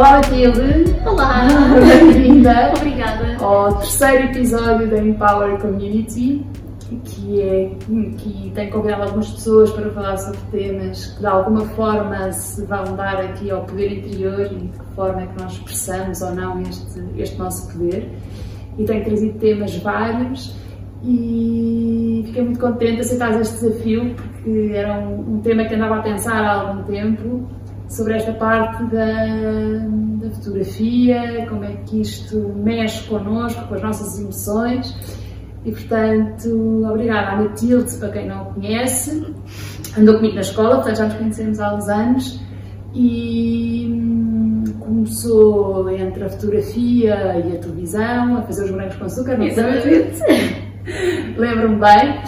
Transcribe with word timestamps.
Olá 0.00 0.12
Matilde! 0.12 0.96
Olá! 1.04 1.46
Bem-vinda 1.78 2.72
Obrigada! 2.74 3.36
ao 3.38 3.74
terceiro 3.80 4.24
episódio 4.30 4.88
da 4.88 4.96
Empower 4.96 5.58
Community, 5.60 6.42
que, 7.04 7.42
é, 7.42 7.70
que 8.16 8.50
tem 8.54 8.70
convidado 8.70 9.02
algumas 9.02 9.30
pessoas 9.32 9.70
para 9.72 9.90
falar 9.90 10.16
sobre 10.16 10.40
temas 10.52 11.04
que 11.04 11.20
de 11.20 11.26
alguma 11.26 11.66
forma 11.66 12.32
se 12.32 12.64
vão 12.64 12.96
dar 12.96 13.20
aqui 13.20 13.50
ao 13.50 13.66
poder 13.66 13.98
interior 13.98 14.50
e 14.50 14.54
de 14.54 14.68
que 14.68 14.94
forma 14.94 15.20
é 15.20 15.26
que 15.26 15.42
nós 15.42 15.52
expressamos 15.52 16.22
ou 16.22 16.34
não 16.34 16.62
este, 16.62 17.04
este 17.18 17.36
nosso 17.38 17.70
poder. 17.70 18.10
E 18.78 18.84
tem 18.86 19.04
trazido 19.04 19.38
temas 19.38 19.76
vários 19.80 20.56
e 21.04 22.22
fiquei 22.24 22.42
muito 22.42 22.58
contente 22.58 22.94
de 22.94 23.00
aceitar 23.02 23.38
este 23.38 23.66
desafio 23.66 24.14
porque 24.14 24.72
era 24.72 24.98
um, 24.98 25.34
um 25.34 25.40
tema 25.42 25.66
que 25.66 25.74
andava 25.74 25.96
a 25.96 26.02
pensar 26.02 26.42
há 26.42 26.52
algum 26.54 26.84
tempo 26.84 27.59
sobre 27.90 28.14
esta 28.14 28.32
parte 28.32 28.84
da, 28.84 29.26
da, 30.22 30.30
fotografia, 30.30 31.44
como 31.48 31.64
é 31.64 31.72
que 31.84 32.00
isto 32.00 32.38
mexe 32.56 33.02
connosco, 33.08 33.66
com 33.66 33.74
as 33.74 33.82
nossas 33.82 34.18
emoções. 34.18 34.96
E 35.64 35.72
portanto, 35.72 36.86
obrigada 36.88 37.32
à 37.32 37.36
Matilde, 37.36 37.94
para 37.96 38.10
quem 38.10 38.28
não 38.28 38.42
a 38.42 38.44
conhece, 38.46 39.34
andou 39.98 40.16
comigo 40.16 40.36
na 40.36 40.40
escola, 40.40 40.76
portanto 40.76 40.96
já 40.96 41.04
nos 41.04 41.14
conhecemos 41.14 41.60
há 41.60 41.74
uns 41.74 41.88
anos 41.88 42.40
e 42.94 43.86
hum, 43.90 44.64
começou 44.78 45.90
entre 45.90 46.24
a 46.24 46.28
fotografia 46.30 47.42
e 47.44 47.56
a 47.56 47.58
televisão, 47.58 48.38
a 48.38 48.42
fazer 48.42 48.64
os 48.64 48.70
morangos 48.70 48.96
com 48.96 49.04
açúcar, 49.04 49.36
não 49.36 49.50
sei. 49.50 50.10
Lembro-me 51.36 51.76
bem. 51.76 52.22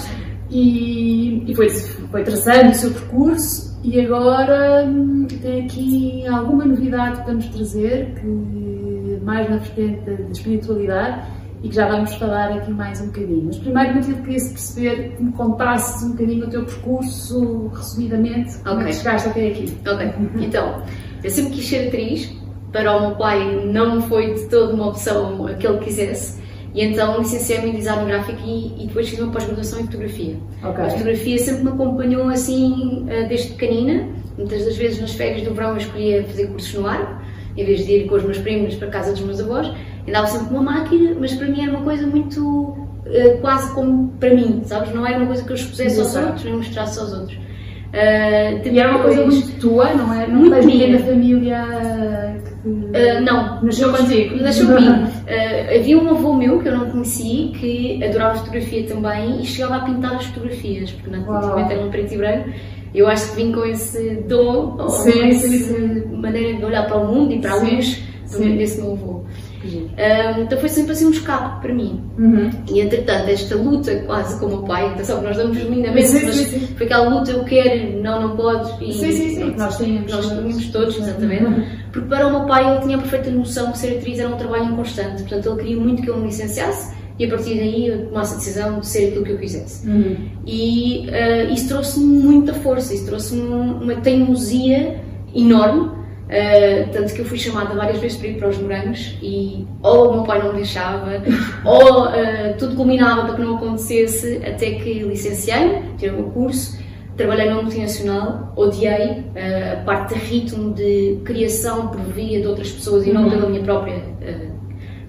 E, 0.51 1.51
e 1.51 1.55
foi, 1.55 1.71
foi 1.71 2.23
traçando 2.25 2.73
o 2.73 2.75
seu 2.75 2.91
percurso 2.91 3.72
e 3.83 4.01
agora 4.01 4.85
hum, 4.87 5.27
tem 5.27 5.65
aqui 5.65 6.27
alguma 6.27 6.65
novidade 6.65 7.23
para 7.23 7.35
nos 7.35 7.47
trazer, 7.49 8.15
que 8.15 9.21
mais 9.25 9.49
na 9.49 9.57
vertente 9.57 10.01
da 10.05 10.31
espiritualidade 10.31 11.27
e 11.63 11.69
que 11.69 11.75
já 11.75 11.89
vamos 11.89 12.13
falar 12.15 12.53
aqui 12.53 12.71
mais 12.73 13.01
um 13.01 13.07
bocadinho. 13.07 13.45
Mas 13.47 13.59
primeiro, 13.59 13.95
Matilde, 13.95 14.23
queria 14.23 14.39
perceber 14.39 15.17
que 15.17 15.23
me 15.23 15.33
contasses 15.33 16.03
um 16.03 16.13
bocadinho 16.13 16.47
o 16.47 16.51
teu 16.51 16.65
percurso, 16.65 17.69
resumidamente, 17.69 18.59
como 18.59 18.77
okay. 18.77 18.87
é 18.87 18.91
que 18.91 18.97
chegaste 18.97 19.29
até 19.29 19.49
aqui. 19.49 19.79
Ok, 19.87 20.13
então, 20.41 20.83
eu 21.23 21.31
sempre 21.31 21.53
quis 21.53 21.69
ser 21.69 21.89
atriz, 21.89 22.33
para 22.73 22.97
o 22.97 23.01
meu 23.01 23.17
pai 23.17 23.67
não 23.67 24.01
foi 24.03 24.35
de 24.35 24.49
toda 24.49 24.75
uma 24.75 24.89
opção 24.89 25.47
que 25.59 25.67
ele 25.67 25.79
quisesse, 25.79 26.42
e 26.75 26.83
então 26.85 27.19
licenciei-me 27.19 27.71
em 27.71 27.75
design 27.75 28.07
gráfico 28.07 28.41
e, 28.45 28.83
e 28.83 28.87
depois 28.87 29.09
fiz 29.09 29.19
uma 29.21 29.31
pós-graduação 29.31 29.81
em 29.81 29.85
fotografia. 29.85 30.37
Okay. 30.65 30.85
A 30.85 30.91
fotografia 30.91 31.39
sempre 31.39 31.65
me 31.65 31.69
acompanhou 31.71 32.29
assim 32.29 33.05
eh, 33.09 33.25
desde 33.25 33.53
pequenina. 33.53 34.09
Muitas 34.39 34.65
das 34.65 34.77
vezes 34.77 35.01
nas 35.01 35.13
férias 35.13 35.43
do 35.47 35.53
verão 35.53 35.73
eu 35.73 35.77
escolhia 35.77 36.25
fazer 36.25 36.47
cursos 36.47 36.73
no 36.73 36.87
ar, 36.87 37.23
em 37.57 37.65
vez 37.65 37.85
de 37.85 37.93
ir 37.93 38.07
com 38.09 38.15
os 38.15 38.23
meus 38.23 38.39
primos 38.39 38.75
para 38.77 38.89
a 38.89 38.91
casa 38.91 39.13
dos 39.13 39.21
meus 39.21 39.39
avós. 39.41 39.71
Andava 40.09 40.27
sempre 40.27 40.49
com 40.49 40.55
uma 40.55 40.63
máquina, 40.63 41.15
mas 41.21 41.35
para 41.35 41.47
mim 41.47 41.63
era 41.63 41.73
uma 41.73 41.83
coisa 41.83 42.07
muito 42.07 42.41
uh, 42.43 43.39
quase 43.43 43.73
como 43.75 44.09
para 44.19 44.35
mim, 44.35 44.63
sabes? 44.65 44.95
Não 44.95 45.07
era 45.07 45.19
uma 45.19 45.27
coisa 45.27 45.45
que 45.45 45.51
eu 45.51 45.55
expusesse 45.57 46.01
aos 46.01 46.17
outros, 46.17 46.45
nem 46.45 46.57
mostrasse 46.57 46.99
aos 46.99 47.13
outros. 47.13 47.37
Uh, 47.37 48.67
e 48.67 48.81
era 48.81 48.91
uma 48.91 49.03
coisa 49.03 49.27
muito 49.27 49.61
tua, 49.61 49.93
não 49.93 50.13
é? 50.15 50.27
Não 50.27 50.41
muito 50.41 50.67
ninguém 50.67 50.93
da 50.93 50.99
família. 51.01 52.43
Uh, 52.65 53.21
não, 53.23 53.63
nasceu 53.63 53.93
contigo? 53.93 54.37
Nasceu 54.37 54.67
comigo. 54.67 54.93
Uh, 54.93 55.79
havia 55.79 55.99
um 55.99 56.09
avô 56.11 56.35
meu 56.35 56.61
que 56.61 56.69
eu 56.69 56.79
não 56.79 56.91
conheci 56.91 57.53
que 57.59 58.03
adorava 58.05 58.39
fotografia 58.39 58.87
também 58.87 59.41
e 59.41 59.45
chegava 59.45 59.77
a 59.77 59.81
pintar 59.81 60.15
as 60.15 60.27
fotografias, 60.27 60.93
porque 60.93 61.11
naturalmente 61.11 61.73
era 61.73 61.85
um 61.85 61.91
preto 61.91 62.15
e 62.15 62.17
branco. 62.17 62.51
Eu 62.95 63.09
acho 63.09 63.31
que 63.31 63.37
vim 63.37 63.53
com 63.53 63.65
esse 63.65 64.17
dom, 64.29 64.77
ou 64.79 64.89
sim, 64.91 65.23
essa 65.23 65.75
maneira 66.15 66.59
de 66.59 66.65
olhar 66.65 66.87
para 66.87 66.99
o 66.99 67.07
mundo 67.13 67.33
e 67.33 67.41
para 67.41 67.53
a 67.53 67.57
luz 67.57 68.03
desse 68.39 68.81
meu 68.81 68.93
avô. 68.93 69.25
Um, 69.65 70.43
então 70.43 70.59
foi 70.59 70.69
sempre 70.69 70.93
assim 70.93 71.07
um 71.07 71.11
escape 71.11 71.61
para 71.61 71.75
mim. 71.75 72.01
Uhum. 72.19 72.51
E 72.71 72.81
entretanto, 72.81 73.29
esta 73.29 73.57
luta 73.57 73.95
quase 74.07 74.39
com 74.39 74.47
o 74.47 74.49
meu 74.49 74.63
pai, 74.63 74.87
atenção 74.89 75.19
que 75.19 75.25
nós 75.25 75.37
damos 75.37 75.57
lindamente, 75.59 76.09
sim, 76.09 76.25
mas 76.25 76.35
sim, 76.37 76.67
foi 76.77 76.87
aquela 76.87 77.09
luta 77.09 77.31
eu 77.31 77.45
quero, 77.45 78.03
não, 78.03 78.29
não 78.29 78.37
podes. 78.37 78.71
E, 78.81 78.93
sim, 78.93 79.13
sim, 79.13 79.35
sim. 79.35 79.55
Nós 79.57 79.77
tínhamos, 79.77 80.13
nós 80.13 80.29
tínhamos 80.29 80.67
todos, 80.69 80.97
exatamente. 80.97 81.45
Uhum. 81.45 81.65
Porque 81.93 82.09
para 82.09 82.27
o 82.27 82.31
meu 82.31 82.47
pai 82.47 82.69
ele 82.71 82.81
tinha 82.81 82.97
a 82.97 83.01
perfeita 83.01 83.31
noção 83.31 83.73
que 83.73 83.79
ser 83.79 83.99
atriz 83.99 84.19
era 84.19 84.29
um 84.29 84.37
trabalho 84.37 84.65
inconstante, 84.65 85.23
portanto 85.23 85.47
ele 85.47 85.57
queria 85.57 85.77
muito 85.77 86.03
que 86.03 86.09
eu 86.09 86.17
me 86.17 86.27
licenciasse 86.27 86.95
e 87.19 87.27
a 87.27 87.29
partir 87.29 87.57
daí 87.57 87.87
eu 87.87 88.07
tomasse 88.07 88.35
a 88.35 88.37
decisão 88.39 88.81
de 88.81 88.87
ser 88.87 89.09
aquilo 89.09 89.25
que 89.25 89.33
eu 89.33 89.39
quisesse. 89.39 89.87
Uhum. 89.89 90.17
E 90.47 91.07
uh, 91.09 91.53
isso 91.53 91.69
trouxe-me 91.69 92.07
muita 92.07 92.55
força, 92.55 92.95
isso 92.95 93.07
trouxe-me 93.07 93.43
uma 93.43 93.95
teimosia 93.97 95.01
enorme 95.35 96.02
Uh, 96.33 96.89
tanto 96.91 97.13
que 97.13 97.21
eu 97.21 97.27
fui 97.27 97.37
chamada 97.37 97.75
várias 97.75 97.99
vezes 97.99 98.17
para 98.17 98.29
ir 98.29 98.39
para 98.39 98.49
os 98.49 98.57
morangos 98.57 99.19
e 99.21 99.67
ou 99.83 100.09
o 100.09 100.15
meu 100.15 100.23
pai 100.23 100.39
não 100.39 100.53
me 100.53 100.61
deixava, 100.61 101.23
ou 101.63 102.07
uh, 102.07 102.57
tudo 102.59 102.75
culminava 102.75 103.27
para 103.27 103.35
que 103.35 103.43
não 103.43 103.57
acontecesse, 103.57 104.39
até 104.39 104.71
que 104.77 105.01
licenciei, 105.01 105.83
tirei 105.99 106.15
o 106.15 106.23
meu 106.23 106.31
curso, 106.31 106.79
trabalhei 107.19 107.51
no 107.51 107.57
multinacional, 107.57 108.51
odiei 108.57 109.11
uh, 109.11 109.73
a 109.75 109.85
parte 109.85 110.15
de 110.15 110.21
ritmo 110.21 110.73
de 110.73 111.19
criação 111.23 111.89
por 111.89 112.01
via 112.01 112.41
de 112.41 112.47
outras 112.47 112.71
pessoas 112.71 113.07
e 113.07 113.13
não 113.13 113.25
uhum. 113.25 113.31
pela 113.31 113.51
minha 113.51 113.63
própria 113.63 114.03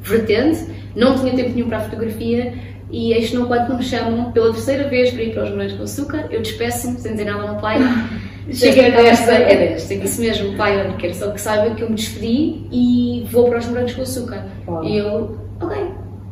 vertente, 0.02 0.68
não 0.94 1.18
tinha 1.18 1.34
tempo 1.34 1.52
nenhum 1.52 1.70
para 1.70 1.78
a 1.78 1.82
fotografia 1.82 2.54
e 2.92 3.14
eis 3.14 3.32
não 3.32 3.46
quando 3.46 3.78
me 3.78 3.84
chamam 3.84 4.34
pela 4.34 4.52
terceira 4.52 4.90
vez 4.90 5.12
para 5.12 5.24
ir 5.24 5.34
para 5.34 5.46
os 5.46 5.52
morangos 5.52 5.74
com 5.74 5.84
açúcar, 5.84 6.28
eu 6.30 6.42
despeço-me 6.42 7.00
sem 7.00 7.14
dizer 7.14 7.24
nada 7.24 7.44
ao 7.44 7.52
meu 7.54 7.62
pai 7.62 7.78
Cheguei 8.52 8.92
desta, 8.92 9.32
é 9.32 9.56
desta, 9.56 9.94
isso 9.94 10.22
mesmo, 10.22 10.58
pai, 10.58 10.86
eu 10.86 10.94
quero 10.98 11.14
só 11.14 11.32
que 11.32 11.40
saiba 11.40 11.74
que 11.76 11.82
eu 11.82 11.90
me 11.90 11.96
despedi 11.96 12.68
e 12.72 13.26
vou 13.32 13.50
para 13.50 13.60
os 13.60 13.68
morangos 13.68 13.94
com 13.94 14.02
açúcar. 14.02 14.46
E 14.84 14.98
eu, 14.98 15.38
ok, 15.62 15.78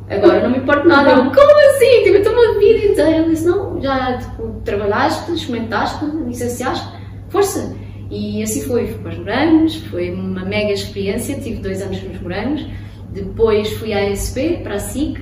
agora 0.10 0.44
não 0.44 0.50
me 0.50 0.58
importa 0.58 0.84
nada. 0.84 1.12
Eu, 1.12 1.32
como 1.32 1.70
assim? 1.70 2.04
Tipo, 2.04 2.18
estou 2.18 2.34
uma 2.34 2.60
vida 2.60 2.86
inteira. 2.86 3.18
Eu 3.18 3.30
disse, 3.30 3.46
não, 3.46 3.82
já 3.82 4.18
tipo, 4.18 4.62
trabalhaste, 4.66 5.32
experimentaste, 5.32 6.06
licenciaste, 6.28 6.88
força. 7.30 7.74
E 8.10 8.44
assim 8.44 8.62
foi, 8.64 8.88
fui 8.88 9.02
para 9.02 9.12
os 9.12 9.18
morangos, 9.18 9.76
foi 9.76 10.12
uma 10.12 10.44
mega 10.44 10.74
experiência, 10.74 11.40
tive 11.40 11.62
dois 11.62 11.82
anos 11.82 12.04
nos 12.04 12.22
morangos. 12.22 12.66
Depois 13.14 13.72
fui 13.74 13.94
à 13.94 14.12
ASP, 14.12 14.60
para 14.64 14.76
a 14.76 14.80
SIC, 14.80 15.18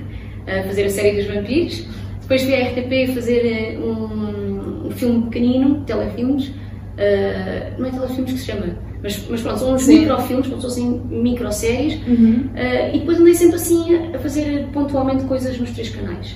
a 0.47 0.63
fazer 0.63 0.85
a 0.85 0.89
série 0.89 1.17
dos 1.17 1.27
vampiros. 1.27 1.85
Depois 2.21 2.41
fui 2.41 2.55
à 2.55 2.67
RTP 2.67 3.13
fazer 3.13 3.45
eh, 3.45 3.77
um, 3.77 4.87
um 4.87 4.91
filme 4.91 5.23
pequenino, 5.23 5.83
telefilmes, 5.85 6.51
Uh, 6.99 7.79
não 7.79 7.87
é 7.87 7.91
telefilmes 7.91 8.33
que 8.33 8.39
se 8.39 8.45
chama, 8.47 8.75
mas, 9.01 9.25
mas 9.29 9.41
pronto, 9.41 9.59
são 9.59 9.73
uns 9.73 9.83
Sim. 9.83 9.99
microfilmes, 9.99 10.47
como 10.47 10.61
se 10.61 10.67
fossem 10.67 11.01
microséries, 11.09 11.95
uhum. 12.05 12.49
uh, 12.53 12.93
e 12.93 12.99
depois 12.99 13.19
andei 13.19 13.33
sempre 13.33 13.55
assim 13.55 14.13
a 14.13 14.19
fazer 14.19 14.67
pontualmente 14.73 15.23
coisas 15.23 15.57
nos 15.57 15.71
três 15.71 15.89
canais. 15.89 16.31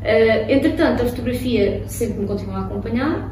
Uh, 0.00 0.50
entretanto, 0.50 1.02
a 1.02 1.06
fotografia 1.06 1.82
sempre 1.86 2.20
me 2.20 2.26
continuou 2.26 2.56
a 2.56 2.60
acompanhar. 2.62 3.30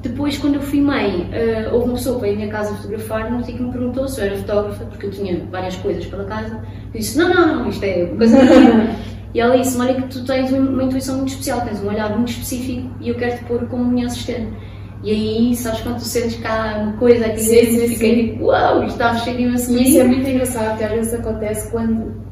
Depois, 0.00 0.38
quando 0.38 0.54
eu 0.54 0.62
fui 0.62 0.80
mãe, 0.80 1.28
uh, 1.30 1.74
houve 1.74 1.86
uma 1.86 1.94
pessoa 1.94 2.18
para 2.18 2.28
ir 2.28 2.32
à 2.32 2.36
minha 2.36 2.48
casa 2.48 2.74
fotografar, 2.76 3.30
não 3.30 3.44
sei 3.44 3.54
que 3.54 3.62
me 3.62 3.70
perguntou 3.70 4.08
se 4.08 4.20
eu 4.20 4.24
era 4.24 4.36
fotógrafa, 4.36 4.84
porque 4.86 5.06
eu 5.06 5.10
tinha 5.10 5.44
várias 5.50 5.76
coisas 5.76 6.06
pela 6.06 6.24
casa. 6.24 6.60
Eu 6.94 7.00
disse: 7.00 7.18
Não, 7.18 7.28
não, 7.28 7.46
não, 7.46 7.68
isto 7.68 7.84
é 7.84 8.06
coisa 8.06 8.38
E 9.34 9.40
ela 9.40 9.56
disse: 9.56 9.78
Olha, 9.78 9.94
que 9.94 10.08
tu 10.08 10.24
tens 10.24 10.50
uma 10.52 10.82
intuição 10.82 11.16
muito 11.16 11.30
especial, 11.30 11.60
tens 11.62 11.82
um 11.82 11.88
olhar 11.88 12.10
muito 12.16 12.30
específico 12.30 12.88
e 13.00 13.08
eu 13.08 13.14
quero 13.14 13.38
te 13.38 13.44
pôr 13.44 13.66
como 13.66 13.84
minha 13.84 14.06
assistente. 14.06 14.52
E 15.02 15.10
aí, 15.10 15.56
sabes 15.56 15.80
quando 15.80 15.96
tu 15.96 16.04
sentes 16.04 16.36
que 16.36 16.46
há 16.46 16.78
uma 16.80 16.92
coisa 16.92 17.26
aqui 17.26 17.40
sim, 17.40 17.54
dentro, 17.54 17.72
sim, 17.72 17.88
fiquei 17.88 18.28
tipo, 18.28 18.44
uau, 18.44 18.84
isto 18.84 18.92
está 18.92 19.16
cheio 19.16 19.52
assim. 19.52 19.76
E 19.76 19.88
isso 19.88 20.00
é 20.00 20.04
muito 20.04 20.28
engraçado, 20.28 20.68
porque 20.70 20.84
às 20.84 20.90
vezes 20.92 21.14
acontece 21.14 21.70
quando 21.70 22.22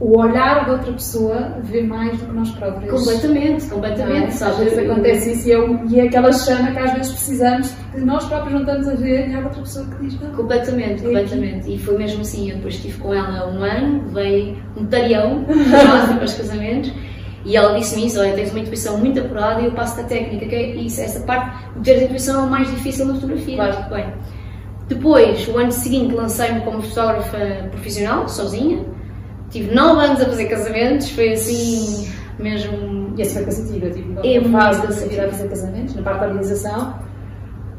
o 0.00 0.18
olhar 0.18 0.64
de 0.64 0.70
outra 0.70 0.92
pessoa 0.92 1.58
vê 1.62 1.82
mais 1.82 2.18
do 2.18 2.26
que 2.26 2.32
nós 2.32 2.50
próprios. 2.50 2.90
Completamente, 2.90 3.66
completamente. 3.66 4.42
É? 4.42 4.46
Às 4.46 4.58
vezes 4.58 4.78
acontece 4.78 5.32
isso 5.32 5.48
e 5.48 5.52
é, 5.52 5.82
e 5.88 6.00
é 6.00 6.02
aquela 6.04 6.32
chama 6.32 6.72
que 6.72 6.78
às 6.78 6.92
vezes 6.94 7.12
precisamos, 7.12 7.70
porque 7.70 8.04
nós 8.04 8.24
próprios 8.24 8.52
não 8.52 8.60
estamos 8.60 8.88
a 8.88 8.94
ver 8.94 9.28
e 9.28 9.34
há 9.34 9.38
outra 9.40 9.60
pessoa 9.60 9.86
que 9.86 10.04
diz 10.04 10.20
não. 10.20 10.30
Completamente, 10.32 11.02
é 11.02 11.06
completamente. 11.06 11.60
Aqui. 11.60 11.74
E 11.74 11.78
foi 11.78 11.98
mesmo 11.98 12.22
assim, 12.22 12.50
eu 12.50 12.56
depois 12.56 12.74
estive 12.74 12.98
com 12.98 13.12
ela 13.12 13.50
um 13.50 13.62
ano, 13.62 14.08
veio 14.08 14.56
um 14.76 14.86
tarião 14.86 15.44
para 16.16 16.24
os 16.24 16.34
casamentos 16.34 16.92
e 17.44 17.56
ela 17.56 17.78
disse-me 17.78 18.06
isso, 18.06 18.20
olha, 18.20 18.32
tens 18.32 18.50
uma 18.50 18.60
intuição 18.60 18.98
muito 18.98 19.18
apurada 19.18 19.62
e 19.62 19.66
eu 19.66 19.72
passo 19.72 19.96
da 19.96 20.04
técnica, 20.04 20.46
que 20.46 20.54
é 20.54 20.74
isso, 20.74 21.00
essa 21.00 21.20
parte 21.20 21.56
de 21.76 21.82
ter 21.82 22.00
a 22.00 22.02
intuição 22.04 22.42
é 22.42 22.46
o 22.46 22.50
mais 22.50 22.70
difícil 22.70 23.06
na 23.06 23.14
fotografia. 23.14 23.56
Claro. 23.56 23.90
Bem. 23.94 24.06
Depois, 24.88 25.48
o 25.48 25.56
ano 25.56 25.72
seguinte, 25.72 26.14
lancei-me 26.14 26.60
como 26.62 26.82
fotógrafa 26.82 27.38
profissional, 27.70 28.28
sozinha. 28.28 28.84
Tive 29.48 29.74
nove 29.74 30.04
anos 30.04 30.20
a 30.20 30.26
fazer 30.26 30.46
casamentos, 30.46 31.10
foi 31.10 31.32
assim, 31.32 32.12
mesmo... 32.38 33.14
E 33.16 33.22
esse 33.22 33.34
foi 33.34 33.44
cansativo, 33.44 33.86
eu 33.86 33.92
tive 33.92 34.36
é 34.36 34.40
uma 34.40 34.60
fase 34.60 35.08
de 35.08 35.20
a 35.20 35.28
fazer 35.28 35.48
casamentos, 35.48 35.94
na 35.94 36.02
parte 36.02 36.20
da 36.20 36.26
organização, 36.26 36.94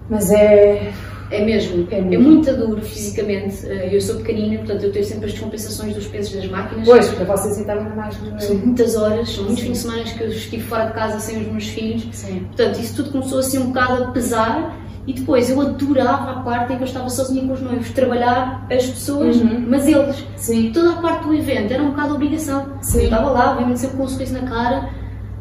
mas 0.10 0.32
é 0.32 0.92
é 1.32 1.46
mesmo, 1.46 1.88
é, 1.90 1.98
é 1.98 2.18
muito 2.18 2.52
duro 2.56 2.82
fisicamente. 2.82 3.66
Eh, 3.66 3.96
eu 3.96 4.02
sou 4.02 4.18
pequenina, 4.18 4.58
portanto 4.60 4.84
eu 4.84 4.92
tenho 4.92 5.06
sempre 5.06 5.26
as 5.28 5.32
descompensações 5.32 5.96
dos 5.96 6.08
pesos 6.08 6.34
das 6.34 6.48
máquinas. 6.48 6.86
Pois, 6.88 7.08
para 7.10 7.26
vocês 7.36 7.58
então 7.58 7.82
mais. 7.96 8.16
São 8.40 8.56
muitas 8.58 8.96
horas, 8.96 9.30
são 9.30 9.44
muitos 9.46 9.64
fins 9.64 9.72
de 9.72 9.78
semana 9.80 10.04
que 10.04 10.24
eu 10.24 10.28
estive 10.30 10.64
fora 10.64 10.86
de 10.86 10.94
casa 10.94 11.20
sem 11.20 11.42
os 11.42 11.48
meus 11.48 11.68
filhos. 11.68 12.08
Sim. 12.12 12.46
Portanto, 12.48 12.80
isso 12.80 12.96
tudo 12.98 13.12
começou 13.12 13.40
assim 13.40 13.58
um 13.60 13.68
bocado 13.68 14.04
a 14.04 14.08
pesar 14.12 14.78
E 15.08 15.14
depois 15.14 15.50
eu 15.50 15.60
adorava 15.60 16.30
a 16.32 16.40
parte 16.44 16.74
em 16.74 16.78
que 16.78 16.84
eu 16.84 16.88
estava 16.88 17.10
sozinha 17.10 17.42
com 17.48 17.54
os 17.54 17.60
noivos, 17.62 17.90
trabalhar 17.90 18.68
as 18.72 18.86
pessoas, 18.86 19.36
Uhum. 19.38 19.66
mas 19.68 19.88
eles. 19.88 20.24
Sim. 20.36 20.72
Toda 20.72 20.92
a 20.92 21.02
parte 21.02 21.26
do 21.26 21.34
evento 21.34 21.74
era 21.74 21.82
um 21.82 21.90
bocado 21.90 22.14
obrigação. 22.14 22.78
Sim. 22.84 23.00
Eu 23.00 23.04
estava 23.06 23.32
lá, 23.32 23.52
obviamente 23.54 23.80
sempre 23.80 23.98
com 23.98 24.04
um 24.04 24.08
sorriso 24.08 24.34
na 24.36 24.42
cara, 24.48 24.90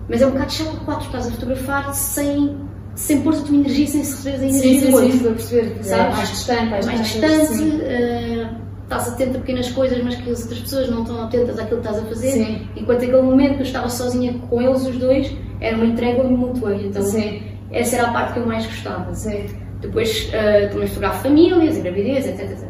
mas 0.08 0.22
é 0.22 0.26
um 0.26 0.30
bocado 0.30 0.50
chato 0.52 0.76
quatro, 0.86 1.04
estás 1.04 1.26
a 1.26 1.30
fotografar 1.32 1.92
sem, 1.92 2.56
sem 2.94 3.20
pôr 3.22 3.34
a 3.34 3.38
tua 3.38 3.56
energia, 3.56 3.86
sem 3.86 4.04
se 4.04 4.10
receber 4.16 4.36
a 4.36 4.48
energia 4.48 4.60
Sim, 4.60 4.80
sim, 4.80 4.90
do 4.90 4.98
sim, 4.98 5.04
outro. 5.04 5.28
a 5.28 5.32
perceber. 5.32 5.76
É 5.78 5.82
Sabes? 5.82 6.16
mais 6.16 6.28
distante, 6.30 6.70
mais, 6.70 6.86
mais 6.86 7.00
distante. 7.00 7.46
sim. 7.46 7.80
eh, 7.82 8.50
estás 8.82 9.08
atento 9.08 9.36
a 9.36 9.40
pequenas 9.40 9.70
coisas, 9.70 10.02
mas 10.02 10.16
que 10.16 10.30
as 10.30 10.40
outras 10.42 10.58
pessoas 10.60 10.90
não 10.90 11.02
estão 11.02 11.22
atentas 11.22 11.58
àquilo 11.58 11.80
que 11.80 11.86
estás 11.86 12.04
a 12.04 12.06
fazer. 12.08 12.30
Sim. 12.32 12.68
Enquanto 12.76 12.98
aquele 13.04 13.22
momento 13.22 13.54
que 13.54 13.60
eu 13.60 13.66
estava 13.66 13.88
sozinha 13.88 14.34
com 14.50 14.60
eles, 14.60 14.84
os 14.86 14.96
dois, 14.96 15.32
era 15.60 15.76
uma 15.76 15.86
entrega 15.86 16.22
mútua. 16.24 16.74
Então, 16.74 17.02
Sim. 17.02 17.40
essa 17.70 17.96
era 17.96 18.08
a 18.08 18.12
parte 18.12 18.32
que 18.34 18.40
eu 18.40 18.46
mais 18.46 18.66
gostava. 18.66 19.14
Sim. 19.14 19.44
Depois 19.80 20.28
eh, 20.32 20.66
também 20.66 20.86
fotografo 20.88 21.22
famílias, 21.22 21.78
gravidez, 21.78 22.26
etc, 22.26 22.50
etc. 22.50 22.68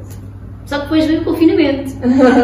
Só 0.71 0.77
que 0.77 0.83
depois 0.83 1.05
veio 1.07 1.23
o 1.23 1.25
confinamento, 1.25 1.91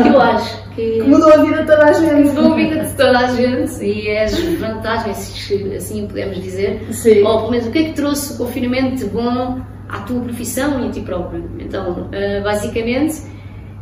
que 0.02 0.08
eu 0.08 0.20
acho 0.20 0.69
que 0.75 1.00
mudou 1.05 1.32
a 1.32 1.37
vida 1.37 1.61
de 1.61 1.67
toda 1.67 1.84
a 1.84 1.93
gente. 1.93 2.28
mudou 2.28 2.52
a 2.52 2.56
vida 2.56 2.84
de 2.84 2.93
toda 2.94 3.19
a 3.20 3.26
gente 3.28 3.84
e 3.84 4.08
é 4.08 4.25
as 4.25 4.37
vantagens, 4.58 5.17
se 5.17 5.75
assim 5.76 6.08
podemos 6.08 6.43
dizer, 6.43 6.84
Sim. 6.90 7.23
ou 7.23 7.38
pelo 7.38 7.50
menos 7.52 7.67
o 7.69 7.70
que 7.70 7.78
é 7.78 7.84
que 7.84 7.93
trouxe 7.93 8.32
o 8.34 8.38
confinamento 8.38 8.96
de 8.96 9.05
bom 9.05 9.61
à 9.88 10.00
tua 10.00 10.20
profissão 10.23 10.84
e 10.84 10.88
a 10.88 10.90
ti 10.90 11.02
próprio. 11.02 11.49
Então, 11.61 12.08
eh, 12.11 12.40
basicamente, 12.40 13.23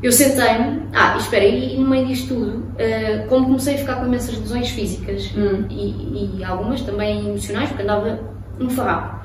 eu 0.02 0.12
sentei-me, 0.12 0.82
ah, 0.92 1.16
espera, 1.16 1.46
e 1.46 1.78
no 1.78 1.88
meio 1.88 2.06
disto 2.06 2.34
tudo, 2.34 2.66
eh, 2.76 3.24
como 3.30 3.46
comecei 3.46 3.76
a 3.76 3.78
ficar 3.78 3.94
com 3.94 4.04
imensas 4.04 4.38
lesões 4.38 4.68
físicas 4.68 5.32
Hum. 5.34 5.64
e, 5.70 6.36
e 6.38 6.44
algumas 6.44 6.82
também 6.82 7.26
emocionais, 7.30 7.70
porque 7.70 7.82
andava 7.82 8.20
no 8.58 8.68
farrapo. 8.68 9.23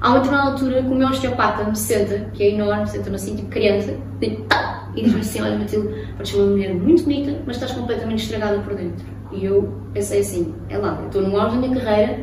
Há 0.00 0.08
uma 0.10 0.18
determinada 0.20 0.50
altura 0.52 0.82
que 0.82 0.88
o 0.88 0.94
meu 0.94 1.08
osteopata 1.08 1.64
me 1.64 1.76
senta, 1.76 2.18
que 2.32 2.42
é 2.42 2.50
enorme, 2.54 2.86
senta-me 2.86 3.16
assim, 3.16 3.36
tipo 3.36 3.48
criança, 3.48 3.94
tipo, 4.20 4.42
tá, 4.44 4.88
e 4.96 5.02
diz-me 5.02 5.20
assim: 5.20 5.42
Olha, 5.42 5.58
Matilde, 5.58 5.88
podes 6.16 6.32
ser 6.32 6.38
uma 6.38 6.46
mulher 6.52 6.74
muito 6.74 7.02
bonita, 7.04 7.36
mas 7.46 7.56
estás 7.56 7.72
completamente 7.72 8.22
estragada 8.24 8.58
por 8.60 8.74
dentro. 8.74 9.04
E 9.32 9.44
eu 9.44 9.72
pensei 9.92 10.20
assim: 10.20 10.54
É 10.70 10.78
lá, 10.78 10.98
estou 11.06 11.20
no 11.22 11.38
auge 11.38 11.56
da 11.58 11.68
minha 11.68 11.80
carreira, 11.80 12.18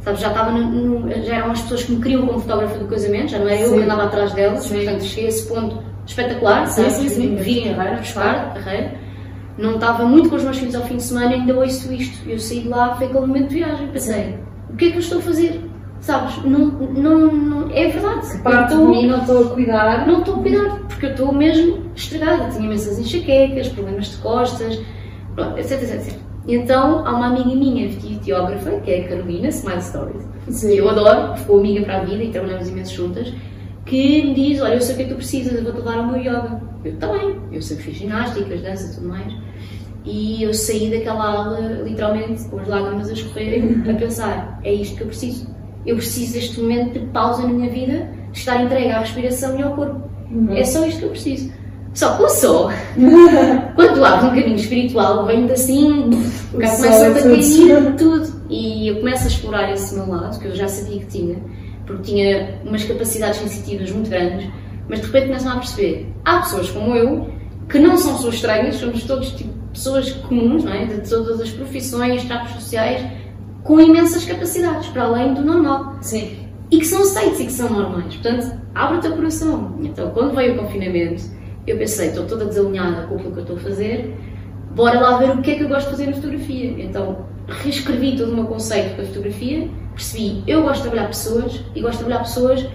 sabes, 0.00 0.20
já, 0.20 0.28
estava 0.28 0.50
no, 0.52 1.00
no- 1.00 1.10
já 1.22 1.34
eram 1.36 1.50
as 1.50 1.60
pessoas 1.62 1.84
que 1.84 1.92
me 1.92 2.02
queriam 2.02 2.26
como 2.26 2.40
fotógrafa 2.40 2.78
do 2.78 2.86
casamento, 2.86 3.30
já 3.30 3.38
não 3.38 3.48
era 3.48 3.60
eu 3.60 3.68
Sim. 3.68 3.76
que 3.76 3.82
andava 3.82 4.04
atrás 4.04 4.32
delas, 4.32 4.62
Sim. 4.64 4.76
portanto 4.76 5.04
cheguei 5.04 5.24
a 5.26 5.28
esse 5.28 5.48
ponto 5.48 5.82
espetacular, 6.06 6.66
Sim, 6.66 6.82
sabes, 6.90 6.92
sim, 6.94 7.08
sim. 7.10 7.36
virem 7.36 7.74
Carreira, 7.74 7.98
buscar 7.98 8.54
carreira. 8.54 8.94
Não 9.58 9.74
estava 9.74 10.04
muito 10.06 10.30
com 10.30 10.36
os 10.36 10.44
meus 10.44 10.56
filhos 10.56 10.74
ao 10.76 10.82
fim 10.84 10.96
de 10.96 11.02
semana, 11.02 11.34
ainda 11.34 11.52
ouço 11.54 11.92
isto. 11.92 12.26
Eu 12.28 12.38
saí 12.38 12.60
de 12.60 12.68
lá, 12.68 12.94
foi 12.94 13.06
aquele 13.08 13.26
momento 13.26 13.48
de 13.48 13.54
viagem, 13.56 13.88
pensei: 13.88 14.38
O 14.70 14.76
que 14.76 14.86
é 14.86 14.90
que 14.90 14.96
eu 14.96 15.00
estou 15.00 15.18
a 15.18 15.22
fazer? 15.22 15.60
Sabes, 16.00 16.42
não, 16.44 16.66
não, 16.68 17.32
não 17.32 17.70
é 17.70 17.88
verdade. 17.88 18.30
Que 18.30 18.38
parte 18.38 18.72
Eu 18.72 18.78
de 18.78 18.84
estou- 18.84 18.88
mim 18.88 19.06
não 19.08 19.18
estou 19.20 19.44
a 19.44 19.50
cuidar. 19.54 20.06
não 20.06 20.18
estou 20.20 20.34
a 20.36 20.38
cuidar, 20.38 20.78
porque 20.88 21.06
eu 21.06 21.10
estou 21.10 21.32
mesmo 21.32 21.84
estragada. 21.94 22.50
Tinha 22.50 22.64
imensas 22.66 22.98
enxaquecas, 22.98 23.68
problemas 23.68 24.06
de 24.12 24.16
costas, 24.18 24.80
pronto, 25.34 25.58
etc, 25.58 25.82
etc, 25.82 25.94
etc. 25.96 26.18
E 26.46 26.54
então 26.54 27.06
há 27.06 27.10
uma 27.14 27.26
amiga 27.26 27.54
minha, 27.54 27.88
videógrafa, 27.88 28.70
que 28.80 28.90
é 28.90 29.00
a 29.04 29.08
Carolina, 29.08 29.48
Smile 29.48 29.82
Stories, 29.82 30.22
Sim. 30.48 30.70
que 30.70 30.76
eu 30.78 30.88
adoro, 30.88 31.36
ficou 31.36 31.58
amiga 31.58 31.84
para 31.84 31.98
a 31.98 32.04
vida 32.04 32.22
e 32.24 32.30
trabalhamos 32.30 32.68
imenso 32.68 32.94
juntas, 32.94 33.32
que 33.84 34.22
me 34.22 34.34
diz, 34.34 34.62
olha, 34.62 34.74
eu 34.74 34.80
sei 34.80 34.94
o 34.94 34.96
que 34.96 35.02
é 35.02 35.06
que 35.06 35.10
tu 35.12 35.16
precisas, 35.16 35.52
eu 35.54 35.62
vou-te 35.64 35.82
dar 35.82 35.98
o 36.00 36.06
meu 36.06 36.16
yoga. 36.20 36.62
Eu 36.84 36.96
também, 36.96 37.36
eu 37.52 37.60
sempre 37.60 37.84
fiz 37.84 37.96
ginásticas, 37.98 38.62
dança 38.62 38.90
e 38.92 38.94
tudo 38.94 39.08
mais. 39.08 39.32
E 40.04 40.42
eu 40.42 40.54
saí 40.54 40.90
daquela 40.90 41.24
aula, 41.28 41.60
literalmente, 41.84 42.44
com 42.48 42.58
as 42.60 42.68
lágrimas 42.68 43.10
a 43.10 43.12
escorrerem, 43.12 43.82
a 43.90 43.94
pensar, 43.94 44.58
é 44.64 44.72
isto 44.72 44.96
que 44.96 45.02
eu 45.02 45.08
preciso. 45.08 45.57
Eu 45.88 45.96
preciso 45.96 46.34
deste 46.34 46.60
momento 46.60 46.98
de 46.98 47.06
pausa 47.06 47.42
na 47.42 47.48
minha 47.48 47.70
vida, 47.70 48.10
de 48.30 48.38
estar 48.38 48.62
entregue 48.62 48.90
à 48.90 49.00
respiração 49.00 49.58
e 49.58 49.62
ao 49.62 49.74
corpo. 49.74 50.02
Uhum. 50.30 50.54
É 50.54 50.62
só 50.62 50.84
isto 50.86 50.98
que 50.98 51.04
eu 51.06 51.10
preciso. 51.10 51.50
Só 51.94 52.14
que 52.14 52.22
eu 52.24 52.28
sou. 52.28 52.70
Quando 53.74 54.04
abro 54.04 54.26
um 54.26 54.30
caminho 54.30 54.56
espiritual, 54.56 55.24
venho 55.24 55.50
assim, 55.50 56.10
O 56.10 56.12
sol 56.12 56.50
começa 56.52 56.86
é 56.86 57.06
a 57.06 57.14
tudo. 57.14 57.22
cair 57.22 57.96
tudo. 57.96 58.42
E 58.50 58.88
eu 58.88 58.96
começo 58.96 59.24
a 59.24 59.26
explorar 59.28 59.72
esse 59.72 59.94
meu 59.94 60.08
lado, 60.08 60.38
que 60.38 60.46
eu 60.46 60.54
já 60.54 60.68
sabia 60.68 61.00
que 61.00 61.06
tinha, 61.06 61.36
porque 61.86 62.02
tinha 62.02 62.60
umas 62.64 62.84
capacidades 62.84 63.40
sensitivas 63.40 63.90
muito 63.90 64.10
grandes, 64.10 64.46
mas 64.88 65.00
de 65.00 65.06
repente 65.06 65.26
começam 65.28 65.52
a 65.52 65.56
perceber. 65.56 66.06
Há 66.22 66.40
pessoas 66.40 66.70
como 66.70 66.94
eu, 66.94 67.30
que 67.66 67.78
não 67.78 67.96
são 67.96 68.14
pessoas 68.14 68.34
estranhas, 68.34 68.76
somos 68.76 69.02
todos 69.04 69.30
tipo, 69.32 69.54
pessoas 69.72 70.12
comuns, 70.12 70.64
não 70.64 70.72
é? 70.74 70.84
de 70.84 71.08
todas 71.08 71.40
as 71.40 71.50
profissões, 71.50 72.24
tratos 72.24 72.52
sociais, 72.52 73.02
com 73.62 73.80
imensas 73.80 74.24
capacidades, 74.24 74.88
para 74.88 75.04
além 75.04 75.34
do 75.34 75.42
normal 75.42 75.96
Sim. 76.00 76.48
e 76.70 76.78
que 76.78 76.86
são 76.86 77.02
aceitos 77.02 77.40
e 77.40 77.46
que 77.46 77.52
são 77.52 77.70
normais. 77.70 78.14
Portanto, 78.16 78.58
abre 78.74 78.98
o 78.98 79.00
teu 79.00 79.12
coração. 79.12 79.76
Então, 79.82 80.10
quando 80.10 80.34
veio 80.34 80.54
o 80.54 80.58
confinamento, 80.58 81.24
eu 81.66 81.76
pensei, 81.76 82.08
estou 82.08 82.26
toda 82.26 82.46
desalinhada 82.46 83.06
com 83.06 83.16
aquilo 83.16 83.32
que 83.32 83.38
eu 83.38 83.42
estou 83.42 83.56
a 83.56 83.60
fazer, 83.60 84.16
bora 84.74 85.00
lá 85.00 85.18
ver 85.18 85.30
o 85.30 85.42
que 85.42 85.50
é 85.50 85.54
que 85.56 85.64
eu 85.64 85.68
gosto 85.68 85.86
de 85.86 85.90
fazer 85.92 86.06
na 86.06 86.12
fotografia. 86.14 86.82
Então, 86.82 87.26
reescrevi 87.48 88.16
todo 88.16 88.32
o 88.32 88.34
meu 88.34 88.44
conceito 88.44 88.96
com 88.96 89.02
a 89.02 89.04
fotografia, 89.04 89.68
percebi, 89.94 90.42
eu 90.46 90.62
gosto 90.62 90.82
de 90.82 90.88
trabalhar 90.88 91.08
pessoas 91.08 91.64
e 91.74 91.80
gosto 91.80 91.98
de 91.98 92.04
trabalhar 92.04 92.24
pessoas 92.24 92.66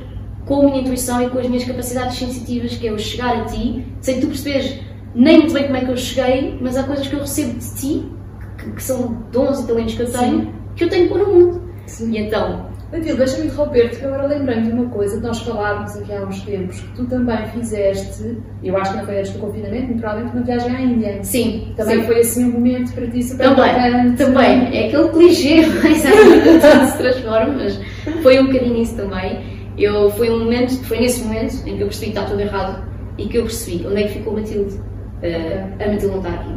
com 0.45 0.61
a 0.61 0.65
minha 0.65 0.81
intuição 0.81 1.21
e 1.21 1.29
com 1.29 1.39
as 1.39 1.47
minhas 1.47 1.63
capacidades 1.63 2.17
sensitivas, 2.17 2.75
que 2.75 2.87
é 2.87 2.91
eu 2.91 2.99
chegar 2.99 3.37
a 3.37 3.45
ti, 3.45 3.85
sem 4.01 4.15
que 4.15 4.21
tu 4.21 4.27
percebes 4.27 4.79
nem 5.15 5.39
muito 5.39 5.53
bem 5.53 5.63
como 5.63 5.77
é 5.77 5.85
que 5.85 5.91
eu 5.91 5.97
cheguei, 5.97 6.57
mas 6.59 6.75
há 6.75 6.83
coisas 6.83 7.07
que 7.07 7.13
eu 7.13 7.19
recebo 7.19 7.59
de 7.59 7.75
ti, 7.75 8.11
que, 8.57 8.71
que 8.71 8.83
são 8.83 9.23
dons 9.31 9.61
e 9.61 9.67
talentos 9.67 9.95
que 9.95 10.01
eu 10.01 10.11
tenho, 10.11 10.41
Sim. 10.41 10.53
Que 10.75 10.83
eu 10.83 10.89
tenho 10.89 11.03
que 11.07 11.09
pôr 11.13 11.19
no 11.19 11.33
mundo. 11.33 11.61
Sim. 11.85 12.11
E 12.11 12.17
então, 12.17 12.67
Matilde, 12.91 13.17
deixa-me 13.17 13.47
interromper-te, 13.47 13.97
que 13.97 14.05
agora 14.05 14.27
lembrei-me 14.27 14.67
de 14.67 14.71
uma 14.71 14.85
coisa 14.89 15.17
que 15.17 15.23
nós 15.23 15.39
falávamos 15.41 15.97
aqui 15.97 16.13
há 16.13 16.21
uns 16.21 16.41
tempos, 16.41 16.79
que 16.79 16.95
tu 16.95 17.05
também 17.05 17.45
fizeste, 17.47 18.37
eu 18.63 18.77
acho 18.77 18.91
que 18.91 18.97
não 18.99 19.05
foi 19.05 19.19
antes 19.19 19.31
do 19.31 19.39
confinamento, 19.39 19.85
muito 19.87 19.99
provavelmente 19.99 20.35
uma 20.37 20.45
viagem 20.45 20.75
à 20.75 20.81
Índia. 20.81 21.23
sim, 21.23 21.73
Também 21.75 22.01
sim. 22.01 22.05
foi 22.05 22.19
assim 22.19 22.45
um 22.45 22.51
momento 22.51 22.93
para 22.93 23.07
ti 23.07 23.23
super 23.23 23.49
Também, 23.49 23.81
marcante. 23.81 24.17
também. 24.17 24.77
É 24.77 24.87
aquele 24.87 25.09
clichê, 25.09 25.65
mas 25.83 26.05
é 26.05 26.85
se 26.85 26.97
transforma, 26.97 27.53
mas 27.53 27.79
foi 28.21 28.39
um 28.39 28.45
bocadinho 28.45 28.81
isso 28.81 28.95
também. 28.95 29.43
Eu, 29.77 30.09
foi 30.11 30.29
um 30.29 30.39
momento, 30.39 30.71
foi 30.83 30.99
nesse 30.99 31.23
momento 31.23 31.55
em 31.67 31.75
que 31.77 31.81
eu 31.81 31.87
percebi 31.87 32.11
que 32.11 32.17
está 32.19 32.29
tudo 32.29 32.41
errado 32.41 32.83
e 33.17 33.25
que 33.27 33.37
eu 33.37 33.41
percebi 33.43 33.85
onde 33.87 34.03
é 34.03 34.07
que 34.07 34.13
ficou 34.13 34.33
a 34.33 34.39
Matilde. 34.39 34.79
Eh, 35.23 35.63
a 35.79 35.87
Matilde 35.87 36.07
não 36.07 36.17
está 36.17 36.29
aqui. 36.29 36.53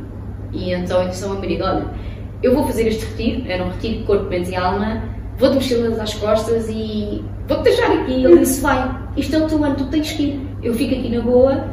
E 0.53 0.73
então 0.75 1.01
ao 1.01 1.07
meu 1.31 1.39
marido, 1.39 1.65
olha, 1.65 1.87
eu 2.43 2.55
vou 2.55 2.65
fazer 2.65 2.87
este 2.89 3.05
retiro, 3.05 3.51
era 3.51 3.65
um 3.65 3.71
retiro 3.71 3.99
de 3.99 4.05
corpo, 4.05 4.25
mente 4.29 4.51
e 4.51 4.57
alma, 4.57 5.03
vou-te 5.39 5.57
mexer 5.57 6.01
às 6.01 6.15
costas 6.15 6.69
e 6.69 7.25
vou-te 7.49 7.65
deixar 7.65 7.91
aqui. 7.93 8.25
Ele 8.25 8.39
disse, 8.39 8.61
vai, 8.61 8.99
isto 9.17 9.35
é 9.35 9.39
o 9.39 9.47
teu 9.47 9.65
ano, 9.65 9.77
tu 9.77 9.87
tens 9.87 10.13
que 10.13 10.23
ir. 10.23 10.49
Eu 10.63 10.75
fico 10.75 10.95
aqui 10.95 11.09
na 11.09 11.23
boa, 11.23 11.67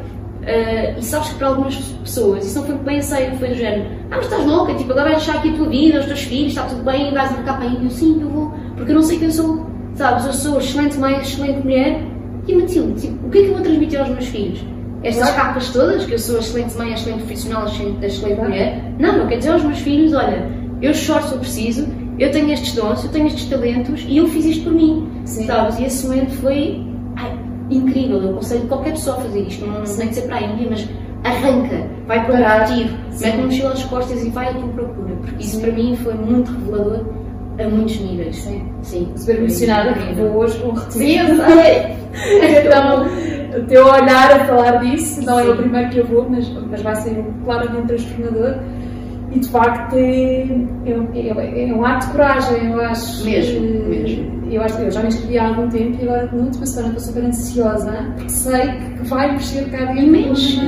eh, 0.45 0.95
e 0.97 1.03
sabes 1.03 1.29
que 1.29 1.35
para 1.35 1.47
algumas 1.47 1.75
pessoas 1.75 2.45
isso 2.45 2.59
não 2.59 2.65
foi 2.65 2.75
bem 2.77 2.99
aceito, 2.99 3.37
foi 3.37 3.49
do 3.49 3.55
género, 3.55 3.89
ah, 4.11 4.15
mas 4.17 4.25
estás 4.25 4.45
louca, 4.45 4.73
tipo, 4.75 4.91
agora 4.91 5.11
vais 5.11 5.23
deixar 5.23 5.39
aqui 5.39 5.49
a 5.49 5.53
tua 5.53 5.69
vida, 5.69 5.99
os 5.99 6.05
teus 6.05 6.21
filhos, 6.21 6.49
está 6.49 6.63
tudo 6.63 6.83
bem, 6.83 7.13
vais 7.13 7.31
marcar 7.31 7.57
para 7.57 7.69
aí. 7.69 7.83
Eu 7.83 7.89
sim, 7.89 8.21
eu 8.21 8.29
vou, 8.29 8.53
porque 8.75 8.91
eu 8.91 8.95
não 8.95 9.03
sei 9.03 9.19
quem 9.19 9.31
sou, 9.31 9.65
sabes, 9.95 10.25
eu 10.25 10.33
sou 10.33 10.59
excelente 10.59 10.97
mãe, 10.97 11.19
excelente 11.19 11.63
mulher, 11.63 12.01
e 12.47 12.55
Matilde, 12.55 13.01
tipo, 13.01 13.27
o 13.27 13.29
que 13.29 13.37
é 13.37 13.41
que 13.41 13.47
eu 13.47 13.53
vou 13.53 13.63
transmitir 13.63 13.99
aos 13.99 14.09
meus 14.09 14.25
filhos? 14.25 14.72
Estas 15.03 15.29
Claro. 15.31 15.47
capas 15.47 15.69
todas, 15.71 16.05
que 16.05 16.13
eu 16.13 16.19
sou 16.19 16.39
excelente 16.39 16.77
mãe, 16.77 16.93
excelente 16.93 17.19
profissional, 17.23 17.65
excelente, 17.67 18.05
excelente 18.05 18.41
mulher, 18.41 18.81
não, 18.99 19.15
eu 19.17 19.27
quero 19.27 19.39
dizer 19.39 19.51
aos 19.51 19.63
meus 19.63 19.79
filhos, 19.79 20.13
olha, 20.13 20.49
eu 20.81 20.93
choro 20.93 21.23
se 21.23 21.33
eu 21.33 21.39
preciso, 21.39 21.87
eu 22.19 22.31
tenho 22.31 22.51
estes 22.51 22.73
dons, 22.73 23.03
eu 23.03 23.09
tenho 23.11 23.27
estes 23.27 23.45
talentos, 23.45 24.05
e 24.07 24.17
eu 24.17 24.27
fiz 24.27 24.45
isto 24.45 24.63
por 24.63 24.73
mim, 24.73 25.07
Sim. 25.25 25.45
sabes, 25.45 25.77
e 25.79 25.85
esse 25.85 26.07
momento 26.07 26.31
foi 26.41 26.81
ai, 27.17 27.37
incrível, 27.69 28.21
eu 28.21 28.29
aconselho 28.31 28.61
qualquer 28.67 28.91
pessoa 28.91 29.17
a 29.17 29.21
fazer 29.21 29.41
isto, 29.41 29.65
não, 29.65 29.79
não 29.79 29.83
tem 29.97 30.07
que 30.07 30.15
ser 30.15 30.21
para 30.21 30.35
a 30.37 30.41
Índia, 30.41 30.67
mas 30.69 30.87
arranca, 31.25 31.87
vai 32.07 32.25
para 32.25 32.33
Parar. 32.37 32.69
o 32.69 32.73
retiro, 32.73 32.93
mete 33.19 33.35
uma 33.37 33.45
mochila 33.45 33.71
às 33.73 33.83
costas 33.83 34.23
e 34.23 34.29
vai 34.29 34.47
à 34.49 34.53
tua 34.53 34.67
procura, 34.69 35.15
porque 35.21 35.43
isso 35.43 35.55
Sim. 35.57 35.61
para 35.61 35.71
mim 35.71 35.97
foi 36.01 36.13
muito 36.13 36.51
revelador 36.51 37.05
a 37.59 37.69
muitos 37.69 37.99
níveis. 37.99 38.35
Sim. 38.37 38.63
Sim. 38.81 39.11
Super 39.15 39.37
emocionada 39.37 39.93
vou 40.15 40.37
hoje 40.37 40.59
um 40.63 40.71
retiro. 40.71 40.91
Sim, 40.91 41.19
eu 41.19 41.35
sei. 41.45 42.59
então, 42.65 43.05
o 43.57 43.63
teu 43.65 43.85
olhar 43.87 44.31
a 44.41 44.45
falar 44.45 44.77
disso, 44.77 45.23
não 45.25 45.39
é 45.39 45.43
o 45.49 45.55
primeiro 45.55 45.89
que 45.89 45.97
eu 45.99 46.05
vou, 46.07 46.27
mas, 46.29 46.47
mas 46.69 46.81
vai 46.81 46.95
ser 46.95 47.23
claramente 47.45 47.87
transformador. 47.87 48.55
E 49.31 49.39
de 49.39 49.49
facto 49.49 49.95
é, 49.95 50.43
é, 50.85 50.91
é, 51.15 51.69
é 51.69 51.73
um 51.73 51.83
ato 51.83 52.05
de 52.05 52.11
coragem, 52.11 52.71
eu 52.71 52.79
acho. 52.81 53.25
Mesmo, 53.25 53.61
que- 53.61 53.89
mesmo. 53.89 54.33
Eu 54.51 54.61
acho 54.61 54.77
eu 54.77 54.91
já 54.91 55.01
me 55.01 55.07
inscrevi 55.07 55.39
há 55.39 55.47
algum 55.47 55.67
tempo 55.69 55.97
e 55.99 56.03
agora 56.03 56.29
na 56.31 56.43
última 56.43 56.65
semana 56.67 56.93
estou 56.95 57.11
super 57.11 57.23
ansiosa 57.27 57.91
porque 58.15 58.29
sei 58.29 58.61
que 58.97 59.07
vai 59.07 59.31
mexer 59.31 59.63
dentro 59.65 59.95
de 59.95 60.01
Imenso. 60.03 60.59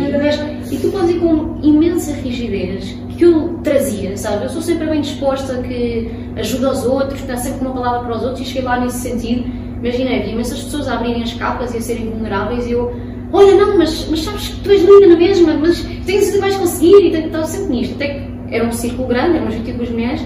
E 0.72 0.78
tu 0.80 0.90
podes 0.92 1.12
ir 1.12 1.20
com 1.20 1.60
imensa 1.62 2.12
rigidez 2.14 2.98
que 3.16 3.24
eu 3.26 3.60
trazia, 3.64 4.18
sabe? 4.18 4.46
Eu 4.46 4.50
sou 4.50 4.62
sempre 4.64 4.88
bem 4.88 5.02
disposta, 5.02 5.62
que 5.62 6.10
ajuda 6.36 6.70
aos 6.70 6.84
outros, 6.84 7.22
que 7.22 7.28
dá 7.28 7.38
sempre 7.38 7.62
uma 7.68 7.76
palavra 7.76 8.08
para 8.08 8.18
os 8.18 8.24
outros 8.24 8.42
e 8.42 8.46
cheguei 8.46 8.64
lá 8.64 8.80
nesse 8.80 8.98
sentido. 9.08 9.44
Imaginei, 9.86 10.24
vi 10.24 10.32
imensas 10.32 10.64
pessoas 10.64 10.88
a 10.88 10.96
abrirem 10.96 11.22
as 11.22 11.34
capas 11.34 11.74
e 11.74 11.78
a 11.78 11.82
serem 11.82 12.10
vulneráveis 12.10 12.66
e 12.66 12.72
eu, 12.72 12.92
olha, 13.32 13.54
não, 13.54 13.78
mas, 13.78 14.08
mas 14.10 14.22
sabes 14.22 14.48
que 14.48 14.62
tu 14.62 14.72
és 14.72 14.82
linda 14.82 15.08
na 15.08 15.16
mesma, 15.16 15.54
mas 15.54 15.80
tenho 15.82 16.04
certeza 16.04 16.32
que 16.32 16.40
vais 16.40 16.56
conseguir 16.56 17.02
e 17.04 17.16
estar 17.16 17.44
sempre 17.46 17.76
nisto. 17.76 17.94
Até 17.96 18.08
que 18.08 18.56
era 18.56 18.66
um 18.68 18.72
círculo 18.72 19.08
grande, 19.08 19.36
eram 19.36 19.44
umas 19.44 19.54
22 19.54 19.90
mulheres. 19.92 20.22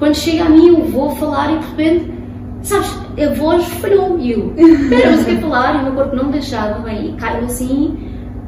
Quando 0.00 0.14
chega 0.14 0.44
a 0.44 0.48
mim, 0.48 0.68
eu 0.68 0.84
vou 0.86 1.10
falar 1.16 1.54
e 1.54 1.58
de 1.58 1.66
repente 1.66 2.16
sabes, 2.62 2.90
a 3.16 3.34
voz 3.34 3.64
falhou 3.64 4.18
e 4.18 4.32
eu, 4.32 4.52
mas 4.90 5.20
eu 5.20 5.24
quero 5.24 5.40
falar 5.40 5.76
e 5.76 5.78
o 5.78 5.82
meu 5.84 5.92
corpo 5.92 6.16
não 6.16 6.24
me 6.24 6.32
deixava, 6.32 6.80
bem, 6.80 7.10
e 7.10 7.12
caiu 7.12 7.44
assim, 7.44 7.96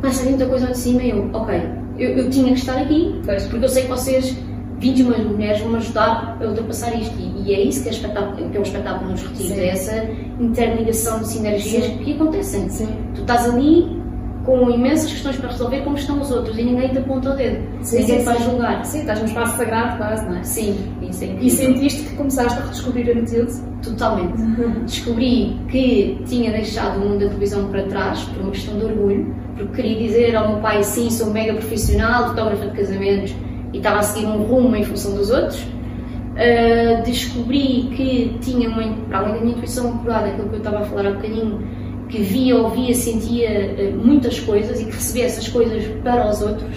começa 0.00 0.20
a 0.20 0.24
vir 0.24 0.30
muita 0.30 0.46
coisa 0.46 0.66
de 0.66 0.78
cima 0.78 1.02
e 1.02 1.10
eu, 1.10 1.30
ok, 1.32 1.62
eu, 1.98 2.10
eu 2.10 2.30
tinha 2.30 2.52
que 2.52 2.58
estar 2.58 2.78
aqui, 2.78 3.20
Pois. 3.24 3.46
porque 3.46 3.64
eu 3.64 3.68
sei 3.68 3.82
que 3.84 3.88
vocês, 3.88 4.36
21 4.78 5.30
mulheres, 5.30 5.60
vão 5.60 5.70
me 5.70 5.76
ajudar 5.78 6.38
a 6.40 6.46
ultrapassar 6.46 6.94
isto. 6.98 7.14
E, 7.18 7.48
e 7.50 7.54
é 7.54 7.60
isso 7.62 7.82
que 7.82 7.88
é, 7.88 7.92
espetáculo, 7.92 8.50
que 8.50 8.56
é 8.56 8.60
um 8.60 8.62
espetáculo 8.62 9.10
nos 9.10 9.22
retiros, 9.22 9.52
Sim. 9.52 9.60
é 9.60 9.68
essa 9.68 10.08
interligação 10.40 11.20
de 11.20 11.28
sinergias 11.28 11.84
Sim. 11.84 11.98
que 11.98 12.12
acontecem. 12.14 12.68
Sim. 12.68 12.88
Tu 13.14 13.20
estás 13.22 13.48
ali 13.48 13.98
com 14.44 14.70
imensas 14.70 15.12
questões 15.12 15.36
para 15.36 15.50
resolver, 15.50 15.82
como 15.82 15.96
estão 15.96 16.18
os 16.22 16.30
outros, 16.30 16.56
e 16.56 16.62
ninguém 16.62 16.88
te 16.88 16.96
aponta 16.96 17.34
o 17.34 17.36
dedo, 17.36 17.62
Sim, 17.82 17.98
ninguém 17.98 18.16
sim, 18.16 18.22
te 18.22 18.24
vai 18.24 18.42
julgar. 18.42 18.82
Sim, 18.82 19.00
estás 19.00 19.18
num 19.18 19.26
espaço 19.26 19.56
sagrado 19.58 19.98
quase, 19.98 20.26
não 20.26 20.36
é? 20.38 20.42
Sim, 20.42 20.74
isso 21.02 21.22
é 21.22 21.26
E 21.26 21.30
incrível. 21.32 21.56
sentiste 21.58 22.02
que 22.04 22.16
começaste 22.16 22.58
a 22.58 22.62
redescobrir 22.62 23.10
a 23.10 23.14
Matilde? 23.14 23.52
Totalmente. 23.82 24.38
Descobri 24.86 25.54
que 25.68 26.18
tinha 26.26 26.50
deixado 26.50 26.96
o 26.96 27.00
mundo 27.00 27.18
da 27.20 27.26
televisão 27.26 27.68
para 27.68 27.82
trás 27.88 28.22
por 28.22 28.40
uma 28.40 28.50
questão 28.52 28.78
de 28.78 28.86
orgulho, 28.86 29.34
porque 29.54 29.82
queria 29.82 29.98
dizer 29.98 30.34
ao 30.34 30.48
meu 30.48 30.60
pai: 30.60 30.82
sim, 30.82 31.10
sou 31.10 31.30
mega 31.30 31.52
profissional, 31.52 32.28
fotógrafa 32.28 32.68
de 32.68 32.72
casamentos 32.76 33.34
e 33.72 33.78
estava 33.78 33.98
a 33.98 34.02
seguir 34.02 34.26
um 34.26 34.42
rumo 34.42 34.74
em 34.76 34.84
função 34.84 35.14
dos 35.14 35.30
outros. 35.30 35.62
Uh, 35.62 37.02
descobri 37.04 37.90
que 37.96 38.38
tinha, 38.40 38.68
uma, 38.68 38.82
para 39.08 39.18
além 39.18 39.34
da 39.34 39.40
minha 39.40 39.52
intuição 39.52 39.94
apurada, 39.94 40.28
aquilo 40.28 40.48
que 40.48 40.54
eu 40.54 40.58
estava 40.58 40.78
a 40.78 40.82
falar 40.82 41.06
há 41.06 41.12
bocadinho, 41.12 41.60
que 42.08 42.22
via, 42.22 42.56
ouvia, 42.56 42.94
sentia 42.94 43.74
uh, 43.74 43.96
muitas 43.96 44.38
coisas 44.40 44.80
e 44.80 44.84
que 44.84 44.92
recebia 44.92 45.24
essas 45.26 45.48
coisas 45.48 45.84
para 46.02 46.30
os 46.30 46.40
outros. 46.40 46.76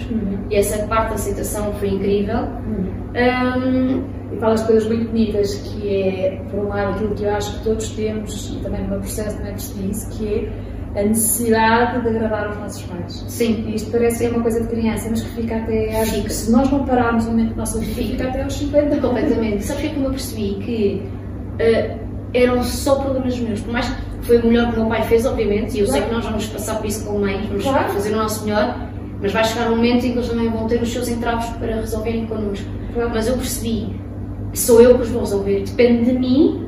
E 0.50 0.56
essa 0.56 0.86
parte 0.86 1.08
da 1.10 1.14
aceitação 1.14 1.72
foi 1.74 1.88
incrível. 1.90 2.40
Um, 3.14 4.22
E 4.32 4.36
falas 4.38 4.62
coisas 4.62 4.86
muito 4.88 5.10
bonitas, 5.10 5.54
que 5.56 5.88
é, 5.88 6.40
por 6.50 6.60
um 6.60 6.68
lado, 6.68 6.94
aquilo 6.94 7.14
que 7.14 7.24
eu 7.24 7.34
acho 7.34 7.58
que 7.58 7.64
todos 7.64 7.90
temos, 7.90 8.50
e 8.50 8.62
também 8.62 8.80
no 8.82 8.88
meu 8.88 9.00
processo 9.00 9.36
também 9.36 9.52
percebi 9.52 9.90
isso, 9.90 10.10
que 10.10 10.26
é 10.26 10.48
a 10.94 11.02
necessidade 11.02 12.02
de 12.02 12.08
agradar 12.08 12.48
aos 12.48 12.58
nossos 12.58 12.82
pais. 12.82 13.24
sim, 13.28 13.72
isto 13.74 13.90
parece 13.90 14.18
ser 14.18 14.30
uma 14.30 14.42
coisa 14.42 14.60
de 14.60 14.68
criança, 14.68 15.08
mas 15.10 15.22
que 15.22 15.30
fica 15.40 15.56
até 15.56 16.00
às 16.00 16.10
Fica. 16.10 16.28
Se 16.28 16.50
nós 16.52 16.70
não 16.70 16.84
pararmos 16.84 17.26
um 17.26 17.30
momento 17.30 17.50
da 17.50 17.56
nossa 17.56 17.78
vida, 17.78 17.94
Fica. 17.94 18.28
até 18.28 18.42
aos 18.42 18.52
50. 18.54 18.96
Completamente. 18.98 19.64
Sabes 19.64 19.82
o 19.82 19.86
que 19.86 19.86
é 19.86 19.90
que 19.90 19.96
eu 19.96 20.00
me 20.02 20.06
apercebi? 20.08 20.54
Que 20.62 21.02
eh, 21.58 21.96
eram 22.34 22.62
só 22.62 22.96
problemas 22.96 23.38
meus. 23.38 23.60
Por 23.60 23.72
mais 23.72 23.88
que 23.88 24.26
foi 24.26 24.38
o 24.38 24.46
melhor 24.46 24.68
que 24.70 24.76
o 24.76 24.80
meu 24.80 24.88
pai 24.88 25.02
fez, 25.04 25.24
obviamente, 25.26 25.76
e 25.76 25.80
eu 25.80 25.86
sei 25.86 26.02
Claro. 26.02 26.06
que 26.08 26.14
nós 26.14 26.24
vamos 26.26 26.46
passar 26.46 26.76
por 26.76 26.86
isso 26.86 27.04
com 27.06 27.18
mães, 27.18 27.46
vamos 27.46 27.62
Claro. 27.64 27.88
fazer 27.92 28.12
o 28.12 28.16
nosso 28.16 28.44
melhor, 28.44 28.88
mas 29.20 29.32
vai 29.32 29.44
chegar 29.44 29.68
um 29.72 29.76
momento 29.76 30.04
em 30.06 30.12
que 30.12 30.18
eles 30.18 30.28
também 30.28 30.48
vão 30.50 30.66
ter 30.66 30.82
os 30.82 30.92
seus 30.92 31.08
entraves 31.08 31.48
para 31.56 31.74
resolverem 31.76 32.26
connosco. 32.26 32.66
Claro. 32.94 33.10
Mas 33.14 33.26
eu 33.28 33.34
percebi, 33.36 33.96
sou 34.52 34.80
eu 34.82 34.94
que 34.96 35.02
os 35.02 35.08
vou 35.08 35.20
resolver, 35.22 35.64
depende 35.64 36.12
de 36.12 36.18
mim 36.18 36.66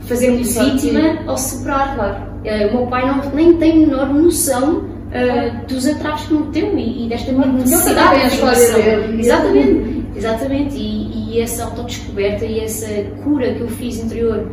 fazer-me 0.00 0.42
vítima 0.42 1.18
ou 1.28 1.36
superar. 1.36 1.94
Claro. 1.94 2.35
Eh, 2.46 2.66
o 2.68 2.76
meu 2.76 2.86
pai 2.86 3.04
não, 3.06 3.30
nem 3.34 3.54
tem 3.54 3.80
menor 3.80 4.08
noção 4.14 4.84
eh, 5.12 5.50
dos 5.68 5.86
atraves 5.86 6.26
que 6.26 6.34
me 6.34 6.46
deu 6.52 6.78
e, 6.78 7.04
e 7.04 7.08
desta 7.08 7.32
minha 7.32 7.46
necessidade 7.48 8.20
de 8.20 8.26
informação. 8.36 8.78
Exatamente, 9.18 10.06
exatamente. 10.16 10.76
E, 10.76 11.32
e 11.34 11.40
essa 11.40 11.64
autodescoberta 11.64 12.44
e 12.44 12.60
essa 12.60 12.86
cura 13.24 13.52
que 13.52 13.60
eu 13.60 13.68
fiz 13.68 13.98
interior 13.98 14.48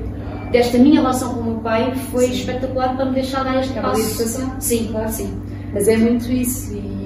desta 0.52 0.78
minha 0.78 1.02
relação 1.02 1.36
com 1.36 1.40
o 1.42 1.44
meu 1.44 1.56
pai 1.56 1.94
foi 2.12 2.26
Sim. 2.28 2.34
espetacular 2.34 2.96
para 2.96 3.06
me 3.06 3.14
deixar 3.14 3.44
dar 3.44 3.60
este 3.60 3.78
Aquela 3.78 3.94
passo. 3.94 4.48
Sim, 4.60 4.88
Claro. 4.92 5.10
sim. 5.10 5.42
Mas 5.74 5.88
é 5.88 5.98
muito 5.98 6.32
isso. 6.32 6.74
E 6.74 7.03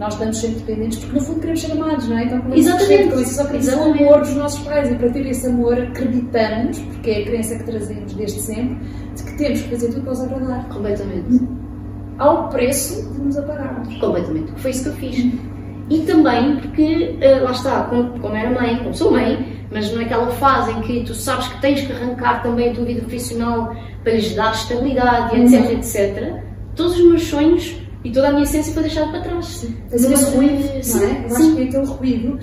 nós 0.00 0.14
estamos 0.14 0.38
sempre 0.38 0.60
dependentes 0.60 0.98
porque, 0.98 1.14
no 1.18 1.20
fundo, 1.22 1.40
queremos 1.40 1.60
ser 1.60 1.72
amados, 1.72 2.08
não 2.08 2.16
é? 2.18 2.24
Então, 2.24 2.40
como 2.40 2.54
Exatamente. 2.54 3.12
com 3.12 3.20
isso, 3.20 3.34
só 3.34 3.44
queremos 3.44 3.68
o 3.68 3.82
amor 3.82 4.20
dos 4.20 4.34
nossos 4.34 4.60
pais. 4.60 4.90
E 4.90 4.94
para 4.94 5.10
ter 5.10 5.26
esse 5.26 5.46
amor, 5.46 5.78
acreditamos, 5.78 6.78
porque 6.78 7.10
é 7.10 7.18
a 7.20 7.24
crença 7.26 7.56
que 7.58 7.64
trazemos 7.64 8.14
desde 8.14 8.40
sempre, 8.40 8.78
de 9.14 9.22
que 9.22 9.36
temos 9.36 9.60
que 9.60 9.68
fazer 9.68 9.88
tudo 9.88 10.00
para 10.02 10.12
os 10.12 10.20
agradar. 10.22 10.68
Completamente. 10.70 11.40
Ao 12.18 12.48
preço 12.48 13.12
de 13.12 13.20
nos 13.20 13.36
apagarmos. 13.36 13.94
Completamente. 13.98 14.52
Foi 14.56 14.70
isso 14.70 14.84
que 14.84 14.88
eu 14.88 14.94
fiz. 14.94 15.32
E 15.90 15.98
também 16.06 16.56
porque, 16.56 17.18
eh, 17.20 17.40
lá 17.40 17.50
está, 17.50 17.82
como, 17.82 18.18
como 18.20 18.34
era 18.34 18.58
mãe, 18.58 18.78
como 18.78 18.94
sou 18.94 19.10
mãe, 19.10 19.66
mas 19.70 19.92
naquela 19.94 20.28
fase 20.28 20.72
em 20.72 20.80
que 20.80 21.04
tu 21.04 21.12
sabes 21.14 21.46
que 21.48 21.60
tens 21.60 21.82
que 21.82 21.92
arrancar 21.92 22.42
também 22.42 22.70
a 22.70 22.74
tua 22.74 22.84
vida 22.86 23.00
profissional 23.00 23.76
para 24.02 24.14
lhes 24.14 24.34
dar 24.34 24.52
estabilidade, 24.52 25.36
Uhum. 25.36 25.44
etc, 25.44 25.72
etc, 25.72 26.34
todos 26.74 26.98
os 26.98 27.04
meus 27.06 27.22
sonhos 27.24 27.76
e 28.04 28.10
toda 28.12 28.28
a 28.28 28.30
minha 28.32 28.42
essência 28.44 28.72
foi 28.72 28.82
deixada 28.82 29.10
para 29.10 29.20
trás. 29.20 29.66
Mas 29.90 30.02
Numa- 30.02 30.14
esse 30.14 30.36
ruído, 30.36 30.52
não 30.64 30.76
é? 30.78 30.82
Sim, 30.82 30.98
Eu 31.00 31.26
acho 31.26 31.36
sim. 31.44 31.54
que 31.56 31.60
é 31.60 31.64
aquele 31.64 31.86
ruído 31.86 32.38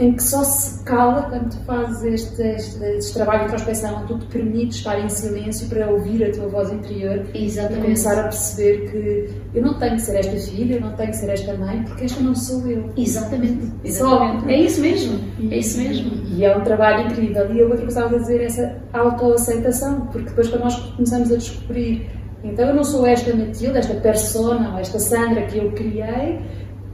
em 0.00 0.12
que 0.12 0.22
só 0.22 0.44
se 0.44 0.84
cala 0.84 1.22
quando 1.22 1.50
tu 1.50 1.56
fazes 1.64 2.04
este, 2.04 2.40
este, 2.40 2.84
este 2.84 3.14
trabalho 3.14 3.40
de 3.40 3.44
introspeção, 3.46 3.96
onde 3.96 4.06
tu 4.06 4.18
te 4.20 4.26
permites 4.26 4.76
estar 4.76 4.96
em 5.00 5.08
silêncio 5.08 5.68
para 5.68 5.90
ouvir 5.90 6.22
a 6.22 6.30
tua 6.30 6.46
voz 6.46 6.72
interior 6.72 7.26
e 7.34 7.44
Exatamente. 7.46 7.82
começar 7.82 8.16
a 8.16 8.22
perceber 8.22 8.88
que 8.92 9.58
eu 9.58 9.60
não 9.60 9.74
tenho 9.74 9.96
que 9.96 10.02
ser 10.02 10.14
esta 10.18 10.36
filha, 10.36 10.74
eu 10.76 10.80
não 10.82 10.92
tenho 10.92 11.10
que 11.10 11.16
ser 11.16 11.30
esta 11.30 11.52
mãe, 11.54 11.82
porque 11.82 12.04
esta 12.04 12.22
não 12.22 12.32
sou 12.32 12.64
eu. 12.68 12.88
Exatamente. 12.96 13.66
Só. 13.92 14.22
Exatamente. 14.24 14.52
É 14.52 14.60
isso 14.60 14.80
mesmo. 14.80 15.18
É 15.50 15.56
isso 15.56 15.78
mesmo. 15.80 16.10
E 16.28 16.44
é 16.44 16.56
um 16.56 16.60
trabalho 16.62 17.10
incrível. 17.10 17.52
E 17.52 17.58
eu 17.58 17.64
outra 17.68 17.82
coisa 17.82 18.04
a 18.04 18.08
dizer 18.08 18.40
essa 18.42 18.76
autoaceitação, 18.92 20.02
porque 20.12 20.28
depois 20.28 20.46
quando 20.48 20.62
nós 20.62 20.76
começamos 20.92 21.32
a 21.32 21.36
descobrir, 21.36 22.08
então 22.44 22.68
eu 22.68 22.74
não 22.74 22.84
sou 22.84 23.06
esta 23.06 23.34
Matilde, 23.34 23.78
esta 23.78 23.94
persona, 23.94 24.72
ou 24.74 24.78
esta 24.78 24.98
Sandra 24.98 25.42
que 25.46 25.58
eu 25.58 25.72
criei, 25.72 26.40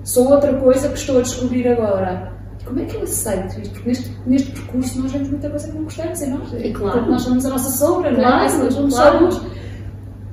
sou 0.02 0.30
outra 0.30 0.54
coisa 0.54 0.88
que 0.88 0.98
estou 0.98 1.18
a 1.18 1.22
descobrir 1.22 1.68
agora. 1.68 2.32
Como 2.64 2.80
é 2.80 2.84
que 2.84 2.96
eu 2.96 3.02
aceito 3.02 3.60
isto? 3.60 3.74
Porque 3.74 3.88
neste, 3.88 4.12
neste 4.26 4.50
percurso 4.52 5.02
nós 5.02 5.12
vemos 5.12 5.28
muita 5.28 5.50
coisa 5.50 5.68
que 5.68 5.74
não 5.76 5.84
gostamos 5.84 6.22
em 6.22 6.30
nós. 6.30 6.52
E 6.54 6.72
claro. 6.72 6.98
Porque 6.98 7.10
nós 7.10 7.22
somos 7.22 7.44
a 7.44 7.48
nossa 7.50 7.70
sombra, 7.70 8.10
não 8.10 8.20
é? 8.20 8.22
Claro, 8.22 8.58
nós 8.58 8.74
somos 8.74 8.94
claro. 8.94 9.18
somos. 9.32 9.63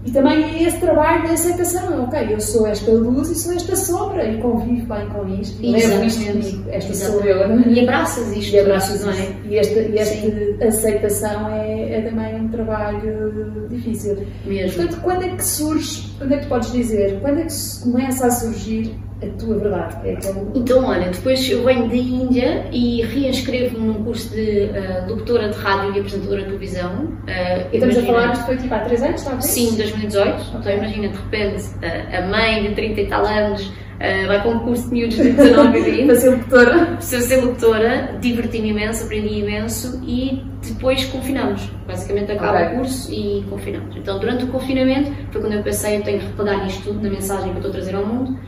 E 0.04 0.12
também 0.12 0.44
é 0.44 0.64
esse 0.64 0.80
trabalho 0.80 1.24
da 1.28 1.34
aceitação. 1.34 2.04
Ok, 2.04 2.34
eu 2.34 2.40
sou 2.42 2.66
esta 2.66 2.92
luz 2.92 3.30
e 3.30 3.36
sou 3.36 3.54
esta 3.54 3.76
sombra 3.76 4.28
e 4.28 4.42
convivo 4.42 4.88
bem 4.88 5.08
com 5.10 5.28
isto. 5.28 5.62
e 5.64 5.72
Levo 5.72 6.04
isto 6.04 6.26
comigo. 6.26 6.70
Esta 6.70 6.92
Exatamente. 6.92 7.22
sou 7.22 7.30
eu. 7.30 7.44
é? 7.44 7.68
E 7.68 7.80
abraças 7.82 8.36
isto, 8.36 8.56
E 8.56 8.60
abraças 8.60 9.06
não 9.06 9.12
é? 9.12 9.36
E 9.46 9.58
esta, 9.58 9.80
e 9.80 9.98
esta 9.98 10.66
aceitação 10.68 11.50
é, 11.50 12.00
é 12.00 12.02
também 12.02 12.36
um 12.42 12.48
trabalho 12.48 13.68
difícil. 13.70 14.18
Mesmo. 14.46 14.78
Portanto, 14.78 15.02
quando 15.04 15.24
é 15.24 15.36
que 15.36 15.46
surge, 15.46 16.12
quando 16.18 16.34
é 16.34 16.38
que 16.38 16.44
tu 16.46 16.50
podes 16.50 16.72
dizer, 16.72 17.20
quando 17.22 17.40
é 17.40 17.44
que 17.44 17.54
começa 17.84 18.26
a 18.26 18.32
surgir 18.32 18.96
a 19.24 19.28
tua 19.40 19.58
verdade? 19.58 19.96
É 20.10 20.14
aquele... 20.14 20.40
Então, 20.56 20.86
olha, 20.86 21.10
depois 21.10 21.50
eu 21.50 21.64
venho 21.64 21.88
da 21.88 21.96
Índia 21.96 22.66
e 22.72 23.02
reinscrevo-me 23.04 23.86
num 23.88 24.04
curso 24.04 24.30
de 24.34 24.70
uh, 24.72 25.10
locutora 25.10 25.50
de 25.50 25.58
rádio 25.60 25.96
e 25.96 26.00
apresentadora 26.00 26.40
de 26.42 26.46
televisão. 26.48 26.92
Uh, 27.04 27.28
E 27.72 27.76
estamos 27.76 27.96
a 27.98 28.00
imagina- 28.00 28.06
falar, 28.08 28.34
isto 28.34 28.46
foi 28.46 28.58
tipo 28.58 28.74
há 28.74 28.80
3 28.80 29.04
anos, 29.04 29.24
talvez? 29.24 29.46
Sim, 29.46 29.76
2018. 29.76 30.44
Então 30.60 30.72
imagina, 30.74 31.08
de 31.10 31.18
repente, 31.18 31.64
uh, 31.64 32.18
a 32.18 32.22
mãe 32.28 32.64
de 32.64 32.76
30 32.76 33.02
e 33.02 33.08
tal 33.08 33.26
anos 33.26 33.68
uh, 33.68 34.28
vai 34.28 34.42
para 34.42 34.50
um 34.50 34.60
curso 34.60 34.88
de 34.90 34.94
miúdos 34.96 35.16
de 35.18 35.32
19 35.32 35.78
e 35.78 35.82
20. 35.84 36.06
Para 36.08 36.16
ser 36.16 36.30
locutora. 36.32 36.86
Preciso 36.96 37.28
ser 37.28 37.36
locutora, 37.46 38.18
diverti-me 38.20 38.70
imenso, 38.70 39.04
aprendi 39.06 39.40
imenso 39.40 40.02
e 40.04 40.44
depois 40.68 41.06
confinamos. 41.06 41.70
Basicamente 41.88 42.32
acaba 42.32 42.58
Ok. 42.60 42.68
o 42.74 42.76
curso 42.78 43.14
e 43.14 43.44
confinamos. 43.50 43.96
Então 43.98 44.18
durante 44.20 44.46
o 44.46 44.48
confinamento 44.48 45.12
foi 45.32 45.42
quando 45.42 45.54
eu 45.54 45.62
pensei 45.64 45.98
eu 45.98 46.02
tenho 46.04 46.20
que 46.20 46.26
repegar 46.26 46.66
isto 46.68 46.84
tudo 46.84 47.02
na 47.04 47.10
mensagem 47.10 47.46
que 47.52 47.58
eu 47.58 47.58
estou 47.58 47.70
a 47.70 47.74
trazer 47.74 47.96
ao 47.96 48.06
mundo 48.06 48.40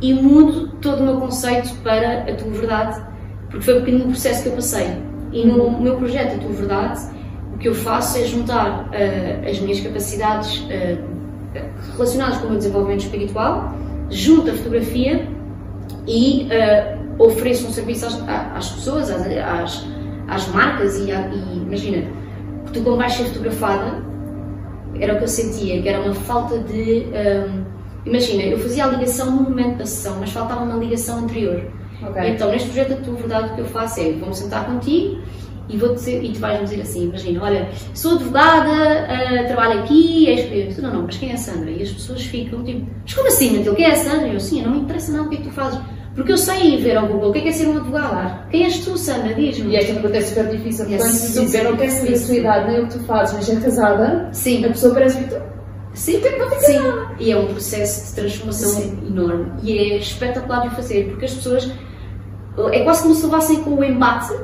e 0.00 0.14
mudo 0.14 0.68
todo 0.80 1.00
o 1.00 1.04
meu 1.04 1.16
conceito 1.18 1.74
para 1.82 2.22
a 2.22 2.34
tua 2.34 2.50
verdade, 2.50 3.02
porque 3.50 3.64
foi 3.64 3.74
um 3.74 3.80
bocadinho 3.80 4.04
o 4.04 4.08
processo 4.08 4.42
que 4.42 4.48
eu 4.48 4.52
passei. 4.54 4.86
E 5.32 5.46
no 5.46 5.80
meu 5.80 5.96
projeto 5.96 6.36
A 6.36 6.38
Tua 6.38 6.52
Verdade, 6.52 7.00
o 7.54 7.58
que 7.58 7.68
eu 7.68 7.74
faço 7.74 8.18
é 8.18 8.24
juntar 8.24 8.88
eh, 8.92 9.40
as 9.48 9.60
minhas 9.60 9.78
capacidades 9.80 10.66
eh, 10.70 10.96
relacionadas 11.92 12.38
com 12.38 12.46
o 12.46 12.48
meu 12.50 12.58
desenvolvimento 12.58 13.00
espiritual, 13.04 13.72
junto 14.08 14.50
a 14.50 14.54
fotografia 14.54 15.28
e 16.06 16.48
eh, 16.50 16.96
ofereço 17.18 17.66
um 17.68 17.70
serviço 17.70 18.06
às, 18.06 18.28
à- 18.28 18.52
às 18.56 18.70
pessoas, 18.70 19.10
às, 19.10 19.24
às, 19.26 19.86
às 20.28 20.48
marcas 20.48 20.98
e, 20.98 21.12
à- 21.12 21.28
e 21.28 21.58
imagina, 21.58 22.02
tu 22.72 22.80
quando 22.82 22.96
vais 22.98 23.12
ser 23.12 23.24
fotografada, 23.24 24.02
era 24.98 25.14
o 25.14 25.18
que 25.18 25.24
eu 25.24 25.28
sentia, 25.28 25.80
que 25.80 25.88
era 25.88 26.00
uma 26.00 26.14
falta 26.14 26.58
de... 26.58 27.06
hum, 27.06 27.59
imagina, 28.06 28.42
eu 28.44 28.58
fazia 28.58 28.84
a 28.84 28.88
ligação 28.88 29.30
no 29.30 29.42
momento 29.42 29.78
da 29.78 29.86
sessão, 29.86 30.16
mas 30.20 30.30
faltava 30.30 30.62
uma 30.64 30.76
ligação 30.76 31.18
anterior. 31.18 31.62
Ok. 32.02 32.22
Então, 32.30 32.50
neste 32.50 32.68
projeto, 32.68 32.92
a 32.94 32.96
tua 32.96 33.14
verdade, 33.14 33.52
o 33.52 33.54
que 33.56 33.60
eu 33.60 33.66
faço 33.66 34.00
é, 34.00 34.12
vou-me 34.12 34.34
sentar 34.34 34.64
contigo 34.66 35.18
e, 35.68 35.76
vou 35.76 35.94
dizer, 35.94 36.24
e 36.24 36.32
tu 36.32 36.40
vais-me 36.40 36.64
dizer 36.64 36.80
assim, 36.80 37.04
imagina, 37.04 37.44
olha, 37.44 37.68
sou 37.94 38.14
advogada, 38.14 39.06
ah, 39.08 39.44
trabalho 39.46 39.80
aqui, 39.80 40.28
és 40.28 40.48
cliente. 40.48 40.80
Não, 40.80 40.92
não, 40.92 41.02
mas 41.02 41.16
quem 41.18 41.30
é 41.30 41.34
a 41.34 41.36
Sandra? 41.36 41.70
E 41.70 41.82
as 41.82 41.90
pessoas 41.90 42.22
ficam 42.24 42.64
tipo, 42.64 42.86
mas 43.02 43.14
como 43.14 43.28
assim, 43.28 43.56
Matilde, 43.58 43.76
quem 43.76 43.84
é 43.86 43.92
a 43.92 43.96
Sandra? 43.96 44.28
E 44.28 44.34
eu, 44.34 44.40
sim, 44.40 44.62
não 44.62 44.72
me 44.72 44.78
interessa 44.80 45.12
nada 45.12 45.24
o 45.24 45.28
que 45.28 45.36
é 45.36 45.38
que 45.38 45.44
tu 45.44 45.50
fazes. 45.52 45.78
Porque 46.12 46.32
eu 46.32 46.38
sei 46.38 46.76
ver 46.78 46.96
ao 46.96 47.06
Google 47.06 47.30
o 47.30 47.32
que 47.32 47.38
é, 47.38 47.42
que 47.42 47.48
é 47.50 47.52
ser 47.52 47.68
um 47.68 47.76
advogado. 47.76 48.48
Quem 48.50 48.64
és 48.64 48.78
tu, 48.84 48.96
Sandra? 48.98 49.32
Diz-me. 49.32 49.72
E 49.72 49.76
esta 49.76 49.92
pergunta 49.92 50.16
é 50.16 50.20
super 50.22 50.48
difícil, 50.48 50.84
É 50.86 50.88
portanto, 50.88 51.12
se 51.12 51.26
super 51.28 51.40
tu 51.40 51.46
disser 51.46 51.64
não 51.64 51.76
quer 51.76 51.90
saber 51.90 52.08
a 52.08 52.12
difícil. 52.14 52.34
idade, 52.40 52.66
nem 52.72 52.80
o 52.80 52.86
que 52.88 52.92
tu 52.98 53.04
fazes, 53.04 53.34
mas 53.36 53.48
é 53.48 53.60
casada, 53.60 54.28
Sim. 54.32 54.64
a 54.64 54.68
pessoa 54.70 54.92
parece 54.94 55.18
que 55.18 55.30
tu 55.30 55.36
Sim, 55.94 56.20
sim. 56.60 56.78
E 57.18 57.32
é 57.32 57.36
um 57.36 57.46
processo 57.46 58.08
de 58.08 58.14
transformação 58.20 58.70
Sim. 58.70 59.06
enorme. 59.06 59.52
E 59.62 59.76
é 59.76 59.98
espetacular 59.98 60.68
de 60.68 60.74
fazer, 60.74 61.08
porque 61.08 61.24
as 61.24 61.34
pessoas. 61.34 61.70
É 62.72 62.84
quase 62.84 63.02
como 63.02 63.14
se 63.14 63.24
levassem 63.24 63.62
com 63.62 63.70
o 63.70 63.84
embate. 63.84 64.34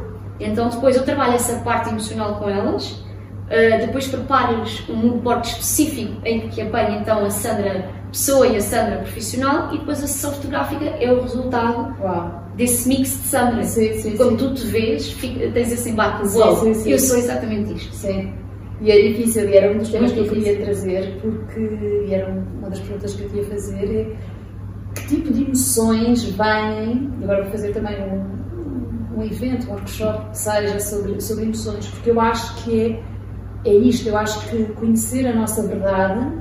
Então, 0.40 0.68
depois 0.68 0.96
eu 0.96 1.04
trabalho 1.04 1.34
essa 1.34 1.56
parte 1.56 1.88
emocional 1.88 2.36
com 2.36 2.48
elas, 2.48 3.04
Uh, 3.46 3.78
depois 3.78 4.08
preparas 4.08 4.82
um 4.88 4.96
moodboard 4.96 5.46
específico 5.46 6.20
em 6.24 6.48
que 6.48 6.60
apanha 6.60 6.98
então 6.98 7.24
a 7.24 7.30
Sandra 7.30 7.88
pessoa 8.10 8.44
e 8.48 8.56
a 8.56 8.60
Sandra 8.60 8.96
profissional 8.98 9.72
e 9.72 9.78
depois 9.78 10.02
a 10.02 10.06
sessão 10.08 10.32
fotográfica 10.32 10.84
é 10.84 11.12
o 11.12 11.20
resultado 11.20 11.94
Uau. 12.00 12.42
desse 12.56 12.88
mix 12.88 13.10
de 13.10 13.28
Sandra. 13.28 13.62
Sim, 13.62 14.00
sim, 14.00 14.16
Quando 14.16 14.30
sim. 14.30 14.36
tu 14.36 14.54
te 14.54 14.66
vês, 14.66 15.14
tens 15.14 15.72
esse 15.72 15.90
embate 15.90 16.26
sim, 16.26 16.74
sim. 16.74 16.90
eu 16.90 16.98
sou 16.98 17.16
exatamente 17.16 17.74
isto. 17.74 17.94
Sim. 17.94 18.34
E 18.80 18.90
é 18.90 19.08
difícil, 19.08 19.48
e 19.48 19.56
era 19.56 19.72
um 19.72 19.78
dos 19.78 19.88
temas 19.90 20.12
que 20.12 20.18
eu 20.18 20.28
queria 20.28 20.56
trazer, 20.58 21.18
porque 21.22 22.06
era 22.12 22.30
um- 22.30 22.58
uma 22.58 22.68
das 22.68 22.80
perguntas 22.80 23.14
que 23.14 23.22
eu 23.24 23.28
queria 23.30 23.44
fazer 23.44 23.96
é 23.96 24.16
que 24.94 25.06
tipo 25.08 25.32
de 25.32 25.44
emoções 25.44 26.24
vêm, 26.24 27.10
agora 27.22 27.42
vou 27.42 27.50
fazer 27.52 27.72
também 27.72 27.96
um, 28.02 29.18
um 29.18 29.22
evento, 29.22 29.66
um 29.68 29.72
workshop 29.72 30.36
seja 30.36 30.78
sobre, 30.78 31.20
sobre 31.20 31.44
emoções, 31.44 31.86
porque 31.88 32.10
eu 32.10 32.20
acho 32.20 32.64
que 32.64 33.00
é, 33.64 33.70
é 33.70 33.74
isto, 33.74 34.08
eu 34.08 34.16
acho 34.16 34.46
que 34.50 34.64
conhecer 34.74 35.26
a 35.26 35.34
nossa 35.34 35.66
verdade 35.66 36.32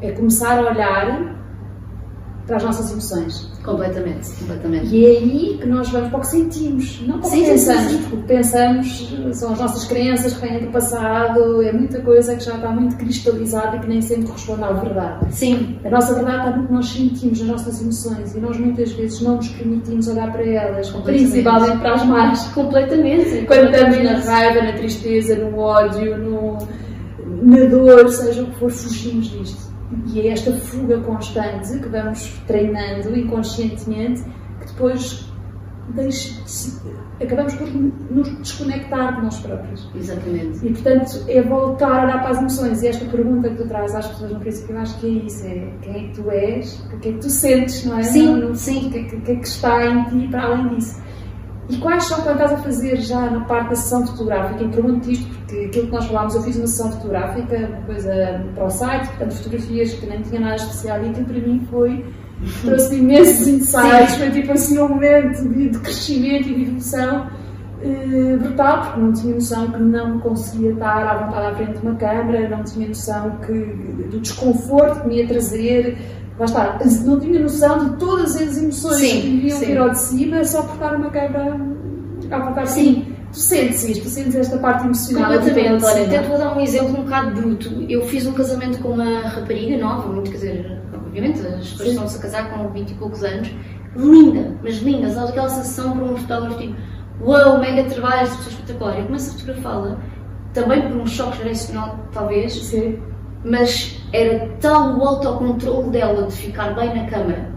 é 0.00 0.10
começar 0.12 0.58
a 0.58 0.70
olhar 0.70 1.39
para 2.50 2.56
as 2.56 2.64
nossas 2.64 2.90
emoções. 2.90 3.48
Completamente, 3.64 4.28
completamente. 4.40 4.92
E 4.92 5.06
é 5.06 5.08
aí 5.10 5.58
que 5.60 5.66
nós 5.68 5.88
vamos 5.90 6.08
para 6.08 6.18
o 6.18 6.20
que 6.20 6.26
sentimos, 6.26 7.00
não 7.06 7.20
para 7.20 7.28
o 7.28 7.30
que 7.30 7.44
pensamos. 7.44 7.92
Porque 7.92 8.16
o 8.16 8.18
que 8.18 8.26
pensamos 8.26 9.14
são 9.34 9.52
as 9.52 9.60
nossas 9.60 9.84
crenças 9.84 10.32
que 10.34 10.48
vêm 10.48 10.58
do 10.58 10.72
passado, 10.72 11.62
é 11.62 11.72
muita 11.72 12.00
coisa 12.00 12.34
que 12.34 12.42
já 12.42 12.56
está 12.56 12.72
muito 12.72 12.96
cristalizada 12.96 13.76
e 13.76 13.80
que 13.80 13.86
nem 13.86 14.02
sempre 14.02 14.26
corresponde 14.26 14.64
à 14.64 14.72
verdade. 14.72 15.32
Sim, 15.32 15.78
A 15.84 15.90
nossa 15.90 16.12
verdade 16.14 16.38
está 16.38 16.56
no 16.56 16.66
que 16.66 16.72
nós 16.72 16.88
sentimos, 16.88 17.38
nas 17.38 17.48
nossas 17.48 17.80
emoções, 17.80 18.34
e 18.34 18.40
nós 18.40 18.58
muitas 18.58 18.90
vezes 18.94 19.20
não 19.20 19.36
nos 19.36 19.48
permitimos 19.50 20.08
olhar 20.08 20.32
para 20.32 20.44
elas, 20.44 20.90
principalmente 20.90 21.78
para 21.78 21.94
as 21.94 22.04
más. 22.04 22.48
completamente. 22.48 23.46
Quando 23.46 23.70
estamos 23.70 24.02
na 24.02 24.18
raiva, 24.18 24.60
na 24.60 24.72
tristeza, 24.72 25.36
no 25.36 25.56
ódio, 25.56 26.18
no, 26.18 26.58
na 27.42 27.64
dor, 27.66 28.08
seja 28.08 28.42
o 28.42 28.46
que 28.46 28.58
for, 28.58 28.70
fugimos 28.72 29.30
disto. 29.30 29.69
E 30.06 30.20
é 30.20 30.28
esta 30.28 30.52
fuga 30.52 30.98
constante 31.00 31.78
que 31.78 31.88
vamos 31.88 32.40
treinando 32.46 33.16
inconscientemente 33.18 34.22
que 34.60 34.66
depois 34.68 35.28
acabamos 37.20 37.54
por 37.54 37.68
nos 37.68 38.28
desconectar 38.38 39.16
de 39.16 39.22
nós 39.22 39.38
próprios. 39.40 39.88
Exatamente. 39.94 40.64
E 40.66 40.70
portanto 40.72 41.24
é 41.28 41.42
voltar 41.42 41.90
a 42.00 42.04
olhar 42.04 42.20
para 42.20 42.30
as 42.30 42.38
emoções. 42.38 42.82
E 42.82 42.88
esta 42.88 43.04
pergunta 43.06 43.48
que 43.50 43.56
tu 43.56 43.66
trazes 43.68 43.96
às 43.96 44.06
pessoas 44.08 44.32
no 44.32 44.40
princípio, 44.40 44.74
eu 44.76 44.80
acho 44.80 44.98
que 45.00 45.06
é 45.06 45.10
isso: 45.26 45.46
é 45.46 45.68
quem 45.82 45.92
é 45.96 46.08
que 46.08 46.14
tu 46.22 46.30
és, 46.30 46.80
o 46.92 46.98
que 46.98 47.08
é 47.08 47.12
que 47.12 47.18
tu 47.18 47.30
sentes, 47.30 47.84
não 47.84 47.98
é? 47.98 48.02
Sim, 48.04 48.26
No- 48.36 48.48
no- 48.50 48.54
sim. 48.54 48.86
O 48.86 48.90
que, 48.90 48.98
é 48.98 49.02
que- 49.04 49.20
que 49.20 49.32
é 49.32 49.36
que 49.36 49.46
está 49.48 49.86
em 49.86 50.04
ti 50.04 50.28
para 50.28 50.42
além 50.44 50.68
disso? 50.76 51.00
E 51.70 51.76
quais 51.78 52.04
são, 52.04 52.20
quando 52.22 52.40
estás 52.40 52.52
a 52.52 52.56
fazer 52.58 52.96
já 52.96 53.30
na 53.30 53.40
parte 53.44 53.70
da 53.70 53.76
sessão 53.76 54.04
fotográfica, 54.06 54.64
eu 54.64 54.70
pergunto 54.70 55.10
isto 55.10 55.28
porque 55.28 55.66
aquilo 55.66 55.86
que 55.86 55.92
nós 55.92 56.06
falámos, 56.06 56.34
eu 56.34 56.42
fiz 56.42 56.56
uma 56.56 56.66
sessão 56.66 56.92
fotográfica, 56.92 57.56
uma 57.56 57.82
coisa 57.82 58.44
para 58.54 58.64
o 58.64 58.70
site, 58.70 59.08
portanto, 59.08 59.34
fotografias 59.34 59.92
que 59.94 60.06
nem 60.06 60.22
tinha 60.22 60.40
nada 60.40 60.56
especial 60.56 61.02
e 61.04 61.10
aquilo 61.10 61.26
para 61.26 61.40
mim 61.40 61.66
foi, 61.70 62.04
trouxe 62.64 62.96
imensos 62.96 63.46
insights, 63.48 64.16
foi 64.16 64.30
tipo 64.30 64.52
assim 64.52 64.78
um 64.80 64.88
momento 64.88 65.48
de, 65.48 65.68
de 65.70 65.78
crescimento 65.78 66.48
e 66.48 66.54
de 66.54 66.62
evolução 66.62 67.30
eh, 67.82 68.36
brutal, 68.36 68.82
porque 68.82 69.00
não 69.00 69.12
tinha 69.12 69.34
noção 69.34 69.70
que 69.70 69.78
não 69.80 70.18
conseguia 70.18 70.72
estar 70.72 71.06
à 71.06 71.24
vontade 71.24 71.46
à 71.46 71.54
frente 71.54 71.78
de 71.78 71.86
uma 71.86 71.94
câmara, 71.94 72.48
não 72.48 72.62
tinha 72.62 72.88
noção 72.88 73.30
que, 73.46 73.52
do 73.52 74.20
desconforto 74.20 75.02
que 75.02 75.08
me 75.08 75.16
ia 75.16 75.26
trazer, 75.26 75.96
lá 76.40 76.46
está, 76.46 76.78
não 77.04 77.20
tinha 77.20 77.38
noção 77.38 77.78
de 77.78 77.96
todas 77.96 78.34
as 78.34 78.56
emoções 78.56 78.96
Sim, 78.96 79.20
que 79.20 79.28
me 79.28 79.48
iam 79.48 79.58
sim. 79.58 79.66
vir 79.66 79.78
ao 79.78 79.90
de 79.90 79.98
cima 79.98 80.44
só 80.44 80.62
por 80.62 80.74
estar 80.74 80.96
uma 80.96 81.10
câmara 81.10 81.60
à 82.30 82.38
vontade. 82.38 82.70
Sim. 82.70 83.14
Tu 83.30 83.38
sentes 83.38 83.84
isto, 83.84 84.02
tu 84.04 84.08
sentes 84.08 84.34
esta 84.34 84.58
parte 84.58 84.84
emocional. 84.84 85.32
Completamente. 85.34 85.84
Olha, 85.84 86.04
até 86.04 86.22
te 86.22 86.28
vou 86.28 86.38
dar 86.38 86.56
um 86.56 86.60
exemplo 86.60 86.98
um 86.98 87.04
bocado 87.04 87.30
bruto. 87.30 87.86
Eu 87.88 88.04
fiz 88.06 88.26
um 88.26 88.32
casamento 88.32 88.78
com 88.80 88.88
uma 88.88 89.20
rapariga 89.20 89.76
nova, 89.76 90.08
muito, 90.08 90.30
quer 90.30 90.36
dizer, 90.38 90.82
obviamente, 90.94 91.40
as 91.46 91.68
pessoas 91.68 91.90
estão-se 91.90 92.16
a 92.16 92.20
casar 92.20 92.50
com 92.50 92.68
20 92.70 92.90
e 92.90 92.94
poucos 92.94 93.22
anos. 93.22 93.54
Linda, 93.94 94.56
mas 94.62 94.78
linda, 94.78 95.10
sabes 95.10 95.30
aquela 95.30 95.48
sensação 95.48 95.96
para 95.96 96.04
um 96.04 96.16
fotógrafo 96.16 96.58
tipo, 96.58 96.74
uau, 97.22 97.58
mega 97.60 97.84
trabalho, 97.88 98.22
esta 98.22 98.36
pessoa 98.36 98.54
espetacular. 98.54 98.98
Eu 98.98 99.04
começo 99.06 99.30
a 99.30 99.32
fotografá-la, 99.34 99.98
também 100.54 100.82
por 100.88 100.96
um 100.96 101.06
choque 101.06 101.38
geracional, 101.38 101.98
talvez, 102.12 102.54
Sim. 102.54 102.98
Mas 103.44 103.98
era 104.12 104.48
tal 104.60 104.98
o 104.98 105.04
autocontrole 105.06 105.90
dela 105.90 106.26
de 106.26 106.32
ficar 106.32 106.74
bem 106.74 106.94
na 106.94 107.06
câmara 107.08 107.48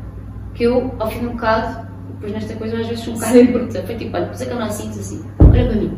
que 0.54 0.63
eu, 0.63 0.93
ao 1.00 1.10
fim 1.10 1.19
de 1.19 1.26
um 1.28 1.32
bocado, 1.32 1.88
depois 2.13 2.32
nesta 2.34 2.54
coisa, 2.56 2.78
às 2.80 2.88
vezes 2.88 3.04
sou 3.04 3.13
um 3.13 3.17
bocado 3.17 3.34
bruta. 3.52 3.84
Foi 3.84 3.96
tipo, 3.96 4.15
olha, 4.15 4.28
pus 4.28 4.41
a 4.41 4.46
câmera 4.46 4.65
assim, 4.67 4.89
diz 4.89 5.00
assim, 5.00 5.26
olha 5.39 5.65
para 5.65 5.76
mim, 5.76 5.98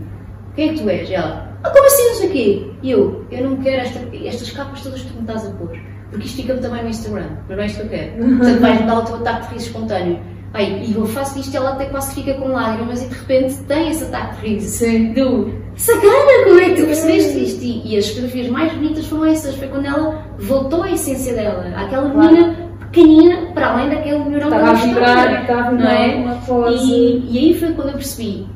quem 0.56 0.70
é 0.70 0.74
que 0.74 0.80
tu 0.82 0.90
és? 0.90 1.10
E 1.10 1.14
ela, 1.14 1.50
ah, 1.64 1.70
como 1.70 1.86
assim, 1.86 2.08
não 2.08 2.16
sei 2.16 2.30
o 2.30 2.32
quê? 2.32 2.72
E 2.82 2.92
eu, 2.92 3.26
eu 3.32 3.50
não 3.50 3.58
quero 3.58 3.82
esta- 3.82 4.00
estas 4.26 4.52
capas 4.52 4.82
todas 4.82 5.02
que 5.02 5.08
tu 5.10 5.16
me 5.16 5.22
estás 5.22 5.46
a 5.46 5.50
pôr, 5.52 5.78
porque 6.10 6.26
isto 6.26 6.38
fica-me 6.38 6.62
também 6.62 6.84
no 6.84 6.90
Instagram, 6.90 7.28
mas 7.48 7.58
não 7.58 7.64
é 7.64 7.68
isto 7.68 7.80
que 7.80 7.84
eu 7.84 7.90
quero. 7.90 8.12
Portanto, 8.38 8.62
vais-me 8.62 8.88
dar 8.88 9.00
o 9.00 9.02
teu 9.06 9.16
ataque 9.16 9.48
de 9.48 9.54
riso 9.56 9.66
espontâneo. 9.68 10.20
Ai, 10.56 10.84
e 10.88 10.94
eu 10.96 11.06
faço 11.06 11.38
isto 11.38 11.54
e 11.54 11.58
ela 11.58 11.72
até 11.72 11.86
quase 11.86 12.16
fica 12.16 12.34
com 12.36 12.48
lágrimas 12.48 13.04
e 13.04 13.08
de 13.10 13.14
repente 13.16 13.56
tem 13.68 13.90
esse 13.90 14.06
ataque 14.06 14.42
de 14.42 14.48
riso 14.56 14.70
Sim. 14.70 15.12
do 15.14 15.54
sacana, 15.76 16.44
como 16.46 16.60
é 16.60 16.70
que 16.70 16.76
tu 16.82 16.86
percebeste 16.86 17.44
isto? 17.44 17.62
E, 17.64 17.94
e 17.94 17.98
as 17.98 18.08
fotografias 18.08 18.48
mais 18.48 18.72
bonitas 18.74 19.06
foram 19.06 19.26
essas, 19.26 19.56
foi 19.56 19.68
quando 19.68 19.86
ela 19.86 20.26
voltou 20.40 20.84
à 20.84 20.92
essência 20.92 21.34
dela, 21.34 21.66
aquela 21.76 22.10
Claro. 22.10 22.32
menina 22.32 22.56
pequenina, 22.80 23.52
para 23.54 23.68
além 23.74 23.90
daquele 23.90 24.20
melhorão 24.24 24.48
Estava 24.48 24.64
que 24.64 24.66
a 24.66 24.70
ela 24.70 24.88
vibrar 24.88 25.18
e 25.18 25.42
estava, 25.42 25.62
estava 25.62 25.72
não 25.74 25.88
é? 25.90 26.16
uma 26.16 26.36
pose. 26.36 26.90
E, 26.90 27.28
e 27.32 27.38
aí 27.38 27.54
foi 27.60 27.74
quando 27.74 27.88
eu 27.90 27.96
percebi, 27.96 28.48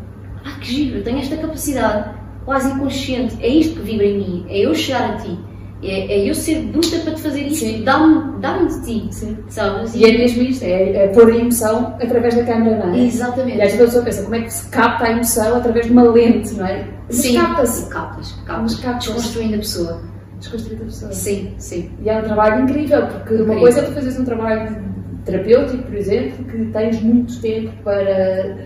ah 0.45 0.57
que 0.61 0.67
giro, 0.73 0.97
eu 0.99 1.03
tenho 1.03 1.19
esta 1.19 1.35
capacidade 1.35 2.11
quase 2.45 2.71
inconsciente, 2.71 3.35
é 3.41 3.47
isto 3.49 3.75
que 3.75 3.81
vibra 3.81 4.05
em 4.05 4.17
mim, 4.17 4.45
é 4.47 4.59
eu 4.59 4.73
chegar 4.73 5.09
a 5.09 5.17
ti, 5.17 5.37
é, 5.81 6.13
é 6.13 6.29
eu 6.29 6.35
ser 6.35 6.61
bruta 6.63 6.97
para 6.99 7.13
te 7.13 7.21
fazer 7.21 7.41
isto, 7.41 7.83
dá-me 7.83 8.39
dá 8.39 8.57
de 8.57 8.81
ti, 8.81 9.07
Sim. 9.11 9.37
sabes? 9.47 9.95
E 9.95 10.05
é 10.05 10.17
mesmo 10.17 10.43
isto, 10.43 10.63
é, 10.63 11.05
é 11.05 11.07
pôr 11.07 11.31
a 11.31 11.35
emoção 11.35 11.95
através 12.01 12.35
da 12.35 12.43
câmera, 12.43 12.85
não 12.85 12.93
é? 12.93 12.99
Exatamente. 13.05 13.57
E 13.57 13.61
às 13.61 13.71
vezes 13.71 13.81
a 13.81 13.85
pessoa 13.85 14.03
pensa, 14.03 14.23
como 14.23 14.35
é 14.35 14.41
que 14.41 14.53
se 14.53 14.69
capta 14.69 15.05
a 15.05 15.11
emoção 15.11 15.55
através 15.55 15.85
de 15.85 15.91
uma 15.91 16.03
lente, 16.03 16.53
não 16.55 16.65
é? 16.65 16.85
Mas 17.07 17.15
Sim, 17.17 17.35
capta-se. 17.35 17.89
captas, 17.89 18.31
captas, 18.45 18.75
captas. 18.79 19.05
desconstruindo 19.05 19.55
a 19.55 19.59
pessoa. 19.59 20.01
Desconstruir 20.39 20.81
a 20.81 20.85
pessoa. 20.85 21.11
Sim, 21.11 21.53
sim. 21.57 21.91
E 22.01 22.09
é 22.09 22.19
um 22.19 22.23
trabalho 22.23 22.63
incrível, 22.63 23.07
porque 23.07 23.33
uma 23.35 23.41
Incrível. 23.43 23.59
coisa 23.59 23.79
é 23.79 23.83
tu 23.83 23.91
fazeres 23.93 24.19
um 24.19 24.25
trabalho 24.25 24.77
terapêutico, 25.25 25.83
por 25.83 25.95
exemplo, 25.95 26.45
que 26.45 26.65
tens 26.71 27.01
muito 27.01 27.39
tempo 27.41 27.71
para, 27.83 28.57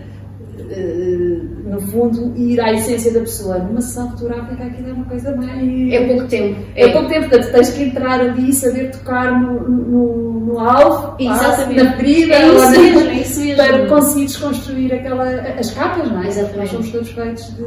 eh, 0.70 1.38
no 1.66 1.80
fundo, 1.80 2.32
ir 2.36 2.60
à 2.60 2.72
essência 2.72 3.12
da 3.12 3.20
pessoa. 3.20 3.58
Numa 3.58 3.80
sessão 3.80 4.10
fotográfica 4.10 4.64
aquilo 4.64 4.88
é 4.90 4.92
uma 4.92 5.04
coisa 5.04 5.34
mais... 5.36 5.92
É 5.92 6.06
pouco 6.06 6.24
tempo. 6.28 6.60
É 6.76 6.88
pouco 6.88 7.08
tempo, 7.08 7.28
portanto 7.28 7.52
tens 7.52 7.70
que 7.70 7.82
entrar 7.84 8.20
ali 8.20 8.50
e 8.50 8.52
saber 8.52 8.90
tocar 8.90 9.40
no, 9.40 9.68
no, 9.68 10.40
no 10.46 10.58
alvo, 10.60 11.16
Exatamente. 11.18 11.82
na 11.82 11.92
ferida, 11.96 12.34
É 12.34 12.46
isso 12.48 12.58
na- 12.58 12.70
mesmo, 12.70 13.00
é 13.00 13.14
isso 13.14 13.40
mesmo. 13.40 13.56
para 13.56 13.86
conseguir 13.88 14.24
desconstruir 14.26 14.94
aquela, 14.94 15.30
as 15.58 15.70
capas, 15.70 16.10
não 16.10 16.22
é? 16.22 16.28
Exatamente. 16.28 16.58
Nós 16.58 16.70
somos 16.70 16.90
todos 16.90 17.10
feitos 17.10 17.44
de 17.56 17.62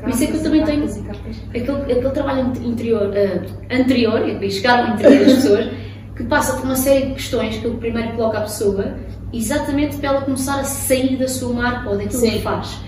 Por 0.00 0.08
isso 0.10 0.22
é 0.24 0.26
que 0.26 0.32
eu 0.32 0.36
capas 0.38 0.42
também 0.42 0.64
tenho- 0.64 0.80
capas 0.82 1.02
capas. 1.06 1.36
Aquele, 1.50 1.92
aquele 1.92 2.10
trabalho 2.10 2.52
interior, 2.64 3.12
ah, 3.16 3.74
anterior, 3.74 4.28
e 4.28 4.32
depois 4.32 4.52
chegar 4.54 4.86
ao 4.88 4.94
interior 4.94 5.24
das 5.24 5.34
pessoas, 5.42 5.66
que 6.16 6.24
passa 6.24 6.54
por 6.56 6.64
uma 6.64 6.76
série 6.76 7.06
de 7.06 7.12
questões 7.14 7.56
que 7.58 7.64
eu 7.64 7.74
primeiro 7.74 8.12
coloco 8.12 8.36
à 8.36 8.40
pessoa, 8.42 8.94
exatamente 9.32 9.96
para 9.96 10.08
ela 10.10 10.20
começar 10.22 10.60
a 10.60 10.64
sair 10.64 11.16
da 11.16 11.26
sua 11.28 11.52
marca 11.54 11.88
ou 11.90 11.96
daquilo 11.96 12.20
Sim. 12.20 12.30
que 12.32 12.42
faz. 12.42 12.78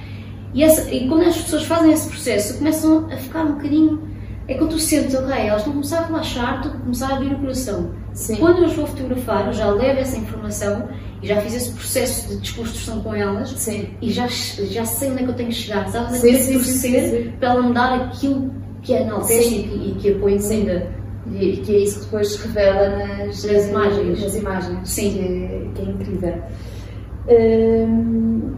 E, 0.52 0.62
essa- 0.62 0.90
e 0.92 1.08
quando 1.08 1.22
as 1.22 1.36
pessoas 1.36 1.64
fazem 1.64 1.92
esse 1.92 2.08
processo, 2.08 2.58
começam 2.58 3.06
a 3.10 3.16
ficar 3.16 3.44
um 3.44 3.52
bocadinho. 3.54 4.14
É 4.46 4.54
quando 4.54 4.70
tu 4.72 4.78
sentes, 4.78 5.14
ok, 5.14 5.32
elas 5.34 5.60
estão 5.62 5.72
a 5.72 5.74
começar 5.76 5.98
a 6.00 6.06
relaxar, 6.06 6.56
estão 6.56 6.72
a 6.72 6.76
começar 6.82 7.10
a 7.10 7.16
abrir 7.16 7.32
o 7.32 7.38
coração. 7.38 7.90
Sim. 8.12 8.36
Quando 8.36 8.58
eu 8.58 8.66
as 8.66 8.72
vou 8.74 8.86
fotografar, 8.86 9.46
eu 9.46 9.52
já 9.54 9.70
levo 9.70 9.98
essa 10.00 10.16
informação 10.18 10.88
e 11.22 11.26
já 11.26 11.40
fiz 11.40 11.54
esse 11.54 11.72
processo 11.72 12.28
de 12.28 12.36
desconstrução 12.36 13.00
com 13.00 13.14
elas 13.14 13.48
Sim. 13.50 13.88
e 14.02 14.12
já, 14.12 14.26
já 14.28 14.84
sei 14.84 15.10
onde 15.10 15.22
é 15.22 15.24
que 15.24 15.30
eu 15.30 15.34
tenho 15.34 15.48
que 15.48 15.54
chegar, 15.54 15.88
sabes? 15.88 16.18
Sim, 16.20 16.34
é 16.34 16.38
sim, 16.38 16.58
sim, 16.62 17.32
para 17.40 17.48
ela 17.52 17.62
me 17.62 17.72
dar 17.72 17.94
aquilo 17.94 18.52
que 18.82 18.92
é 18.92 19.02
enaltece 19.02 19.48
e 19.54 19.62
que, 19.62 19.88
e 19.88 19.94
que 19.94 20.10
apoia 20.12 20.38
ainda. 20.38 21.03
E 21.32 21.56
que 21.58 21.74
é 21.74 21.78
isso 21.80 22.00
que 22.00 22.04
depois 22.06 22.28
se 22.32 22.46
revela 22.48 22.96
nas, 22.98 23.44
Nas 23.44 23.68
imagens. 23.68 24.22
Nas 24.22 24.34
imagens. 24.36 24.88
Sim. 24.88 25.12
Que 25.12 25.18
é, 25.20 25.68
que 25.74 25.82
é 25.82 25.84
incrível. 25.92 26.42
Hum, 27.28 28.52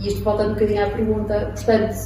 e 0.00 0.08
isto 0.08 0.22
volta 0.22 0.44
um 0.46 0.50
bocadinho 0.54 0.84
à 0.84 0.90
pergunta, 0.90 1.52
portanto, 1.54 1.96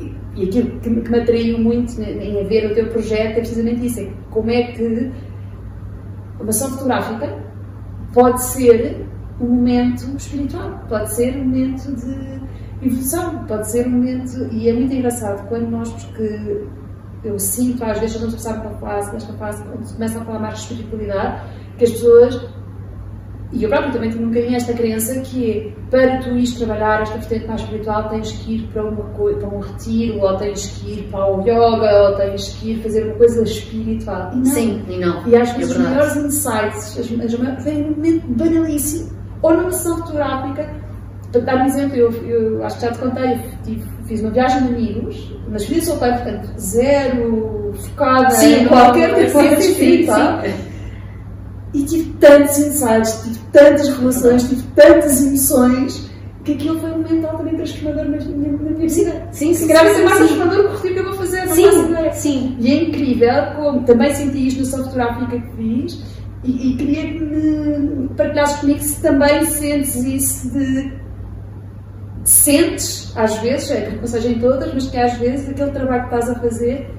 e- 0.00 0.44
aquilo 0.44 0.80
que, 0.80 0.88
me- 0.90 1.02
que 1.02 1.10
me 1.10 1.18
atraiu 1.20 1.58
muito 1.58 2.00
em, 2.00 2.40
em 2.40 2.46
ver 2.46 2.70
o 2.70 2.74
teu 2.74 2.88
projeto 2.88 3.32
é 3.32 3.40
precisamente 3.40 3.86
isso: 3.86 4.00
é 4.00 4.10
como 4.30 4.50
é 4.50 4.62
que 4.72 5.12
uma 6.40 6.48
ação 6.50 6.70
fotográfica 6.70 7.36
pode 8.14 8.42
ser 8.42 9.04
um 9.40 9.46
momento 9.48 10.16
espiritual, 10.16 10.80
pode 10.88 11.14
ser 11.14 11.36
um 11.36 11.44
momento 11.44 11.94
de 11.94 12.40
evolução, 12.86 13.44
pode 13.44 13.70
ser 13.70 13.86
um 13.86 13.90
momento. 13.90 14.48
E 14.52 14.68
é 14.68 14.72
muito 14.72 14.94
engraçado 14.94 15.46
quando 15.48 15.68
nós, 15.68 15.92
porque 15.92 16.62
eu 17.24 17.38
sinto 17.38 17.84
às 17.84 17.98
vezes 17.98 18.16
quando 18.16 18.30
a 18.30 18.32
passar 18.32 18.60
por 18.60 18.70
uma 18.70 18.78
fase, 18.78 19.12
nesta 19.12 19.32
fase, 19.34 19.62
quando 19.64 19.92
começa 19.92 20.20
a 20.20 20.24
falar 20.24 20.38
mais 20.38 20.54
de 20.54 20.60
espiritualidade, 20.60 21.42
que 21.76 21.84
as 21.84 21.90
pessoas 21.90 22.48
e 23.50 23.62
eu 23.62 23.70
próprio 23.70 23.92
também 23.92 24.10
tinha 24.10 24.22
um 24.22 24.28
bocadinho 24.28 24.56
esta 24.56 24.74
crença 24.74 25.20
que 25.20 25.50
é, 25.50 25.72
para 25.90 26.18
tu 26.18 26.30
ires 26.36 26.52
trabalhar 26.52 27.00
esta 27.00 27.16
vertente 27.16 27.46
mais 27.46 27.62
espiritual, 27.62 28.08
tens 28.10 28.32
que 28.32 28.56
ir 28.56 28.68
para, 28.70 28.84
uma, 28.84 29.04
para 29.04 29.48
um 29.48 29.60
retiro, 29.60 30.20
ou 30.20 30.36
tens 30.36 30.66
que 30.66 30.92
ir 30.92 31.02
para 31.10 31.32
o 31.32 31.40
yoga, 31.40 32.10
ou 32.10 32.16
tens 32.16 32.48
que 32.54 32.72
ir 32.72 32.82
fazer 32.82 33.04
uma 33.04 33.14
coisa 33.14 33.42
espiritual. 33.42 34.30
E 34.34 34.36
não. 34.36 34.44
Sim, 34.44 34.84
e 34.86 34.98
não. 34.98 35.26
E 35.26 35.34
acho 35.34 35.54
que 35.54 35.62
é 35.62 35.64
os 35.64 35.72
verdade. 35.72 35.94
maiores 35.94 36.16
insights, 36.16 36.98
as, 36.98 36.98
as 36.98 37.64
vêm 37.64 37.82
num 37.84 37.96
momento 37.96 38.26
banalíssimo, 38.28 39.10
ou 39.40 39.56
numa 39.56 39.72
sessão 39.72 39.96
fotográfica. 39.98 40.68
Para 41.32 41.40
dar 41.42 41.56
um 41.56 41.66
exemplo, 41.66 41.96
eu, 41.96 42.10
eu 42.24 42.64
acho 42.64 42.76
que 42.78 42.86
já 42.86 42.92
te 42.92 42.98
contei, 42.98 43.32
eu 43.32 43.40
tive, 43.64 43.84
fiz 44.08 44.20
uma 44.22 44.30
viagem 44.30 44.62
de 44.62 44.68
amigos, 44.68 45.32
mas 45.48 45.66
fui 45.66 45.80
solteiro, 45.80 46.16
portanto, 46.16 46.48
zero 46.58 47.74
focada 47.74 48.30
sim, 48.30 48.62
em 48.62 48.66
qualquer 48.66 49.26
tipo 49.26 49.38
de 49.38 49.66
espiritual. 49.66 50.42
E 51.74 51.84
tive 51.84 52.10
tantos 52.18 52.58
insights, 52.58 53.22
tive 53.22 53.38
tantas 53.52 53.88
relações, 53.88 54.48
tive 54.48 54.62
tantas 54.74 55.22
emoções, 55.22 56.10
que 56.42 56.52
aquilo 56.52 56.80
foi 56.80 56.90
um 56.90 57.02
momento 57.02 57.26
altamente 57.26 57.56
transformador 57.56 58.04
na, 58.04 58.16
na, 58.16 58.52
na 58.52 58.70
minha 58.70 58.88
vida. 58.88 59.28
Sim, 59.32 59.52
sim. 59.52 59.54
Se 59.54 59.68
calhar 59.68 59.84
vai 59.84 59.94
ser 59.94 60.04
mais 60.04 60.16
transformador 60.16 60.56
que 60.56 60.66
o 60.66 60.72
retiro 60.72 60.94
que 60.94 61.00
eu 61.00 61.04
vou 61.04 61.14
fazer, 61.14 61.44
não 61.44 61.54
sim, 61.54 61.64
faço 61.64 61.78
ideia. 61.80 62.12
Sim. 62.14 62.56
E 62.58 62.72
é 62.72 62.82
incrível 62.84 63.44
como 63.56 63.80
também 63.82 64.14
senti 64.14 64.46
isto 64.46 64.60
na 64.60 64.64
sessão 64.64 64.84
fotográfica 64.84 65.38
que 65.38 65.56
fiz 65.56 66.02
e, 66.44 66.70
e 66.70 66.76
queria 66.76 67.02
que 67.02 67.20
me 67.20 68.08
partilhasses 68.16 68.60
comigo 68.60 68.80
se 68.80 69.02
também 69.02 69.44
sentes 69.44 69.96
isso 69.96 70.50
de 70.50 70.92
sentes, 72.28 73.10
às 73.16 73.38
vezes, 73.38 73.70
é 73.70 73.80
que 73.82 73.96
não 73.96 74.06
seja 74.06 74.28
em 74.28 74.38
todas, 74.38 74.72
mas 74.74 74.86
que 74.86 74.96
às 74.98 75.16
vezes 75.16 75.48
aquele 75.48 75.70
trabalho 75.70 76.08
que 76.08 76.14
estás 76.14 76.30
a 76.30 76.40
fazer 76.40 76.90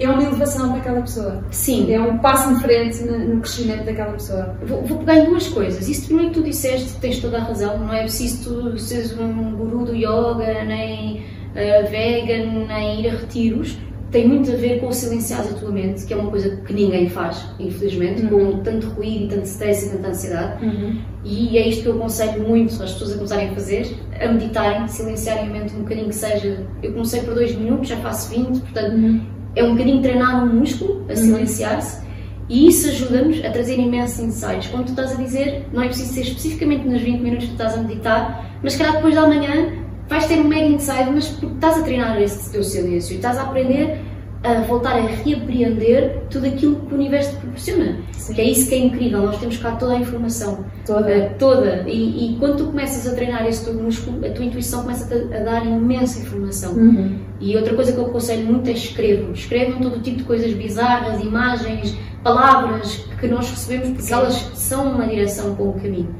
é 0.00 0.10
uma 0.10 0.22
elevação 0.22 0.70
para 0.70 0.80
aquela 0.80 1.00
pessoa. 1.02 1.44
Sim. 1.52 1.92
É 1.92 2.00
um 2.00 2.18
passo 2.18 2.50
em 2.50 2.56
frente 2.56 3.04
no, 3.04 3.40
crescimento 3.40 3.84
daquela 3.84 4.12
pessoa. 4.12 4.56
Vou, 4.66 4.82
vou, 4.82 4.98
pegar 4.98 5.18
em 5.18 5.26
duas 5.26 5.46
coisas. 5.46 5.88
Isso 5.88 6.06
primeiro 6.06 6.32
que 6.32 6.40
tu 6.40 6.44
disseste, 6.44 6.98
tens 6.98 7.20
toda 7.20 7.38
a 7.38 7.42
razão. 7.44 7.78
Não 7.78 7.94
é 7.94 8.00
preciso 8.00 8.72
tu 8.72 8.78
seres 8.78 9.16
um 9.16 9.54
guru 9.54 9.84
do 9.84 9.94
yoga, 9.94 10.64
nem 10.64 11.18
uh, 11.20 11.88
vegan, 11.88 12.66
nem 12.66 13.02
ir 13.02 13.10
a 13.10 13.12
retiros. 13.12 13.78
Tem 14.14 14.28
muito 14.28 14.52
a 14.52 14.54
ver 14.54 14.80
com 14.80 14.86
o 14.86 14.92
silenciar 14.92 15.40
a 15.40 15.54
tua 15.54 15.72
mente, 15.72 16.04
que 16.04 16.14
é 16.14 16.16
uma 16.16 16.30
coisa 16.30 16.56
que 16.56 16.72
ninguém 16.72 17.08
faz, 17.08 17.46
infelizmente, 17.58 18.22
uhum. 18.22 18.52
com 18.52 18.62
tanto 18.62 18.86
ruído, 18.90 19.34
tanto 19.34 19.46
stress 19.46 19.86
e 19.86 19.90
tanta 19.90 20.08
ansiedade. 20.08 20.64
Uhum. 20.64 21.00
E 21.24 21.58
é 21.58 21.68
isto 21.68 21.82
que 21.82 21.88
eu 21.88 21.96
aconselho 21.96 22.46
muito 22.46 22.72
às 22.80 22.92
pessoas 22.92 23.12
a 23.12 23.14
começarem 23.16 23.48
a 23.48 23.52
fazer, 23.54 23.86
a 24.20 24.28
meditarem, 24.28 24.86
silenciarem 24.86 25.48
a 25.48 25.50
mente 25.50 25.74
um 25.74 25.80
bocadinho 25.80 26.08
que 26.08 26.14
seja. 26.14 26.64
Eu 26.82 26.92
comecei 26.92 27.22
por 27.22 27.34
dois 27.34 27.56
minutos, 27.56 27.88
já 27.88 27.96
faço 27.96 28.30
20, 28.30 28.60
portanto 28.60 28.94
uhum 28.94 29.34
é 29.56 29.64
um 29.64 29.72
bocadinho 29.72 30.02
treinar 30.02 30.44
um 30.44 30.54
músculo 30.54 31.04
a 31.08 31.12
uhum. 31.12 31.16
silenciar-se 31.16 32.04
e 32.48 32.68
isso 32.68 32.88
ajuda-nos 32.88 33.42
a 33.42 33.50
trazer 33.50 33.78
imensos 33.78 34.18
insights. 34.18 34.68
Como 34.68 34.84
tu 34.84 34.90
estás 34.90 35.12
a 35.12 35.14
dizer, 35.14 35.66
não 35.72 35.82
é 35.82 35.86
preciso 35.86 36.12
ser 36.12 36.20
especificamente 36.22 36.86
nos 36.86 37.00
20 37.00 37.20
minutos 37.20 37.46
que 37.46 37.52
estás 37.52 37.74
a 37.74 37.78
meditar, 37.78 38.58
mas 38.62 38.76
calhar 38.76 38.96
depois 38.96 39.14
da 39.14 39.26
manhã 39.26 39.72
vais 40.08 40.26
ter 40.26 40.40
um 40.40 40.44
mega 40.44 40.66
insight, 40.66 41.10
mas 41.10 41.28
porque 41.28 41.54
estás 41.54 41.78
a 41.78 41.82
treinar 41.82 42.20
esse 42.20 42.52
teu 42.52 42.62
silêncio 42.62 43.14
e 43.14 43.16
estás 43.16 43.38
a 43.38 43.42
aprender 43.44 43.98
a 44.44 44.60
voltar 44.60 44.96
a 44.96 45.00
reapreender 45.00 46.22
tudo 46.28 46.46
aquilo 46.46 46.76
que 46.80 46.92
o 46.92 46.96
universo 46.96 47.30
te 47.30 47.36
proporciona. 47.38 47.96
Sim. 48.12 48.34
Que 48.34 48.40
é 48.42 48.44
isso 48.44 48.68
que 48.68 48.74
é 48.74 48.78
incrível, 48.78 49.22
nós 49.22 49.38
temos 49.38 49.56
cá 49.56 49.72
toda 49.72 49.94
a 49.94 49.98
informação. 49.98 50.64
Toda. 50.84 51.08
Uh, 51.08 51.38
toda. 51.38 51.84
E, 51.88 52.34
e, 52.34 52.38
quando 52.38 52.58
tu 52.58 52.66
começas 52.66 53.10
a 53.10 53.14
treinar 53.14 53.46
esse 53.46 53.64
teu 53.64 53.74
músculo, 53.74 54.24
a 54.24 54.30
tua 54.30 54.44
intuição 54.44 54.82
começa 54.82 55.12
a, 55.14 55.36
a 55.36 55.40
dar 55.40 55.66
imensa 55.66 56.20
informação. 56.20 56.74
Uhum. 56.74 57.18
E 57.40 57.56
outra 57.56 57.74
coisa 57.74 57.92
que 57.92 57.98
eu 57.98 58.06
aconselho 58.06 58.44
muito 58.46 58.68
é 58.68 58.72
escrevam. 58.72 59.32
Escrevam 59.32 59.80
todo 59.80 60.02
tipo 60.02 60.18
de 60.18 60.24
coisas 60.24 60.52
bizarras, 60.52 61.22
imagens, 61.22 61.96
palavras 62.22 63.06
que 63.18 63.26
nós 63.26 63.50
recebemos, 63.50 63.88
porque 63.88 64.02
Sim. 64.02 64.12
elas 64.12 64.34
são 64.54 64.92
uma 64.92 65.06
direção 65.06 65.54
com 65.54 65.70
o 65.70 65.72
caminho. 65.72 66.14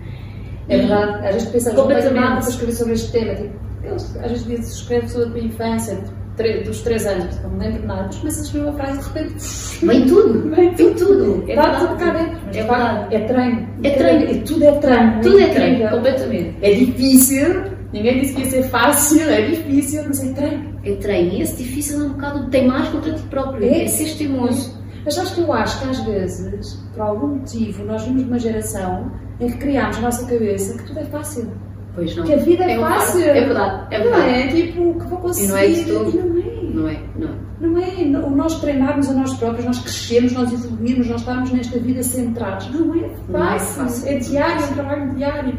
É 0.66 0.78
verdade. 0.78 1.26
Às 1.26 1.34
vezes 1.34 1.48
pensamos, 1.50 1.78
completamente 1.78 2.22
nada 2.22 2.40
para 2.40 2.48
escrever 2.48 2.72
sobre 2.72 2.92
este 2.94 3.12
tema. 3.12 3.34
Tipo, 3.34 3.54
às 3.84 4.30
vezes 4.30 4.46
dizem, 4.46 4.64
escreve 4.64 5.08
sobre 5.08 5.28
a 5.28 5.30
tua 5.30 5.40
infância 5.40 6.23
dos 6.64 6.80
três 6.82 7.06
anos, 7.06 7.40
não 7.42 7.50
me 7.50 7.58
lembro 7.60 7.80
de 7.82 7.86
nada, 7.86 8.02
mas 8.06 8.16
começas 8.16 8.40
a 8.40 8.44
escrever 8.44 8.68
uma 8.68 8.76
frase 8.76 8.98
de 8.98 9.04
repente. 9.04 9.86
Vem 9.86 10.06
tudo! 10.06 10.50
Vem 10.50 10.74
tudo! 10.74 10.94
tudo. 10.94 11.50
É 11.50 11.54
tudo 11.54 11.96
cá 11.96 12.10
dentro. 12.10 12.48
É 12.48 12.52
verdade. 12.52 13.14
É 13.14 13.20
treino. 13.20 13.68
É 13.82 13.90
treino. 13.90 14.30
É, 14.30 14.34
tudo 14.40 14.64
é 14.64 14.72
treino. 14.72 15.20
Tudo 15.22 15.40
é 15.40 15.48
treino, 15.48 15.90
completamente. 15.90 16.56
É 16.62 16.74
difícil, 16.74 17.64
ninguém 17.92 18.20
disse 18.20 18.34
que 18.34 18.40
ia 18.40 18.50
ser 18.50 18.62
fácil, 18.64 19.28
é 19.30 19.42
difícil, 19.42 20.02
mas 20.06 20.24
é 20.24 20.32
treino. 20.32 20.80
É 20.84 20.92
treino. 20.96 21.32
E 21.32 21.42
esse 21.42 21.62
difícil 21.62 22.00
é 22.00 22.04
um 22.04 22.08
bocado 22.10 22.50
tem 22.50 22.66
mais 22.66 22.88
contra 22.88 23.12
ti 23.12 23.22
próprio. 23.24 23.64
É, 23.64 23.84
é 23.84 23.88
ser 23.88 24.16
teimoso. 24.16 24.82
Mas 25.04 25.18
acho 25.18 25.34
que 25.34 25.40
eu 25.42 25.52
acho 25.52 25.80
que 25.82 25.90
às 25.90 26.00
vezes, 26.00 26.74
por 26.94 27.02
algum 27.02 27.26
motivo, 27.36 27.84
nós 27.84 28.04
vimos 28.04 28.22
uma 28.22 28.38
geração 28.38 29.12
em 29.38 29.50
que 29.50 29.58
criámos 29.58 29.96
na 29.96 30.02
nossa 30.04 30.26
cabeça 30.26 30.78
que 30.78 30.86
tudo 30.86 31.00
é 31.00 31.04
fácil. 31.04 31.52
Pois 31.94 32.16
não. 32.16 32.24
Que 32.24 32.34
a 32.34 32.36
vida 32.36 32.64
é, 32.64 32.72
é 32.72 32.80
fácil. 32.80 33.22
É 33.22 33.44
verdade, 33.44 33.94
é 33.94 34.00
verdade. 34.00 34.22
Não 34.22 34.34
é 34.34 34.48
tipo, 34.48 34.98
que 34.98 35.06
vou 35.06 35.18
conseguir. 35.18 35.46
E 35.46 35.48
não 35.48 35.56
é 35.56 35.66
de 35.68 35.84
todo. 35.84 36.12
Não 36.16 36.38
é. 36.40 36.54
Não 36.74 36.88
é, 36.88 37.00
não 37.18 37.28
é. 37.28 38.04
Não 38.04 38.26
é. 38.26 38.30
Nós 38.30 38.60
treinarmos 38.60 39.08
a 39.08 39.12
nós 39.14 39.34
próprios, 39.34 39.64
nós 39.64 39.78
crescermos, 39.78 40.32
nós 40.32 40.52
evoluirmos, 40.52 41.08
nós 41.08 41.20
estarmos 41.20 41.52
nesta 41.52 41.78
vida 41.78 42.02
centrados. 42.02 42.68
Não 42.70 42.94
é 42.94 43.08
fácil. 43.08 43.28
Não 43.28 43.54
é, 43.54 43.58
fácil. 43.58 44.08
é 44.08 44.18
diário, 44.18 44.62
é 44.62 44.66
um 44.66 44.74
trabalho 44.74 45.14
diário. 45.14 45.58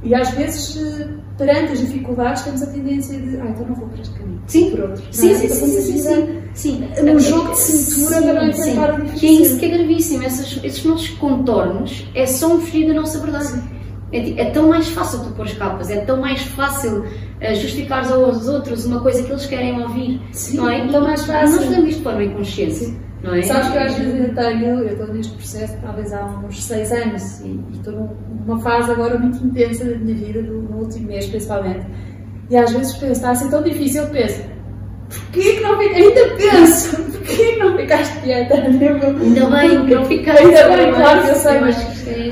E 0.00 0.14
às 0.14 0.30
vezes, 0.30 0.76
eh, 0.80 1.08
perante 1.36 1.72
as 1.72 1.80
dificuldades, 1.80 2.42
temos 2.42 2.62
a 2.62 2.66
tendência 2.66 3.18
de, 3.18 3.36
ah, 3.40 3.46
então 3.48 3.66
não 3.66 3.74
vou 3.74 3.88
para 3.88 4.00
este 4.00 4.16
caminho. 4.16 4.40
Sim, 4.46 4.70
por 4.70 4.80
outro. 4.80 5.02
Sim, 5.10 5.30
é? 5.32 5.34
sim, 5.34 5.48
sim, 5.48 5.92
sim, 5.92 6.42
sim. 6.54 6.88
Um 7.02 7.18
jogo 7.18 7.50
de 7.50 7.58
cintura 7.58 8.22
para 8.22 8.32
não 8.34 8.48
enfrentar 8.48 8.90
a 8.90 9.00
Que 9.00 9.26
é 9.26 9.30
isso 9.32 9.58
que 9.58 9.66
é 9.66 9.68
gravíssimo. 9.76 10.22
Esses, 10.22 10.62
esses 10.62 10.84
nossos 10.84 11.08
contornos 11.10 12.06
é 12.14 12.26
só 12.26 12.54
um 12.54 12.60
fugir 12.60 12.86
da 12.86 12.94
nossa 12.94 13.18
verdade. 13.18 13.48
Sim. 13.48 13.77
É, 14.10 14.40
é, 14.40 14.50
tão 14.50 14.68
mais 14.68 14.88
fácil 14.88 15.20
tu 15.20 15.30
pôr 15.32 15.46
capas, 15.56 15.90
é 15.90 16.00
tão 16.00 16.18
mais 16.18 16.40
fácil 16.42 17.00
uh, 17.00 17.54
justificar 17.54 18.10
aos 18.10 18.48
outros 18.48 18.86
uma 18.86 19.00
coisa 19.00 19.22
que 19.22 19.30
eles 19.30 19.46
querem 19.46 19.82
ouvir. 19.82 20.20
Sim, 20.32 20.56
não 20.56 20.70
é? 20.70 20.80
é 20.80 20.88
tão 20.90 21.02
mais 21.02 21.24
fácil. 21.26 21.56
Nós 21.56 21.64
fazemos 21.64 21.88
isto 21.88 21.98
de 21.98 22.04
forma 22.04 22.24
inconsciente. 22.24 22.96
Não 23.22 23.34
é? 23.34 23.42
Sabes 23.42 23.68
que 23.68 23.76
eu 23.76 23.82
às 23.82 23.94
vezes 23.94 24.14
ainda 24.14 24.42
tenho, 24.42 24.78
eu 24.78 24.92
estou 24.92 25.12
neste 25.12 25.32
processo 25.34 25.76
talvez 25.82 26.12
há 26.12 26.24
uns 26.24 26.62
seis 26.62 26.92
anos 26.92 27.40
e, 27.40 27.48
e 27.48 27.72
estou 27.72 28.16
numa 28.46 28.60
fase 28.60 28.90
agora 28.92 29.18
muito 29.18 29.44
intensa 29.44 29.84
da 29.84 29.96
minha 29.98 30.14
vida, 30.14 30.40
no 30.40 30.76
último 30.76 31.08
mês 31.08 31.26
principalmente. 31.26 31.84
E 32.48 32.56
às 32.56 32.72
vezes 32.72 32.94
penso, 32.94 33.12
está 33.12 33.30
a 33.30 33.34
ser 33.34 33.50
tão 33.50 33.62
difícil, 33.62 34.04
eu 34.04 34.10
penso, 34.10 34.42
porquê 35.08 35.52
que 35.54 35.60
não 35.60 35.78
ficaste? 35.78 36.02
Ainda 36.02 36.36
penso, 36.36 36.96
porquê 37.12 37.52
que 37.52 37.58
não 37.58 37.76
ficaste 37.76 38.20
quieta? 38.20 38.54
Ainda 38.54 39.46
bem 39.46 39.86
que 39.86 39.94
não 39.94 40.04
ficaste. 40.04 40.44
Ainda 40.44 40.76
bem, 40.76 40.94
claro 40.94 41.22
que 41.22 41.28
eu 41.28 41.34
sei, 41.34 41.60
mas 41.60 41.76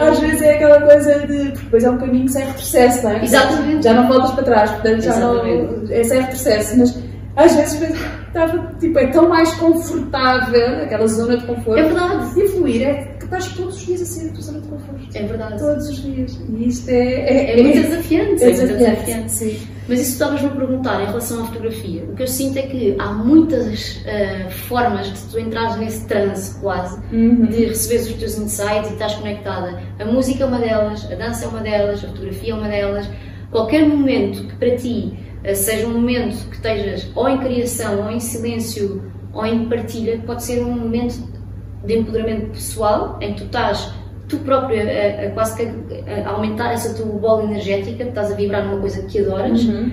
às 0.00 0.18
vezes 0.20 0.42
é 0.42 0.54
aquela 0.54 0.80
coisa 0.80 1.26
de. 1.26 1.50
Depois 1.52 1.84
é 1.84 1.90
um 1.90 1.98
caminho 1.98 2.28
sem 2.28 2.44
retrocesso, 2.44 3.04
não 3.04 3.10
é? 3.12 3.24
Exatamente. 3.24 3.84
Já 3.84 3.92
não 3.94 4.08
voltas 4.08 4.30
para 4.32 4.44
trás, 4.44 4.70
portanto 4.70 5.00
já 5.02 5.10
Exatamente. 5.16 5.88
não. 5.88 5.96
É 5.96 6.04
sem 6.04 6.20
retrocesso, 6.20 6.78
mas 6.78 6.98
às 7.36 7.54
vezes 7.54 7.82
estava, 8.28 8.74
tipo, 8.80 8.98
é 8.98 9.06
tão 9.08 9.28
mais 9.28 9.52
confortável, 9.54 10.82
aquela 10.82 11.06
zona 11.06 11.36
de 11.36 11.46
conforto. 11.46 11.78
É 11.78 11.82
verdade. 11.82 12.40
E 12.40 12.48
fluir 12.48 12.82
é 12.82 13.15
estás 13.26 13.48
todos 13.54 13.76
os 13.76 13.86
dias 13.86 14.02
a 14.02 14.04
sair 14.04 14.28
da 14.28 14.32
tua 14.32 14.42
zona 14.42 14.60
de 14.60 14.68
conforto. 14.68 15.08
É 15.14 15.22
verdade. 15.22 15.58
Todos 15.58 15.88
os 15.88 16.02
dias. 16.02 16.38
E 16.48 16.68
isto 16.68 16.88
é. 16.88 16.94
É, 16.94 17.60
é 17.60 17.62
muito 17.62 17.82
desafiante. 17.82 18.42
É, 18.42 18.50
desafiante, 18.50 18.84
é 18.84 18.90
desafiante. 18.90 19.32
Sim. 19.32 19.60
Mas 19.88 20.00
isso 20.00 20.12
estavas-me 20.12 20.48
a 20.48 20.50
perguntar 20.50 21.00
em 21.02 21.06
relação 21.06 21.42
à 21.42 21.46
fotografia. 21.46 22.04
O 22.04 22.16
que 22.16 22.22
eu 22.22 22.26
sinto 22.26 22.56
é 22.56 22.62
que 22.62 22.96
há 22.98 23.12
muitas 23.12 23.96
uh, 23.98 24.50
formas 24.50 25.12
de 25.12 25.20
tu 25.30 25.38
entrares 25.38 25.76
nesse 25.76 26.06
transe 26.06 26.58
quase, 26.60 27.00
uhum. 27.12 27.46
de 27.46 27.66
receberes 27.66 28.08
os 28.08 28.14
teus 28.14 28.36
insights 28.36 28.90
e 28.90 28.94
estás 28.94 29.14
conectada. 29.14 29.80
A 29.98 30.04
música 30.04 30.42
é 30.42 30.46
uma 30.46 30.58
delas, 30.58 31.10
a 31.10 31.14
dança 31.14 31.44
é 31.44 31.48
uma 31.48 31.60
delas, 31.60 32.04
a 32.04 32.08
fotografia 32.08 32.52
é 32.52 32.56
uma 32.56 32.68
delas. 32.68 33.08
Qualquer 33.52 33.86
momento 33.86 34.48
que 34.48 34.56
para 34.56 34.74
ti 34.76 35.16
uh, 35.44 35.54
seja 35.54 35.86
um 35.86 35.92
momento 35.92 36.48
que 36.48 36.56
estejas 36.56 37.08
ou 37.14 37.28
em 37.28 37.38
criação, 37.38 38.02
ou 38.02 38.10
em 38.10 38.18
silêncio, 38.18 39.04
ou 39.32 39.46
em 39.46 39.68
partilha, 39.68 40.20
pode 40.26 40.42
ser 40.42 40.64
um 40.64 40.72
momento 40.72 41.35
de 41.86 41.98
empoderamento 41.98 42.50
pessoal 42.50 43.18
em 43.20 43.34
que 43.34 43.40
tu 43.40 43.44
estás 43.46 43.92
tu 44.28 44.38
próprio 44.38 44.80
a, 44.80 45.26
a 45.26 45.30
quase 45.30 45.56
que 45.56 46.10
a, 46.10 46.28
a 46.28 46.32
aumentar 46.32 46.72
essa 46.72 46.94
tua 46.94 47.06
bola 47.18 47.44
energética, 47.44 48.04
estás 48.04 48.32
a 48.32 48.34
vibrar 48.34 48.64
numa 48.64 48.80
coisa 48.80 49.02
que 49.06 49.20
adoras, 49.20 49.64
uhum. 49.64 49.92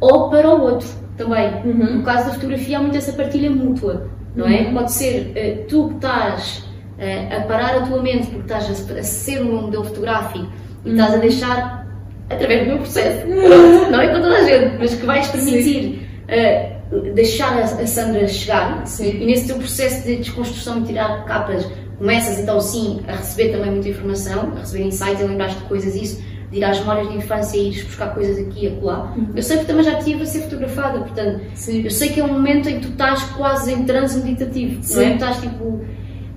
ou 0.00 0.30
para 0.30 0.48
o 0.48 0.62
outro 0.62 0.88
também. 1.16 1.52
Uhum. 1.64 1.96
No 1.98 2.02
caso 2.02 2.28
da 2.28 2.34
fotografia 2.34 2.78
há 2.78 2.80
muito 2.80 2.96
essa 2.96 3.12
partilha 3.12 3.50
mútua, 3.50 4.08
não 4.34 4.46
é? 4.46 4.62
Uhum. 4.62 4.74
Pode 4.74 4.92
ser 4.92 5.32
uh, 5.32 5.66
tu 5.68 5.88
que 5.88 5.94
estás 5.96 6.58
uh, 6.98 7.36
a 7.36 7.40
parar 7.42 7.76
a 7.76 7.80
tua 7.82 8.02
mente 8.02 8.26
porque 8.28 8.52
estás 8.52 8.90
a, 8.90 8.94
a 8.98 9.02
ser 9.02 9.42
um 9.42 9.62
modelo 9.62 9.84
fotográfico 9.84 10.46
e 10.84 10.90
estás 10.90 11.10
a 11.10 11.14
uhum. 11.14 11.20
deixar 11.20 11.84
através 12.30 12.60
do 12.60 12.66
meu 12.68 12.78
processo, 12.78 13.26
não 13.90 14.00
é 14.00 14.08
com 14.08 14.20
toda 14.22 14.36
a 14.36 14.44
gente, 14.44 14.76
mas 14.78 14.94
que 14.94 15.04
vais 15.04 15.28
permitir 15.28 16.08
uh, 16.24 16.73
deixar 17.14 17.58
a, 17.58 17.86
Sandra 17.86 18.26
chegar 18.28 18.86
Sim. 18.86 19.22
e 19.22 19.26
nesse 19.26 19.46
teu 19.46 19.56
processo 19.56 20.06
de 20.06 20.16
desconstrução 20.16 20.80
e 20.80 20.84
tirar 20.84 21.24
capas 21.24 21.66
começas 21.98 22.38
então 22.38 22.60
sim 22.60 23.00
a 23.08 23.12
receber 23.12 23.52
também 23.52 23.70
muita 23.70 23.88
informação, 23.88 24.52
a 24.56 24.60
receber 24.60 24.84
insights, 24.84 25.22
a 25.22 25.26
lembrar-te 25.26 25.56
de 25.56 25.64
coisas, 25.64 25.94
isso, 25.94 26.22
de 26.50 26.58
ir 26.58 26.64
às 26.64 26.78
memórias 26.80 27.08
de 27.08 27.16
infância 27.16 27.56
e 27.56 27.68
ires 27.68 27.84
buscar 27.84 28.14
coisas 28.14 28.38
aqui 28.38 28.64
e 28.64 28.68
acolá. 28.68 29.12
Uhum. 29.16 29.28
Eu 29.34 29.42
sei 29.42 29.58
que 29.58 29.64
também 29.64 29.84
já 29.84 29.98
tive 29.98 30.22
a 30.22 30.26
ser 30.26 30.42
fotografada, 30.42 31.00
portanto, 31.00 31.40
sim. 31.54 31.82
eu 31.82 31.90
sei 31.90 32.10
que 32.10 32.20
é 32.20 32.24
um 32.24 32.32
momento 32.32 32.68
em 32.68 32.80
que 32.80 32.86
tu 32.86 32.92
estás 32.92 33.22
quase 33.36 33.72
em 33.72 33.84
transe 33.84 34.22
meditativo, 34.22 34.82
sim. 34.82 34.96
não 34.96 35.02
é? 35.02 35.08
Tu 35.08 35.14
estás 35.14 35.40
tipo 35.40 35.84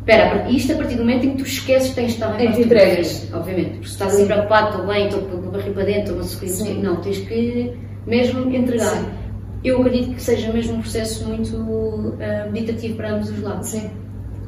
Espera, 0.08 0.50
isto 0.50 0.72
a 0.72 0.76
partir 0.78 0.96
do 0.96 1.02
momento 1.02 1.26
em 1.26 1.32
que 1.32 1.38
tu 1.40 1.44
esqueces 1.44 1.90
que 1.90 1.96
tens 1.96 2.08
de 2.08 2.14
estar 2.14 2.42
Em 2.42 2.62
entregas. 2.62 3.28
Obviamente, 3.34 3.72
porque 3.72 3.88
se 3.88 3.92
estás 3.92 4.14
assim 4.14 4.26
preocupado, 4.26 4.70
estou 4.70 4.88
bem, 4.88 5.08
estou 5.08 5.22
com 5.24 5.36
o 5.36 5.52
barriga 5.52 5.72
para 5.72 5.84
dentro, 5.84 6.22
estou 6.22 6.70
a 6.70 6.74
não, 6.76 6.96
tens 7.02 7.18
que 7.18 7.74
mesmo 8.06 8.50
entregar. 8.56 8.96
Sim. 8.96 9.06
Eu 9.64 9.82
acredito 9.82 10.16
que 10.16 10.22
seja 10.22 10.52
mesmo 10.54 10.76
um 10.76 10.82
processo 10.82 11.26
muito 11.28 12.16
ah, 12.22 12.50
meditativo 12.52 12.96
para 12.96 13.14
ambos 13.14 13.30
os 13.30 13.42
lados. 13.42 13.70
Sim, 13.70 13.90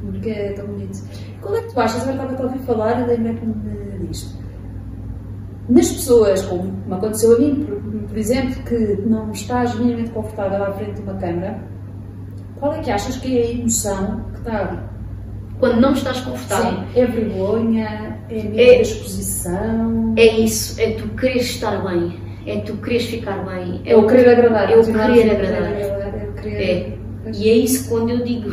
porque 0.04 0.30
é 0.30 0.52
tão 0.52 0.66
bonito. 0.66 0.98
Qual 1.42 1.56
é 1.56 1.62
que 1.62 1.72
tu 1.72 1.80
achas, 1.80 2.08
agora 2.08 2.30
estava 2.32 2.48
a 2.48 2.52
ouvir 2.52 2.64
falar, 2.64 3.06
lembro-me 3.06 3.54
eh, 3.70 4.06
disto. 4.08 4.38
Nas 5.68 5.88
pessoas, 5.92 6.42
como 6.42 6.64
me 6.86 6.94
aconteceu 6.94 7.36
a 7.36 7.38
mim, 7.38 7.64
por, 7.64 7.80
por 8.08 8.18
exemplo, 8.18 8.62
que 8.64 9.02
não 9.06 9.30
estás 9.30 9.74
minimamente 9.78 10.10
confortável 10.10 10.64
à 10.64 10.72
frente 10.72 10.94
de 10.96 11.02
uma 11.02 11.14
câmara, 11.14 11.58
qual 12.58 12.74
é 12.74 12.80
que 12.80 12.90
achas 12.90 13.16
que 13.16 13.38
é 13.38 13.42
a 13.46 13.50
emoção 13.52 14.20
que 14.32 14.38
está 14.38 14.58
ali? 14.68 14.78
Quando 15.58 15.80
não 15.80 15.92
estás 15.92 16.20
confortável, 16.22 16.72
Sim, 16.72 17.00
é 17.00 17.06
vergonha, 17.06 18.18
é 18.30 18.34
medo 18.42 18.58
É- 18.58 18.74
da 18.76 18.80
exposição, 18.82 20.14
é 20.16 20.26
isso, 20.40 20.80
é 20.80 20.92
tu 20.92 21.06
quereres 21.10 21.42
estar 21.50 21.86
bem, 21.86 22.18
é 22.46 22.58
tu 22.60 22.76
queres 22.78 23.06
ficar 23.06 23.44
bem. 23.44 23.82
é 23.84 23.96
o 23.96 24.06
querer 24.06 24.28
agradar. 24.30 24.70
É 24.70 24.76
o 24.76 24.84
querer 24.84 25.30
agradar. 25.30 25.72
é 25.72 26.28
o 26.28 26.42
querer. 26.42 26.62
É. 26.62 27.00
E 27.34 27.50
é 27.50 27.54
isso 27.54 27.88
quando 27.88 28.10
eu 28.10 28.24
digo, 28.24 28.52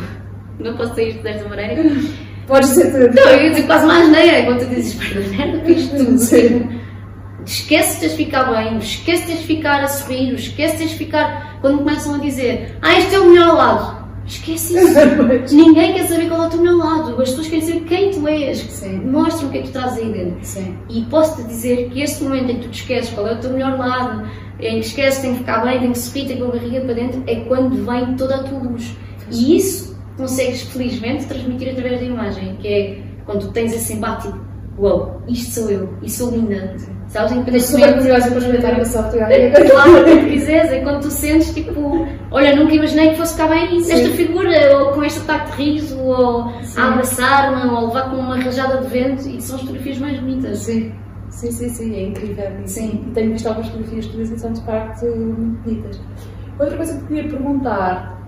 não 0.58 0.76
posso 0.76 0.94
sair 0.94 1.10
isto 1.10 1.22
desta 1.22 1.48
maneira. 1.48 1.82
Podes 2.46 2.70
dizer 2.70 2.90
tudo. 2.92 3.14
Não, 3.14 3.30
eu 3.30 3.50
dizer 3.50 3.66
quase 3.66 3.86
mais 3.86 4.08
neira, 4.08 4.44
quando 4.44 4.60
tu 4.60 4.74
dizes, 4.74 4.94
para 4.94 5.20
merda, 5.20 5.64
fiz 5.66 5.88
tudo. 5.88 6.18
Sim. 6.18 6.80
Esquece 7.44 8.08
de 8.08 8.14
ficar 8.14 8.44
bem, 8.44 8.78
esquece 8.78 9.32
de 9.32 9.38
ficar 9.44 9.82
a 9.82 9.88
sorrir, 9.88 10.34
esquece 10.34 10.86
de 10.86 10.94
ficar. 10.94 11.58
Quando 11.60 11.78
começam 11.78 12.14
a 12.14 12.18
dizer, 12.18 12.76
ah, 12.82 12.98
este 12.98 13.14
é 13.14 13.20
o 13.20 13.30
melhor 13.30 13.54
lado. 13.54 13.97
Esquece 14.28 14.76
isso. 14.76 15.56
Ninguém 15.56 15.94
quer 15.94 16.06
saber 16.06 16.28
qual 16.28 16.44
é 16.44 16.46
o 16.46 16.50
teu 16.50 16.60
melhor 16.60 16.76
lado. 16.76 17.22
As 17.22 17.30
pessoas 17.30 17.48
querem 17.48 17.64
saber 17.64 17.80
quem 17.80 18.10
tu 18.10 18.28
és. 18.28 18.58
Sim. 18.58 18.98
Mostra 19.00 19.46
o 19.46 19.50
que 19.50 19.58
é 19.58 19.62
que 19.62 19.68
tu 19.68 19.72
trazes 19.72 19.98
aí 19.98 20.12
dentro. 20.12 20.38
Sim. 20.42 20.76
E 20.90 21.02
posso-te 21.06 21.48
dizer 21.48 21.88
que 21.88 22.02
esse 22.02 22.22
momento 22.22 22.50
em 22.50 22.56
que 22.56 22.62
tu 22.62 22.68
te 22.68 22.82
esqueces 22.82 23.10
qual 23.12 23.26
é 23.26 23.34
o 23.34 23.40
teu 23.40 23.50
melhor 23.50 23.78
lado, 23.78 24.28
em 24.60 24.80
que 24.80 24.86
esqueces, 24.86 25.20
tem 25.20 25.32
que 25.32 25.38
ficar 25.38 25.64
bem, 25.64 25.80
tem 25.80 25.92
que 25.92 25.98
sorrir, 25.98 26.26
tem 26.26 26.36
que 26.36 26.42
pôr 26.42 26.54
a 26.54 26.58
barriga 26.58 26.80
para 26.82 26.94
dentro, 26.94 27.22
é 27.26 27.36
quando 27.36 27.86
vem 27.86 28.16
toda 28.16 28.36
a 28.36 28.42
tua 28.42 28.58
luz. 28.58 28.94
E 29.32 29.56
isso 29.56 29.98
consegues, 30.16 30.62
felizmente, 30.62 31.26
transmitir 31.26 31.70
através 31.70 32.00
da 32.00 32.06
imagem, 32.06 32.56
que 32.56 32.68
é 32.68 32.98
quando 33.24 33.46
tu 33.46 33.52
tens 33.52 33.72
esse 33.72 33.92
embate, 33.94 34.26
tipo, 34.26 34.47
uau, 34.78 35.22
isto 35.28 35.60
sou 35.60 35.70
eu, 35.70 35.88
e 36.02 36.10
sou 36.10 36.30
linda. 36.30 36.76
Sabes? 37.08 37.32
Estou 37.32 37.60
super 37.60 37.96
curiosa 37.98 38.28
para 38.28 38.38
experimentar 38.38 38.74
uma 38.74 38.84
fotografia. 38.84 39.52
Claro, 39.70 40.04
quando 40.04 40.30
quiseres, 40.30 40.72
é 40.72 40.80
quando 40.80 41.00
tu 41.00 41.10
sentes 41.10 41.54
tipo, 41.54 42.06
olha, 42.30 42.54
nunca 42.54 42.74
imaginei 42.74 43.10
que 43.10 43.16
fosse 43.16 43.32
ficar 43.32 43.48
bem 43.48 43.80
Sim. 43.80 43.92
nesta 43.94 44.10
figura, 44.10 44.78
ou 44.78 44.92
com 44.92 45.02
este 45.02 45.20
ataque 45.20 45.56
de 45.56 45.62
riso, 45.62 45.98
ou 45.98 46.52
Sim. 46.62 46.80
a 46.80 46.88
abraçar-me, 46.88 47.70
ou 47.70 47.76
a 47.76 47.80
levar 47.86 48.10
com 48.10 48.16
uma 48.16 48.36
rajada 48.36 48.82
de 48.82 48.88
vento, 48.88 49.26
e 49.26 49.40
são 49.40 49.56
as 49.56 49.62
fotografias 49.62 49.98
mais 49.98 50.20
bonitas. 50.20 50.58
Sim, 50.58 50.92
sim, 51.30 51.50
sim, 51.50 51.68
sim, 51.70 51.96
é 51.96 52.02
incrível. 52.08 52.50
Sim, 52.66 53.06
e 53.08 53.10
tenho 53.12 53.32
visto 53.32 53.46
algumas 53.46 53.70
fotografias 53.70 54.06
tuas 54.06 54.30
e 54.30 54.38
são 54.38 54.52
de 54.52 54.60
facto 54.62 55.06
muito 55.06 55.62
bonitas. 55.62 56.00
Outra 56.58 56.76
coisa 56.76 56.92
que 56.94 57.02
eu 57.02 57.06
queria 57.06 57.30
perguntar: 57.30 58.18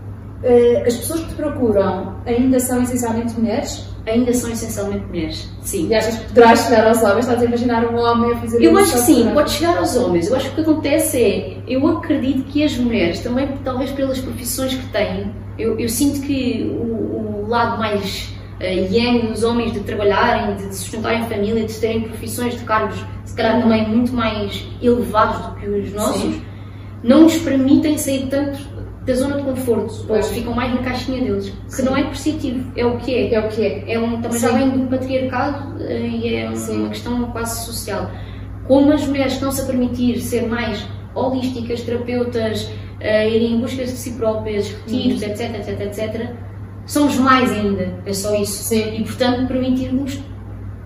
eh, 0.42 0.84
as 0.86 0.96
pessoas 0.96 1.20
que 1.20 1.28
te 1.28 1.34
procuram 1.34 2.16
ainda 2.24 2.58
são 2.58 2.82
essencialmente 2.82 3.38
mulheres? 3.38 3.90
Ainda 4.06 4.32
são 4.32 4.50
essencialmente 4.50 5.04
mulheres, 5.06 5.48
sim. 5.62 5.88
E 5.88 5.94
achas 5.94 6.16
que 6.16 6.24
poderás 6.28 6.60
chegar 6.60 6.86
aos 6.86 7.02
homens? 7.02 7.20
Estás 7.20 7.42
a 7.42 7.44
imaginar 7.44 7.84
um 7.84 7.98
homem 7.98 8.32
a 8.32 8.36
fazer 8.36 8.62
Eu 8.62 8.76
acho 8.78 8.92
que 8.92 8.98
sim, 9.00 9.30
pode 9.34 9.50
chegar 9.50 9.76
aos 9.76 9.96
homens. 9.96 10.28
Eu 10.28 10.36
acho 10.36 10.46
que 10.46 10.52
o 10.60 10.64
que 10.64 10.70
acontece 10.70 11.22
é, 11.22 11.56
eu 11.68 11.86
acredito 11.86 12.44
que 12.44 12.64
as 12.64 12.76
mulheres, 12.76 13.20
também 13.20 13.48
talvez 13.62 13.90
pelas 13.90 14.18
profissões 14.18 14.74
que 14.74 14.86
têm, 14.86 15.32
eu, 15.58 15.78
eu 15.78 15.88
sinto 15.88 16.20
que 16.22 16.62
o, 16.64 17.44
o 17.44 17.46
lado 17.48 17.78
mais 17.78 18.30
eh, 18.60 18.88
yang 18.90 19.28
dos 19.28 19.42
homens 19.42 19.72
de 19.72 19.80
trabalharem, 19.80 20.54
de 20.56 20.74
sustentarem 20.74 21.26
família, 21.26 21.64
de 21.64 21.74
terem 21.74 22.02
profissões 22.02 22.58
de 22.58 22.64
cargos, 22.64 23.02
se 23.24 23.34
calhar 23.34 23.60
também 23.60 23.88
muito 23.88 24.12
mais 24.12 24.66
elevados 24.82 25.46
do 25.46 25.54
que 25.56 25.66
os 25.66 25.92
nossos, 25.92 26.20
Sim. 26.20 26.42
não 27.02 27.22
nos 27.22 27.38
permitem 27.38 27.96
sair 27.96 28.28
tanto 28.28 28.58
da 29.06 29.14
zona 29.14 29.36
de 29.36 29.42
conforto, 29.44 30.04
Pois. 30.06 30.28
ficam 30.28 30.52
mais 30.54 30.74
na 30.74 30.82
caixinha 30.82 31.20
deles, 31.22 31.48
que 31.66 31.72
Sim. 31.72 31.84
não 31.84 31.96
é 31.96 32.04
positivo, 32.04 32.70
é 32.76 32.84
o 32.84 32.98
que 32.98 33.14
é. 33.14 33.34
É 33.34 33.40
o 33.40 33.48
que 33.48 33.62
é. 33.64 33.92
É 33.94 33.98
um, 33.98 34.20
também 34.20 34.38
Sim. 34.38 34.46
já 34.48 34.52
vem 34.52 34.70
do 34.70 34.86
patriarcado 34.88 35.82
eh, 35.82 36.06
e 36.06 36.34
é 36.34 36.54
Sim. 36.54 36.80
uma 36.80 36.88
questão 36.90 37.24
quase 37.32 37.64
social. 37.64 38.10
Como 38.66 38.92
as 38.92 39.06
mulheres 39.06 39.32
estão-se 39.32 39.62
a 39.62 39.64
permitir 39.64 40.20
ser 40.20 40.46
mais 40.46 40.86
holísticas, 41.14 41.80
terapeutas, 41.80 42.70
eh, 43.00 43.28
irem 43.30 43.54
em 43.54 43.60
busca 43.60 43.82
de 43.84 43.90
si 43.90 44.12
próprias, 44.12 44.70
Uhum. 44.70 44.78
retiros, 44.86 45.22
etc, 45.22 45.54
etc, 45.56 45.80
etc, 45.80 46.30
somos 46.86 47.16
mais 47.16 47.50
ainda, 47.50 47.94
é 48.04 48.12
só 48.12 48.34
isso. 48.34 48.64
Sim. 48.64 48.96
E 49.00 49.02
portanto 49.04 49.48
permitir-nos 49.48 50.20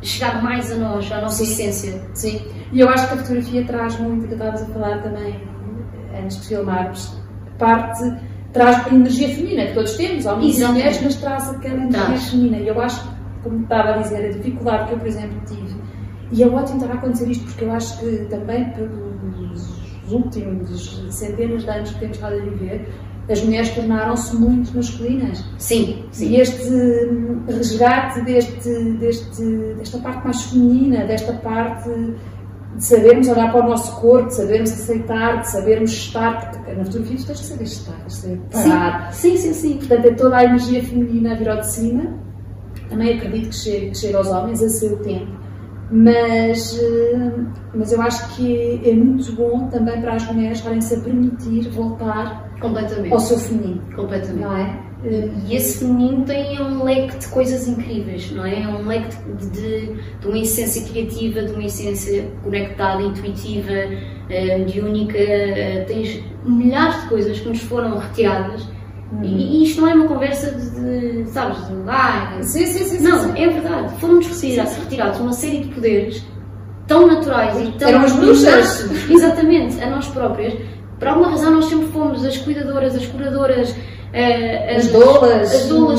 chegar 0.03 0.41
mais 0.43 0.71
a 0.71 0.77
nós, 0.77 1.11
à 1.11 1.21
nossa 1.21 1.45
Sim. 1.45 1.53
essência. 1.53 2.03
Sim, 2.15 2.41
e 2.73 2.79
eu 2.81 2.89
acho 2.89 3.09
que 3.09 3.15
a 3.15 3.17
fotografia 3.17 3.65
traz 3.65 3.99
muito, 3.99 4.29
que 4.29 4.35
estavas 4.35 4.63
a 4.63 4.67
falar 4.67 5.03
também 5.03 5.35
antes 6.23 6.41
de 6.41 6.47
filmarmos, 6.49 7.17
parte, 7.65 8.15
traz 8.53 8.87
energia 8.93 9.29
feminina, 9.29 9.67
que 9.67 9.75
todos 9.75 9.97
temos, 9.97 10.27
homens 10.27 10.61
e 10.61 10.65
mulheres, 10.67 11.01
mas 11.03 11.17
traz 11.17 11.49
aquela 11.49 11.77
energia 11.77 12.05
Traz. 12.05 12.31
feminina. 12.31 12.59
E 12.59 12.69
eu 12.69 12.81
acho 12.81 13.15
como 13.43 13.63
estava 13.63 13.95
a 13.95 13.99
dizer, 13.99 14.25
a 14.25 14.33
dificuldade 14.33 14.89
que 14.89 14.95
eu, 14.95 14.99
por 14.99 15.09
exemplo, 15.09 15.41
tive, 15.47 15.75
e 16.33 16.43
é 16.43 16.47
ótimo 16.47 16.79
estar 16.79 16.93
a 16.93 16.99
acontecer 16.99 17.31
isto, 17.31 17.45
porque 17.45 17.65
eu 17.65 17.73
acho 17.73 17.99
que 18.01 18.27
também 18.31 18.71
pelos 18.71 19.69
últimos 20.11 21.03
centenas 21.11 21.63
de 21.63 21.71
anos 21.71 21.91
que 21.91 22.01
temos 22.01 22.17
estado 22.17 22.35
a 22.37 22.41
viver, 22.41 22.89
as 23.31 23.43
mulheres 23.43 23.71
tornaram-se 23.71 24.37
muito 24.37 24.75
masculinas. 24.77 25.45
Sim, 25.59 26.05
sim. 26.11 26.31
E 26.31 26.41
este 26.41 26.69
resgate 27.49 28.21
deste, 28.23 28.93
deste, 28.99 29.43
desta 29.77 29.99
parte 29.99 30.25
mais 30.25 30.43
feminina, 30.43 31.05
desta 31.05 31.33
parte 31.35 31.89
de 32.77 32.85
sabermos 32.85 33.29
olhar 33.29 33.53
para 33.53 33.65
o 33.65 33.69
nosso 33.69 34.01
corpo, 34.01 34.29
de 34.29 34.35
sabermos 34.35 34.73
aceitar, 34.73 35.41
de 35.41 35.51
sabermos 35.51 35.91
estar, 35.93 36.51
porque 36.51 36.73
na 36.73 36.85
fotografia 36.85 37.19
tens 37.27 37.39
de 37.41 37.47
saber 37.47 37.65
estar, 37.65 37.93
tens 37.93 38.07
de 38.07 38.21
saber 38.21 38.41
parar. 38.53 39.13
Sim, 39.13 39.37
sim, 39.37 39.53
sim, 39.53 39.55
sim. 39.55 39.77
Portanto, 39.79 40.07
é 40.07 40.15
toda 40.15 40.37
a 40.37 40.45
energia 40.45 40.83
feminina 40.83 41.33
a 41.33 41.35
vir 41.37 41.49
ao 41.49 41.59
de 41.59 41.71
cima. 41.71 42.15
Também 42.89 43.17
acredito 43.17 43.49
que 43.51 43.55
chegue, 43.55 43.91
que 43.91 43.99
chegue 43.99 44.15
aos 44.17 44.29
homens 44.29 44.63
a 44.63 44.69
seu 44.69 44.97
tempo. 44.99 45.33
Mas, 45.91 46.81
hum, 46.83 47.47
mas 47.75 47.93
eu 47.93 48.01
acho 48.03 48.35
que 48.35 48.81
é, 48.85 48.91
é 48.91 48.95
muito 48.95 49.33
bom 49.33 49.69
também 49.69 50.01
para 50.01 50.15
as 50.15 50.27
mulheres 50.33 50.59
estarem-se 50.59 50.95
a 50.95 51.01
permitir 51.01 51.69
voltar 51.71 52.51
Completamente. 52.61 53.13
ao 53.13 53.21
seu 53.21 53.39
feminino, 53.39 53.83
Completamente. 53.95 54.41
não 54.41 54.57
é? 54.57 54.84
E 55.05 55.55
esse 55.55 55.81
feminino 55.81 56.25
tem 56.25 56.61
um 56.63 56.83
leque 56.83 57.19
de 57.19 57.29
coisas 57.29 57.69
incríveis, 57.69 58.31
não 58.31 58.45
é? 58.47 58.63
É 58.63 58.69
um 58.69 58.87
leque 58.87 59.15
de, 59.39 59.51
de, 59.51 59.87
de 60.21 60.27
uma 60.27 60.39
essência 60.39 60.83
criativa, 60.89 61.43
de 61.43 61.53
uma 61.53 61.65
essência 61.65 62.31
conectada, 62.43 63.03
intuitiva, 63.03 63.73
eh, 64.31 64.59
mediúnica. 64.59 65.19
eh, 65.19 65.85
tens 65.87 66.23
milhares 66.45 67.03
de 67.03 67.09
coisas 67.09 67.39
que 67.39 67.49
nos 67.49 67.61
foram 67.61 67.99
retiradas. 67.99 68.67
E, 69.23 69.27
e 69.27 69.65
isto 69.65 69.81
não 69.81 69.89
é 69.89 69.95
uma 69.95 70.09
conversa 70.09 70.51
de, 70.51 71.23
de 71.23 71.31
sabes, 71.31 71.59
de 71.69 71.75
ah, 71.87 72.39
Sim, 72.41 72.67
sim, 72.67 72.85
sim. 72.85 73.05
Não, 73.05 73.19
sim. 73.19 73.43
é 73.43 73.49
verdade. 73.49 73.95
Foram-nos 74.01 74.27
retirados, 74.27 74.77
retirados 74.77 75.21
uma 75.21 75.33
série 75.33 75.61
de 75.61 75.69
poderes 75.69 76.25
tão 76.87 77.07
naturais 77.07 77.61
e 77.61 77.73
tão 77.73 77.89
Eram 77.89 78.01
as 78.05 78.13
bruxas. 78.13 78.91
exatamente, 79.11 79.81
a 79.83 79.91
nós 79.91 80.09
próprias. 80.09 80.55
Por 80.99 81.09
alguma 81.09 81.31
razão 81.31 81.51
nós 81.53 81.67
sempre 81.67 81.89
fomos 81.89 82.25
as 82.25 82.37
cuidadoras, 82.39 82.95
as 82.95 83.07
curadoras, 83.07 83.75
eh, 84.15 84.77
As 84.77 84.87
as 84.87 84.93
dolas, 84.93 85.49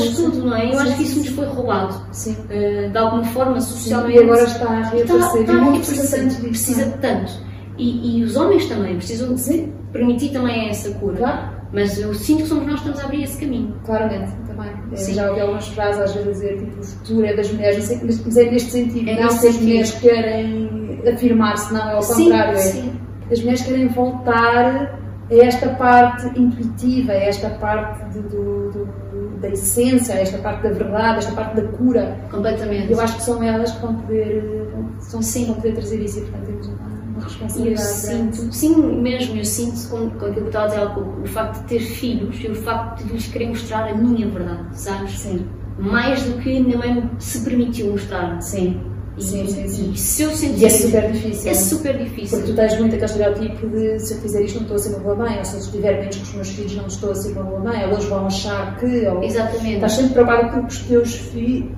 Sim, 0.02 0.14
tudo, 0.30 0.44
não 0.46 0.56
é? 0.56 0.66
Eu 0.68 0.72
sim, 0.72 0.76
acho 0.78 0.96
que 0.96 1.02
isso 1.02 1.18
nos 1.18 1.28
foi 1.28 1.46
roubado. 1.46 2.00
Sim. 2.12 2.36
eh, 2.50 2.88
de 2.90 2.98
alguma 2.98 3.24
forma, 3.24 3.60
socialmente. 3.60 4.18
E 4.18 4.22
agora 4.22 4.42
está 4.44 4.70
a 4.70 4.80
Está- 4.80 4.90
reaparecer. 4.96 5.40
está 5.42 5.52
e 5.52 5.56
a 5.56 5.60
muito 5.60 5.86
reaparecer. 5.86 5.94
precisamos 5.98 6.34
disso. 6.36 6.48
Precisa 6.48 6.84
de 6.86 6.98
tanto. 6.98 7.32
E, 7.78 8.18
e 8.18 8.24
os 8.24 8.36
homens 8.36 8.64
também 8.66 8.96
precisam 8.96 9.36
Sim, 9.36 9.72
permitir 9.92 10.30
também 10.30 10.68
essa 10.70 10.90
cura. 10.92 11.16
claro. 11.16 11.56
Mas 11.72 11.98
eu 12.00 12.14
sinto 12.14 12.42
que 12.44 12.48
somos 12.48 12.64
nós 12.64 12.74
que 12.80 12.88
estamos 12.88 13.00
a 13.00 13.04
abrir 13.04 13.24
esse 13.24 13.38
caminho. 13.38 13.74
Claramente, 13.84 14.32
também. 14.46 14.70
Eu 14.92 14.96
Sim. 14.96 15.14
já 15.14 15.28
ouvi 15.28 15.40
algumas 15.40 15.66
frases 15.68 16.00
às 16.00 16.14
vezes 16.14 16.32
dizer 16.34 16.58
tipo, 16.58 16.80
o 16.80 16.84
futuro 16.84 17.26
é 17.26 17.34
das 17.36 17.50
mulheres, 17.52 17.76
não 17.78 17.84
sei, 17.84 18.00
mas 18.04 18.24
mas 18.24 18.36
é 18.36 18.50
neste 18.50 18.70
sentido, 18.70 19.10
É 19.10 19.20
não 19.20 19.30
se 19.30 19.48
as 19.48 19.56
mulheres 19.60 19.90
querem 19.98 21.00
afirmar-se, 21.12 21.74
não, 21.74 21.90
é 21.90 21.94
ao 21.94 22.02
contrário, 22.02 22.56
é 22.58 23.32
as 23.32 23.40
mulheres 23.40 23.62
querem 23.62 23.88
voltar 23.88 24.98
esta 25.30 25.68
parte 25.70 26.26
intuitiva, 26.38 27.12
a 27.12 27.16
esta 27.16 27.50
parte 27.50 28.04
de- 28.10 28.20
do- 28.20 28.70
do- 28.70 29.38
da 29.40 29.48
essência, 29.48 30.14
a 30.14 30.18
esta 30.18 30.38
parte 30.38 30.62
da 30.62 30.70
verdade, 30.70 31.18
esta 31.18 31.32
parte 31.32 31.56
da 31.60 31.62
cura. 31.76 32.16
Completamente. 32.30 32.92
Eu 32.92 33.00
acho 33.00 33.16
que 33.16 33.22
são 33.22 33.42
elas 33.42 33.72
que 33.72 33.82
vão 33.82 33.94
poder, 33.96 34.68
são, 35.00 35.20
Sim. 35.20 35.46
vão 35.46 35.54
poder 35.56 35.72
trazer 35.74 36.00
isso 36.02 36.18
e, 36.18 36.22
portanto, 36.22 36.46
temos 36.46 36.66
uma, 36.68 36.76
uma 36.76 37.18
eu 37.18 37.22
responsabilidade 37.22 38.02
grande. 38.06 38.36
sinto, 38.36 38.54
sim, 38.54 38.76
mesmo, 39.02 39.36
eu 39.36 39.44
sinto 39.44 39.88
com, 39.90 40.10
com 40.10 40.26
aquilo 40.26 40.32
que 40.34 40.40
eu 40.40 40.46
estava 40.46 40.64
a 40.64 40.68
dizer 40.68 40.80
há 40.82 40.90
pouco, 40.90 41.20
o 41.22 41.26
facto 41.26 41.60
de 41.62 41.68
ter 41.68 41.80
filhos 41.80 42.36
e 42.42 42.48
o 42.48 42.54
facto 42.54 43.04
de 43.04 43.12
lhes 43.12 43.26
querer 43.28 43.48
mostrar 43.48 43.88
a 43.88 43.94
minha 43.94 44.28
verdade, 44.28 44.66
sabes? 44.72 45.18
Sim, 45.18 45.46
Mais 45.78 46.22
do 46.22 46.38
que 46.38 46.56
a 46.56 46.60
minha 46.60 46.78
mãe 46.78 47.10
se 47.18 47.40
permitiu 47.40 47.90
mostrar. 47.92 48.40
sim, 48.40 48.80
sim, 49.22 49.46
sim, 49.46 49.68
sim. 49.68 49.92
e 49.92 49.96
se 49.96 50.22
eu 50.22 50.30
sentir. 50.30 50.62
E 50.62 50.66
é 50.66 50.70
super 50.70 51.12
difícil. 51.12 51.50
É 51.50 51.54
super 51.54 51.98
difícil. 51.98 52.38
Porque 52.38 52.52
tu 52.52 52.56
tens 52.56 52.78
muito 52.78 52.94
aquele 52.94 53.04
estereótipo 53.04 53.68
de 53.68 53.98
se 53.98 54.14
eu 54.14 54.20
fizer 54.20 54.42
isto 54.42 54.56
não 54.56 54.62
estou 54.62 54.76
a 54.76 54.78
ser 54.78 54.88
uma 54.90 54.98
boa 54.98 55.14
mãe, 55.16 55.38
ou 55.38 55.44
se 55.44 55.54
eu 55.54 55.60
estiver 55.60 56.00
menos 56.00 56.16
com 56.16 56.22
os 56.22 56.34
meus 56.34 56.48
filhos 56.50 56.76
não 56.76 56.86
estou 56.86 57.10
a 57.10 57.14
ser 57.14 57.32
uma 57.32 57.44
boa 57.44 57.60
mãe, 57.60 57.84
ou 57.84 57.92
eles 57.92 58.04
vão 58.04 58.26
achar 58.26 58.76
que, 58.78 59.06
ou 59.06 59.22
Exatamente. 59.22 59.74
estás 59.74 59.92
sempre 59.92 60.12
preocupado 60.12 60.50
com 60.50 60.66
os 60.66 60.78
teus 60.80 61.14
filhos, 61.14 61.70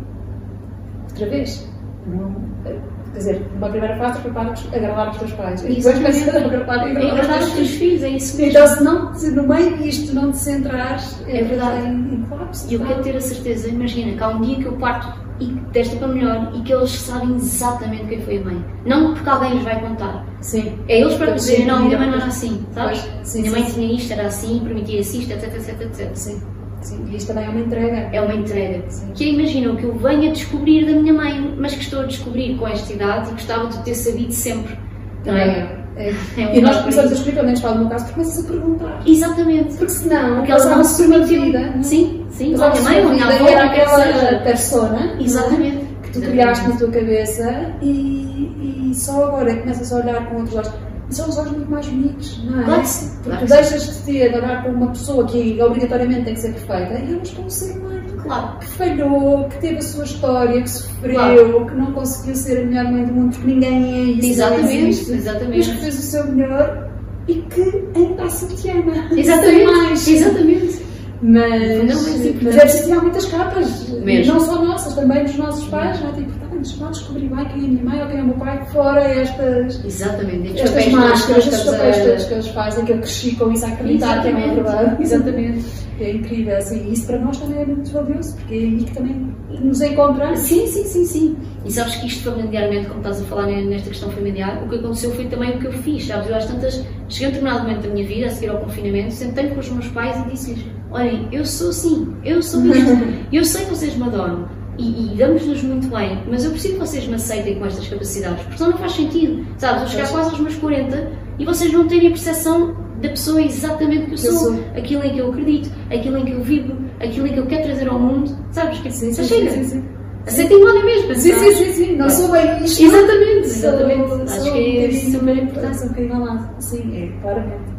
outra 1.10 1.28
vez. 1.28 1.68
Não, 2.06 2.34
quer 2.64 3.18
dizer, 3.18 3.42
uma 3.56 3.68
primeira 3.68 3.96
fase 3.98 4.20
preparas 4.20 4.66
agradar 4.72 5.10
os 5.10 5.16
teus 5.18 5.32
pais. 5.32 5.62
E 5.64 5.74
depois 5.74 5.94
começas 5.94 6.34
a 6.34 6.38
agradar, 6.38 6.88
e 6.88 7.10
agradar 7.10 7.38
os 7.40 7.52
teus 7.52 7.70
filhos, 7.70 8.02
é 8.02 8.08
isso 8.08 8.36
mesmo. 8.36 8.50
Então, 8.50 8.66
se 8.66 8.82
não 8.82 9.12
te, 9.12 9.26
no 9.30 9.46
meio 9.46 9.76
disto 9.78 10.12
não 10.12 10.32
te 10.32 10.38
centrares, 10.38 11.22
é, 11.28 11.44
verdade. 11.44 11.86
Em, 11.86 12.14
em 12.14 12.22
colapso. 12.22 12.66
E 12.68 12.74
eu 12.74 12.80
quero 12.80 13.02
ter 13.02 13.16
a 13.16 13.20
certeza, 13.20 13.68
imagina, 13.68 14.16
que 14.16 14.22
há 14.22 14.28
um 14.28 14.40
dia 14.40 14.56
que 14.56 14.64
eu 14.64 14.72
parto 14.72 15.27
e 15.40 15.46
desta 15.72 15.96
para 15.96 16.08
melhor 16.08 16.52
e 16.54 16.62
que 16.62 16.72
eles 16.72 16.90
sabem 16.90 17.34
exatamente 17.36 18.06
quem 18.06 18.20
foi 18.22 18.38
a 18.38 18.44
mãe. 18.44 18.64
Não 18.84 19.14
porque 19.14 19.28
alguém 19.28 19.54
lhes 19.54 19.64
vai 19.64 19.80
contar. 19.80 20.26
Sim. 20.40 20.78
É 20.88 21.00
eles 21.00 21.14
para 21.14 21.32
dizer, 21.32 21.66
não, 21.66 21.84
minha 21.84 21.98
mãe 21.98 22.08
não 22.08 22.16
era 22.16 22.26
assim, 22.26 22.64
sabes? 22.72 22.98
Sim, 23.22 23.42
minha 23.42 23.52
sim, 23.52 23.60
mãe 23.60 23.70
tinha 23.70 23.92
isto, 23.92 24.12
era 24.12 24.26
assim, 24.26 24.60
permitia-se 24.60 25.18
isto, 25.18 25.32
etc, 25.32 25.54
etc, 25.54 25.80
etc. 25.80 26.10
Sim. 26.14 26.42
Sim, 26.80 27.06
e 27.10 27.16
isto 27.16 27.28
também 27.28 27.44
é 27.44 27.48
uma 27.48 27.60
entrega. 27.60 27.96
É 28.12 28.20
uma 28.20 28.34
entrega. 28.34 28.84
Sim. 28.88 29.12
Que 29.12 29.30
imaginam 29.30 29.76
que 29.76 29.84
eu 29.84 29.94
venho 29.94 30.30
a 30.30 30.32
descobrir 30.32 30.86
da 30.86 30.92
minha 30.92 31.12
mãe, 31.12 31.54
mas 31.58 31.74
que 31.74 31.82
estou 31.82 32.00
a 32.00 32.04
descobrir 32.04 32.56
com 32.56 32.68
esta 32.68 32.92
idade 32.92 33.30
e 33.30 33.32
gostava 33.32 33.66
de 33.68 33.82
ter 33.82 33.94
sabido 33.94 34.32
sempre. 34.32 34.78
Também 35.24 35.42
é. 35.42 35.77
É. 35.98 36.14
É 36.40 36.56
e 36.56 36.60
nós 36.60 36.78
começamos 36.78 37.10
a 37.10 37.14
descobrir, 37.14 37.34
pelo 37.34 37.46
menos 37.46 37.60
falo 37.60 37.74
no 37.74 37.80
meu 37.80 37.90
caso, 37.90 38.04
porque 38.04 38.20
começas 38.20 38.44
a 38.44 38.48
perguntar. 38.48 39.02
Exatamente. 39.06 39.76
Porque 39.76 39.92
senão, 39.92 40.36
porque 40.36 40.52
elas 40.52 40.66
não 40.66 40.84
se 40.84 41.18
vida. 41.24 41.74
Sim, 41.82 42.26
sim. 42.30 42.54
A 42.54 42.82
mãe, 42.82 43.00
a 43.00 43.08
minha 43.08 43.26
avó, 43.26 43.48
era 43.48 43.64
aquela 43.66 44.38
persona. 44.42 45.16
Exatamente. 45.20 45.86
Que 46.02 46.10
tu 46.10 46.20
criaste 46.20 46.68
na 46.68 46.76
tua 46.76 46.90
cabeça 46.90 47.74
e, 47.82 48.90
e 48.90 48.94
só 48.94 49.26
agora 49.26 49.56
começas 49.56 49.92
a 49.92 49.96
olhar 49.96 50.26
com 50.30 50.36
outros 50.36 50.56
olhos 50.56 50.72
são 51.10 51.28
os 51.28 51.38
olhos 51.38 51.52
muito 51.52 51.70
mais 51.70 51.86
bonitos, 51.86 52.44
não 52.44 52.60
é? 52.60 52.64
Claro 52.64 52.80
que 52.82 52.88
sim. 52.88 53.18
Porque 53.22 53.38
tu 53.38 53.46
deixas 53.46 53.86
de 53.86 54.02
ter, 54.02 54.28
de 54.30 54.36
olhar 54.36 54.62
para 54.62 54.70
uma 54.70 54.88
pessoa 54.88 55.26
que 55.26 55.60
obrigatoriamente 55.62 56.24
tem 56.24 56.34
que 56.34 56.40
ser 56.40 56.52
perfeita 56.52 56.98
e 56.98 57.14
olhas 57.14 57.30
para 57.30 57.44
um 57.44 57.50
ser 57.50 57.78
humano 57.78 57.97
claro. 58.28 58.58
que 58.58 58.66
falhou, 58.66 59.48
que 59.48 59.58
teve 59.58 59.76
a 59.78 59.82
sua 59.82 60.04
história, 60.04 60.62
que 60.62 60.70
sofreu, 60.70 61.14
claro. 61.14 61.66
que 61.66 61.74
não 61.74 61.92
conseguiu 61.92 62.36
ser 62.36 62.62
a 62.62 62.64
melhor 62.64 62.84
mãe 62.84 63.04
do 63.04 63.12
mundo, 63.12 63.34
porque 63.34 63.52
ninguém 63.52 63.94
é 63.94 64.02
isso. 64.12 64.28
Exatamente, 64.30 65.12
exatamente. 65.12 65.56
Mas 65.56 65.66
que 65.66 65.82
fez 65.82 65.98
o 65.98 66.02
seu 66.02 66.26
melhor 66.26 66.90
e 67.26 67.34
que 67.34 67.88
ainda 67.94 68.22
assim 68.24 68.46
te 68.54 68.70
ama. 68.70 68.92
Exatamente. 69.16 70.12
Exatamente. 70.12 70.88
Mas, 71.20 72.42
mas 72.42 72.56
é 72.56 72.60
preciso 72.60 72.84
tirar 72.84 73.02
muitas 73.02 73.24
capas, 73.24 73.88
Mesmo. 73.88 74.34
não 74.34 74.40
só 74.40 74.64
nossas, 74.64 74.94
também 74.94 75.24
dos 75.24 75.36
nossos 75.36 75.66
pais, 75.68 76.00
não 76.00 76.10
é? 76.10 76.12
Tipo, 76.12 76.47
antes 76.58 76.78
não 76.78 76.90
descobri 76.90 77.28
bem 77.28 77.44
quem 77.46 77.62
é 77.62 77.64
a 77.64 77.68
minha 77.68 77.84
mãe 77.84 78.02
ou 78.02 78.08
quem 78.08 78.18
é 78.18 78.22
o 78.22 78.26
meu 78.26 78.36
pai, 78.36 78.64
fora 78.66 79.00
estas, 79.00 79.84
Exatamente. 79.84 80.60
estas 80.60 80.92
máscaras, 80.92 81.46
estes 81.46 81.62
papéis 81.64 82.24
que 82.24 82.34
eles 82.34 82.48
fazem, 82.48 82.84
que 82.84 82.92
eu 82.92 82.98
cresci 82.98 83.36
com 83.36 83.52
isso 83.52 83.64
a 83.64 83.68
acreditar 83.68 84.22
que 84.22 84.28
é 84.28 84.30
uma 84.32 84.54
verdade. 84.54 85.02
Exatamente. 85.02 85.88
É 86.00 86.12
incrível, 86.12 86.56
assim, 86.56 86.92
isso 86.92 87.08
para 87.08 87.18
nós 87.18 87.38
também 87.38 87.60
é 87.60 87.66
muito 87.66 87.90
valioso, 87.90 88.36
porque 88.36 88.54
é 88.54 88.58
aí 88.58 88.84
que 88.84 88.94
também 88.94 89.34
nos 89.60 89.80
encontramos. 89.80 90.38
Sim, 90.38 90.64
sim, 90.68 90.84
sim, 90.84 91.04
sim. 91.04 91.36
E 91.64 91.72
sabes 91.72 91.96
que 91.96 92.06
isto 92.06 92.30
familiarmente, 92.30 92.86
como 92.86 93.00
estás 93.00 93.20
a 93.20 93.24
falar 93.24 93.46
nesta 93.48 93.88
questão 93.88 94.08
familiar, 94.12 94.62
o 94.62 94.68
que 94.68 94.76
aconteceu 94.76 95.10
foi 95.10 95.24
também 95.24 95.56
o 95.56 95.58
que 95.58 95.66
eu 95.66 95.72
fiz, 95.72 96.06
sabes? 96.06 96.28
Eu 96.28 96.36
às 96.36 96.46
tantas, 96.46 96.84
cheguei 97.08 97.26
a 97.26 97.30
um 97.30 97.32
determinado 97.32 97.62
momento 97.64 97.82
da 97.82 97.88
minha 97.88 98.06
vida, 98.06 98.26
a 98.28 98.30
seguir 98.30 98.50
ao 98.50 98.58
confinamento, 98.58 99.12
sentei-me 99.12 99.50
com 99.50 99.58
os 99.58 99.70
meus 99.70 99.88
pais 99.88 100.24
e 100.24 100.30
disse-lhes: 100.30 100.64
Olhem, 100.92 101.28
eu 101.32 101.44
sou 101.44 101.70
assim, 101.70 102.14
eu 102.24 102.40
sou 102.44 102.64
isto, 102.66 102.90
eu 103.32 103.44
sei 103.44 103.64
que 103.64 103.70
vocês 103.70 103.96
me 103.96 104.04
adoram, 104.04 104.48
e, 104.78 105.12
e 105.12 105.16
damos-nos 105.16 105.62
muito 105.62 105.88
bem, 105.88 106.22
mas 106.30 106.44
eu 106.44 106.52
preciso 106.52 106.74
que 106.74 106.80
vocês 106.80 107.06
me 107.06 107.16
aceitem 107.16 107.58
com 107.58 107.66
estas 107.66 107.86
capacidades, 107.88 108.42
porque 108.42 108.58
senão 108.58 108.70
não 108.70 108.78
faz 108.78 108.92
sentido. 108.92 109.46
Sabes, 109.58 109.82
eu 109.82 109.88
chegar 109.88 110.10
quase 110.10 110.30
aos 110.30 110.40
meus 110.40 110.54
40 110.54 111.12
e 111.38 111.44
vocês 111.44 111.72
não 111.72 111.86
terem 111.88 112.06
a 112.06 112.10
percepção 112.10 112.76
da 113.02 113.08
pessoa 113.08 113.42
exatamente 113.42 114.06
que 114.06 114.12
eu 114.12 114.18
sou, 114.18 114.32
sou, 114.32 114.64
aquilo 114.76 115.04
em 115.04 115.12
que 115.12 115.18
eu 115.18 115.30
acredito, 115.30 115.70
aquilo 115.90 116.16
em 116.18 116.24
que 116.24 116.32
eu 116.32 116.42
vivo, 116.42 116.76
aquilo 117.00 117.26
em 117.26 117.32
que 117.32 117.38
eu 117.38 117.46
quero 117.46 117.64
trazer 117.64 117.88
ao 117.88 117.98
mundo. 117.98 118.36
Sabes? 118.52 118.78
Que 118.80 118.90
sim, 118.90 119.12
sim, 119.12 119.24
chega. 119.24 119.50
Sim, 119.50 119.64
sim. 119.64 119.84
Aceitem-me 120.26 120.64
lá 120.64 120.84
mesmo. 120.84 121.14
Sim, 121.14 121.32
sim, 121.32 121.54
sim, 121.54 121.72
sim. 121.72 121.96
Não 121.96 122.10
sou 122.10 122.30
bem 122.30 122.64
isto. 122.64 122.82
Exatamente, 122.82 123.46
exatamente. 123.46 124.32
Acho 124.32 124.52
que 124.52 124.78
é 124.78 124.92
super 124.92 125.36
importante. 125.38 125.76
Sou 125.76 125.86
um 125.86 125.88
bocadinho 125.88 126.24
lá. 126.24 126.54
Sim, 126.58 126.96
é, 126.96 127.20
claramente. 127.22 127.78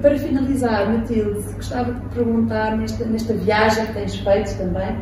Para 0.00 0.18
finalizar, 0.18 0.90
Matilde, 0.90 1.40
gostava 1.54 1.92
de 1.92 2.00
te 2.00 2.14
perguntar 2.14 2.76
nesta, 2.76 3.04
nesta 3.04 3.34
viagem 3.34 3.86
que 3.86 3.92
tens 3.94 4.16
feito 4.16 4.58
também, 4.58 4.98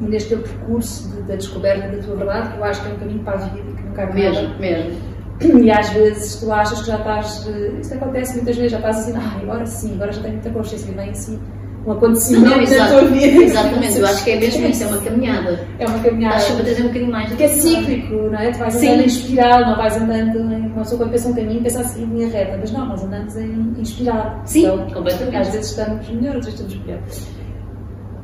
neste 0.00 0.30
teu 0.30 0.38
percurso 0.38 1.08
de, 1.10 1.22
da 1.22 1.36
descoberta 1.36 1.88
da 1.88 2.02
tua 2.02 2.16
verdade, 2.16 2.52
que 2.52 2.58
eu 2.58 2.64
acho 2.64 2.82
que 2.82 2.90
é 2.90 2.94
um 2.94 2.98
caminho 2.98 3.24
para 3.24 3.34
a 3.34 3.36
vida 3.36 3.72
que 3.72 3.82
nunca 3.82 4.02
acaba. 4.02 4.14
Mesmo, 4.14 4.58
mesmo. 4.58 5.12
E 5.40 5.70
às 5.70 5.90
vezes 5.90 6.40
tu 6.40 6.52
achas 6.52 6.80
que 6.80 6.86
já 6.86 6.96
estás. 6.96 7.48
Isto 7.80 7.94
acontece 7.94 8.36
muitas 8.36 8.56
vezes, 8.56 8.72
já 8.72 8.78
estás 8.78 8.98
assim, 8.98 9.14
ah, 9.16 9.40
agora 9.42 9.66
sim, 9.66 9.94
agora 9.94 10.12
já 10.12 10.22
tenho 10.22 10.34
muita 10.34 10.50
consciência, 10.50 10.94
vem 10.94 11.10
assim 11.10 11.40
um 11.84 11.92
acontecimento 11.92 12.50
não, 12.50 12.60
exato, 12.60 12.92
tua 12.92 13.04
vida. 13.06 13.42
Exatamente, 13.42 13.98
eu 13.98 14.06
acho 14.06 14.24
que 14.24 14.30
é 14.30 14.40
mesmo 14.40 14.66
isso, 14.66 14.84
é 14.84 14.86
uma 14.86 14.98
caminhada. 14.98 15.66
É 15.78 15.86
uma 15.86 15.98
caminhada. 15.98 16.36
Acho 16.36 16.46
que 16.46 16.52
vou 16.52 16.64
trazer 16.64 16.82
um 16.82 16.86
bocadinho 16.86 17.12
mais. 17.12 17.32
Que 17.32 17.42
é 17.42 17.48
cíclico, 17.48 18.14
não 18.14 18.38
é? 18.38 18.50
Tu 18.52 18.58
vais 18.58 18.76
andando 18.76 19.00
em 19.00 19.06
espiral, 19.06 19.60
não 19.60 19.76
vais 19.76 19.96
andando 19.96 20.52
em. 20.52 20.66
Uma 20.66 20.82
pessoa 20.82 20.98
quando 20.98 21.10
pensa 21.10 21.28
um 21.28 21.34
caminho, 21.34 21.62
pensa 21.62 21.80
assim, 21.80 22.04
linha 22.06 22.28
reta, 22.28 22.56
mas 22.60 22.72
não, 22.72 22.86
nós 22.86 23.02
andamos 23.02 23.36
em, 23.36 23.74
em 23.76 23.82
espiral. 23.82 24.40
Sim, 24.44 24.64
então, 24.64 24.90
completamente. 24.90 25.36
Às 25.36 25.48
vezes 25.48 25.70
estamos 25.70 26.08
melhor, 26.08 26.36
outras 26.36 26.54
estamos 26.54 26.74
pior. 26.76 26.98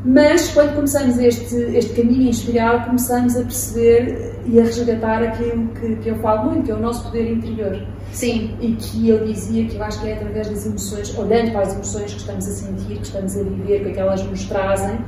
Mas 0.05 0.49
quando 0.53 0.77
começamos 0.77 1.19
este, 1.19 1.57
este 1.57 2.01
caminho 2.01 2.23
em 2.23 2.31
espiral, 2.31 2.85
começamos 2.85 3.37
a 3.37 3.43
perceber 3.43 4.37
e 4.47 4.61
a 4.61 4.63
resgatar 4.63 5.23
aquilo 5.25 5.69
que, 5.69 5.97
que 5.97 6.09
eu 6.09 6.17
falo 6.21 6.51
muito, 6.51 6.67
que 6.67 6.71
é 6.71 6.75
o 6.75 6.79
nosso 6.79 7.05
poder 7.05 7.33
interior. 7.33 7.85
Sim. 8.13 8.57
E 8.61 8.73
que 8.75 9.11
ele 9.11 9.33
dizia 9.33 9.67
que 9.67 9.77
eu 9.77 9.83
acho 9.83 10.01
que 10.01 10.09
é 10.09 10.15
através 10.15 10.49
das 10.49 10.67
emoções, 10.67 11.19
olhando 11.19 11.51
para 11.51 11.63
as 11.63 11.75
emoções 11.75 12.15
que 12.15 12.21
estamos 12.21 12.47
a 12.47 12.51
sentir, 12.51 12.97
que 12.97 13.03
estamos 13.03 13.37
a 13.37 13.43
viver, 13.43 13.83
que 13.83 13.91
aquelas 13.91 14.23
nos 14.23 14.45
trazem, 14.45 14.99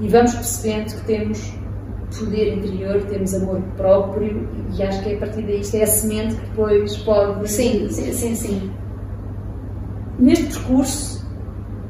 e 0.00 0.08
vamos 0.08 0.32
percebendo 0.32 0.94
que 0.94 1.06
temos 1.06 1.52
poder 2.16 2.56
interior, 2.56 3.00
que 3.00 3.06
temos 3.08 3.34
amor 3.34 3.60
próprio, 3.76 4.48
e 4.76 4.82
acho 4.82 5.02
que 5.02 5.10
é 5.10 5.16
a 5.16 5.18
partir 5.18 5.42
daí, 5.42 5.60
isto 5.60 5.76
é 5.76 5.82
a 5.82 5.86
semente 5.88 6.36
que 6.36 6.46
depois 6.46 6.96
pode. 6.98 7.50
Sim, 7.50 7.88
sim, 7.90 8.12
sim. 8.12 8.34
sim. 8.36 8.70
Neste 10.20 10.46
percurso, 10.46 11.26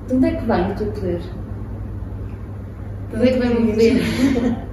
de 0.09 0.15
onde 0.15 0.27
é 0.27 0.37
que 0.37 0.47
vem 0.47 0.73
o 0.73 0.75
teu 0.75 0.93
poder? 0.93 1.21
Aproveito 3.07 3.39
bem 3.39 3.53
o 3.53 3.67
poder. 3.67 4.03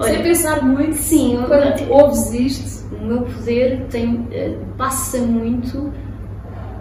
Sem 0.00 0.22
pensar 0.22 0.62
muito, 0.62 0.94
sim, 0.94 1.36
quando 1.46 1.80
eu, 1.80 1.92
ouves 1.92 2.32
isto. 2.32 2.94
O 2.94 3.04
meu 3.04 3.22
poder 3.22 3.86
tem, 3.90 4.26
eh, 4.30 4.56
passa 4.76 5.18
muito 5.18 5.92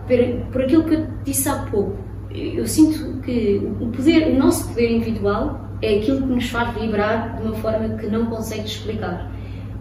por, 0.07 0.51
por 0.51 0.61
aquilo 0.61 0.83
que 0.83 0.95
eu 0.95 1.07
disse 1.23 1.49
há 1.49 1.65
pouco. 1.71 1.97
Eu 2.31 2.67
sinto 2.67 3.19
que 3.21 3.61
o 3.79 3.87
poder, 3.87 4.27
o 4.27 4.37
nosso 4.37 4.67
poder 4.69 4.91
individual 4.91 5.67
é 5.81 5.97
aquilo 5.97 6.21
que 6.21 6.27
nos 6.27 6.49
faz 6.49 6.73
vibrar 6.75 7.37
de 7.37 7.47
uma 7.47 7.55
forma 7.55 7.89
que 7.97 8.07
não 8.07 8.27
consegue 8.27 8.65
explicar. 8.65 9.31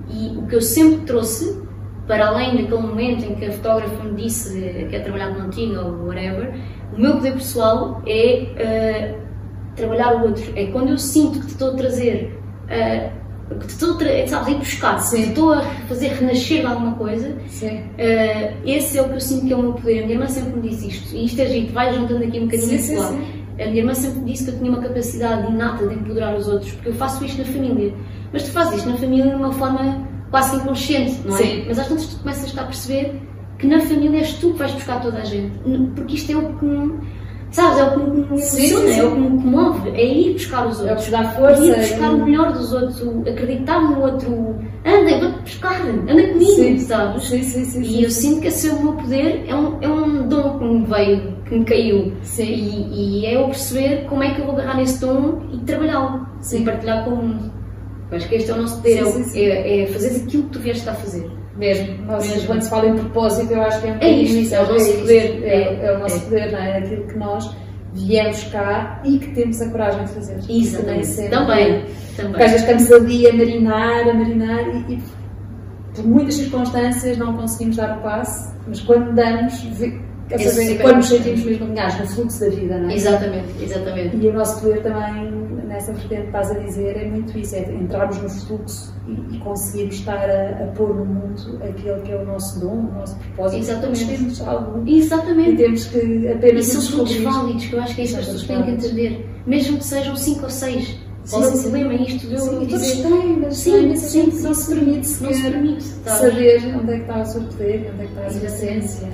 E 0.09 0.37
o 0.37 0.46
que 0.46 0.56
eu 0.56 0.62
sempre 0.62 1.04
trouxe, 1.04 1.61
para 2.06 2.28
além 2.28 2.56
daquele 2.56 2.82
momento 2.82 3.24
em 3.24 3.35
que 3.35 3.44
a 3.44 3.52
fotógrafa 3.52 4.04
me 4.04 4.22
disse 4.22 4.59
que 4.59 4.87
quer 4.87 5.00
trabalhar 5.00 5.35
contigo 5.35 5.78
ou 5.78 6.06
whatever, 6.06 6.54
o 6.96 7.00
meu 7.00 7.14
poder 7.14 7.32
pessoal 7.32 8.02
é 8.06 9.16
uh, 9.20 9.25
trabalhar 9.76 10.16
o 10.16 10.26
outro. 10.26 10.44
É 10.56 10.66
quando 10.66 10.88
eu 10.88 10.98
sinto 10.98 11.40
que 11.40 11.46
te 11.46 11.52
estou 11.52 11.72
a 11.72 11.74
trazer, 11.74 12.38
uh, 12.64 13.54
que 13.54 13.66
te 13.66 13.72
estou 13.72 13.94
a, 13.94 13.96
tra 13.96 14.26
sabes, 14.26 14.48
a 14.48 14.50
ir 14.50 14.58
buscar, 14.58 14.98
Sim. 14.98 15.16
que 15.16 15.22
te 15.22 15.28
estou 15.28 15.52
a 15.52 15.62
fazer 15.88 16.08
renascer 16.08 16.60
de 16.60 16.66
alguma 16.66 16.94
coisa, 16.94 17.28
uh, 17.28 18.68
esse 18.68 18.98
é 18.98 19.02
o 19.02 19.08
que 19.08 19.14
eu 19.14 19.20
sinto 19.20 19.46
que 19.46 19.52
é 19.52 19.56
o 19.56 19.62
meu 19.62 19.72
poder. 19.74 19.98
A 20.00 20.02
minha 20.02 20.14
irmã 20.14 20.26
sempre 20.26 20.60
me 20.60 20.68
disse 20.68 20.88
isto, 20.88 21.14
e 21.14 21.26
isto 21.26 21.40
é 21.40 21.46
gente, 21.46 21.72
vai 21.72 21.92
juntando 21.94 22.24
aqui 22.24 22.40
um 22.40 22.46
bocadinho 22.46 22.78
sim, 22.78 22.96
lado. 22.96 23.18
A 23.58 23.64
minha 23.64 23.78
irmã 23.78 23.94
sempre 23.94 24.20
me 24.20 24.32
disse 24.32 24.44
que 24.44 24.50
eu 24.50 24.58
tinha 24.58 24.70
uma 24.70 24.82
capacidade 24.82 25.50
inata 25.50 25.86
de 25.86 25.94
empoderar 25.94 26.36
os 26.36 26.48
outros, 26.48 26.72
porque 26.72 26.90
eu 26.90 26.94
faço 26.94 27.24
isto 27.24 27.38
na 27.38 27.44
família. 27.44 27.94
Mas 28.32 28.42
tu 28.42 28.50
fazes 28.50 28.78
isto 28.78 28.90
na 28.90 28.96
família 28.96 29.30
de 29.30 29.36
uma 29.36 29.52
forma 29.52 30.06
quase 30.30 30.56
inconsciente, 30.56 31.20
não 31.24 31.36
é? 31.36 31.38
Sim. 31.38 31.64
Mas 31.66 31.78
às 31.78 31.88
vezes 31.88 32.06
tu 32.08 32.18
começas 32.18 32.58
a 32.58 32.64
perceber 32.64 33.22
que 33.58 33.66
na 33.66 33.80
família 33.80 34.18
és 34.18 34.34
tu 34.34 34.52
que 34.52 34.58
vais 34.58 34.72
buscar 34.72 35.00
toda 35.00 35.18
a 35.18 35.24
gente, 35.24 35.58
porque 35.94 36.16
isto 36.16 36.32
é 36.32 36.36
o 36.36 36.52
que 36.54 36.66
Sabes, 37.51 37.78
é 37.78 37.84
o 37.84 37.90
que 37.92 38.11
me 38.11 38.22
emociona, 38.22 38.90
é 38.90 39.05
o 39.05 39.12
que 39.12 39.20
me 39.20 39.42
comove, 39.42 39.90
é 39.90 40.05
ir 40.05 40.32
buscar 40.34 40.66
os 40.66 40.80
outros. 40.80 40.90
É 40.90 40.94
o 40.94 41.05
que 41.05 41.11
dá 41.11 41.24
força. 41.30 41.64
Ir 41.64 41.76
buscar 41.76 42.11
o 42.11 42.24
melhor 42.24 42.53
dos 42.53 42.72
outros, 42.72 43.03
acreditar 43.26 43.80
no 43.80 44.01
outro. 44.01 44.57
Anda, 44.84 45.20
vou-te 45.20 45.40
buscar, 45.40 45.80
anda 45.80 46.28
comigo, 46.28 46.38
sim. 46.38 46.78
sabes? 46.80 47.24
Sim, 47.24 47.42
sim, 47.42 47.64
sim, 47.64 47.82
e 47.82 48.05
eu 48.05 48.11
sinto 48.11 48.40
que 48.40 48.49
esse 48.49 48.68
é 48.68 48.72
o 48.72 48.82
meu 48.82 48.92
poder, 48.94 49.44
é 49.49 49.55
um, 49.55 49.82
é 49.82 49.88
um 49.88 50.28
dom 50.28 50.59
que 50.59 50.64
me 50.64 50.86
veio, 50.86 51.36
que 51.44 51.59
me 51.59 51.64
caiu. 51.64 52.12
Sim. 52.22 52.44
E, 52.44 53.20
e 53.22 53.26
é 53.26 53.36
eu 53.36 53.47
perceber 53.47 54.05
como 54.09 54.22
é 54.22 54.34
que 54.34 54.40
eu 54.40 54.47
vou 54.47 54.55
agarrar 54.55 54.76
nesse 54.76 55.01
dom 55.01 55.42
e 55.53 55.59
trabalhá-lo, 55.59 56.26
e 56.53 56.61
partilhar 56.61 57.05
com 57.05 57.11
o 57.11 57.16
mundo. 57.16 57.53
Acho 58.12 58.28
que 58.28 58.36
este 58.36 58.51
é 58.51 58.55
o 58.55 58.59
nosso 58.59 58.76
poder, 58.76 59.03
é, 59.34 59.40
é, 59.40 59.82
é 59.82 59.86
fazer 59.86 60.22
aquilo 60.22 60.44
que 60.44 60.51
tu 60.51 60.59
vieste 60.61 60.88
a 60.88 60.94
fazer. 60.94 61.28
Mesmo. 61.57 62.04
Nós, 62.04 62.28
Mesmo. 62.28 62.46
quando 62.46 62.62
se 62.62 62.70
fala 62.70 62.88
em 62.88 62.94
propósito, 62.96 63.52
eu 63.52 63.62
acho 63.62 63.80
que 63.80 63.88
é 63.88 63.92
um 63.92 63.98
é 64.00 64.11
isto, 64.11 64.54
é 64.54 64.62
o 64.62 64.72
nosso 64.72 64.90
é 64.90 64.96
poder. 64.96 65.44
É, 65.44 65.86
é, 65.86 65.96
o 65.96 65.98
nosso 65.98 66.20
poder, 66.20 66.52
não 66.52 66.59
é? 66.59 66.70
é? 66.70 66.78
Aquilo 66.78 67.07
que 67.07 67.18
nós 67.18 67.57
viemos 67.94 68.44
cá 68.44 69.00
e 69.04 69.18
que 69.18 69.28
temos 69.32 69.61
a 69.62 69.70
coragem 69.70 70.04
de 70.04 70.11
fazer. 70.12 70.38
Exatamente. 70.48 71.30
Também. 71.30 71.84
também. 72.16 72.30
Porque 72.30 72.42
às 72.42 72.50
vezes 72.52 72.68
estamos 72.68 72.92
ali 72.92 73.26
a 73.26 73.32
marinar, 73.32 74.09
a 74.09 74.14
marinar 74.14 74.68
e, 74.68 74.94
e 74.94 75.02
por 75.94 76.07
muitas 76.07 76.34
circunstâncias 76.34 77.16
não 77.16 77.34
conseguimos 77.34 77.76
dar 77.76 77.96
o 77.98 78.02
passo, 78.02 78.54
mas 78.68 78.80
quando 78.82 79.14
damos, 79.14 79.54
quer 80.28 80.38
saber, 80.40 80.78
quando 80.78 80.96
nos 80.96 81.09
sentimos 81.09 81.42
mesmo 81.42 81.64
alinhados 81.64 81.98
no 81.98 82.07
fluxo 82.07 82.40
da 82.40 82.50
vida, 82.50 82.78
não 82.78 82.90
é? 82.90 82.94
Exatamente, 82.94 83.62
exatamente. 83.62 84.16
E 84.16 84.28
o 84.28 84.32
nosso 84.34 84.61
poder 84.61 84.82
também 84.82 85.45
nessa 85.77 85.93
vertente 85.93 86.22
que 86.22 86.27
estás 86.27 86.51
a 86.51 86.55
dizer, 86.55 86.97
é 86.97 87.09
muito 87.09 87.39
isso, 87.39 87.55
é 87.55 87.61
entrarmos 87.72 88.18
no 88.22 88.29
fluxo 88.31 88.95
e, 89.07 89.37
e 89.37 89.39
conseguirmos 89.41 89.95
estar 89.97 90.29
a, 90.31 90.64
a, 90.64 90.66
pôr 90.74 90.95
no 90.95 91.05
mundo 91.05 91.61
aquele 91.62 92.01
que 92.01 92.12
é 92.12 92.16
o 92.16 92.24
nosso 92.24 92.61
dom, 92.61 92.89
o 92.89 92.93
nosso 92.93 93.16
propósito. 93.18 93.61
Exatamente. 93.61 94.05
Nós 94.05 94.18
temos 94.18 94.41
algo 94.41 94.89
Exatamente. 94.89 95.51
e 95.51 95.57
temos 95.57 95.85
que 95.87 96.29
apenas 96.29 96.68
E 96.68 96.70
são 96.70 96.83
frutos 96.83 97.16
válidos, 97.18 97.66
que 97.66 97.72
eu 97.74 97.83
acho 97.83 97.95
que 97.95 98.01
é 98.01 98.05
isso 98.05 98.14
que 98.14 98.20
as 98.20 98.27
pessoas 98.27 98.47
têm 98.47 98.62
que 98.62 98.70
entender. 98.70 99.31
Mesmo 99.47 99.79
que 99.79 99.85
sejam 99.85 100.16
5 100.16 100.43
ou 100.43 100.51
6. 100.51 101.07
Qual 101.29 101.43
Sim, 101.43 101.49
é 101.49 101.51
o 101.51 101.62
problema? 101.62 101.93
É 101.93 102.03
isto 102.03 102.27
de 102.29 102.35
eu 102.35 102.39
Sim, 102.39 102.66
todos 102.66 102.93
têm, 102.93 103.37
mas 103.41 103.57
Sim, 103.57 103.70
sim, 103.72 103.97
sim, 103.97 103.97
sim, 103.97 104.31
sim, 104.31 104.43
não 104.43 104.55
se 104.55 104.74
permite 104.74 105.22
Não 105.22 105.33
se 105.33 105.43
permite. 105.43 105.89
tá? 106.05 106.16
saber 106.18 106.77
onde 106.81 106.93
é 106.93 106.97
que 106.97 107.01
está 107.03 107.20
o 107.20 107.27
seu 107.27 107.43
poder, 107.43 107.91
onde 107.93 108.03
é 108.03 108.07
que 108.07 108.12
está 108.12 108.27
a 108.27 108.31
sua 108.31 108.47
essência, 108.47 109.09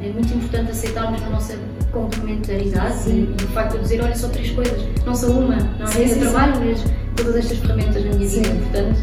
é 0.00 0.08
muito 0.08 0.32
importante 0.34 0.70
aceitarmos 0.70 1.22
a 1.22 1.30
nossa 1.30 1.54
complementaridade 1.92 2.94
Sim. 2.94 3.34
e, 3.38 3.42
e 3.42 3.44
o 3.44 3.48
facto 3.48 3.72
de 3.72 3.76
eu 3.76 3.82
dizer, 3.82 4.02
olha, 4.02 4.16
só 4.16 4.28
três 4.28 4.50
coisas, 4.50 4.80
não 5.04 5.14
só 5.14 5.28
uma, 5.28 5.56
não 5.56 5.86
é? 5.86 5.90
Sim, 5.90 6.02
eu 6.02 6.08
sim, 6.08 6.20
trabalho 6.20 6.60
mesmo 6.60 6.90
todas 7.16 7.36
estas 7.36 7.58
ferramentas 7.58 8.04
na 8.04 8.12
minha 8.12 8.28
vida, 8.28 8.48
Sim. 8.48 8.58
portanto. 8.58 8.98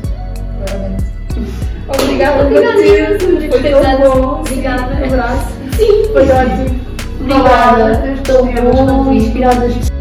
Claramente. 0.68 1.04
Obrigada, 1.88 2.44
Obrigada, 2.44 2.76
Matilde. 2.76 3.12
Matilde. 3.12 3.50
Foi 3.50 3.70
tão 3.70 3.80
Obrigada. 3.80 4.10
bom. 4.10 4.40
Obrigada. 4.40 4.94
Um 4.94 5.06
abraço. 5.06 5.48
Sim, 5.76 6.14
Foi 6.14 6.30
ótimo. 6.30 6.84
Obrigada, 7.22 8.12
estou 8.14 8.40
Obrigada. 8.42 8.72
bom, 8.72 9.14
inspiradas 9.14 9.94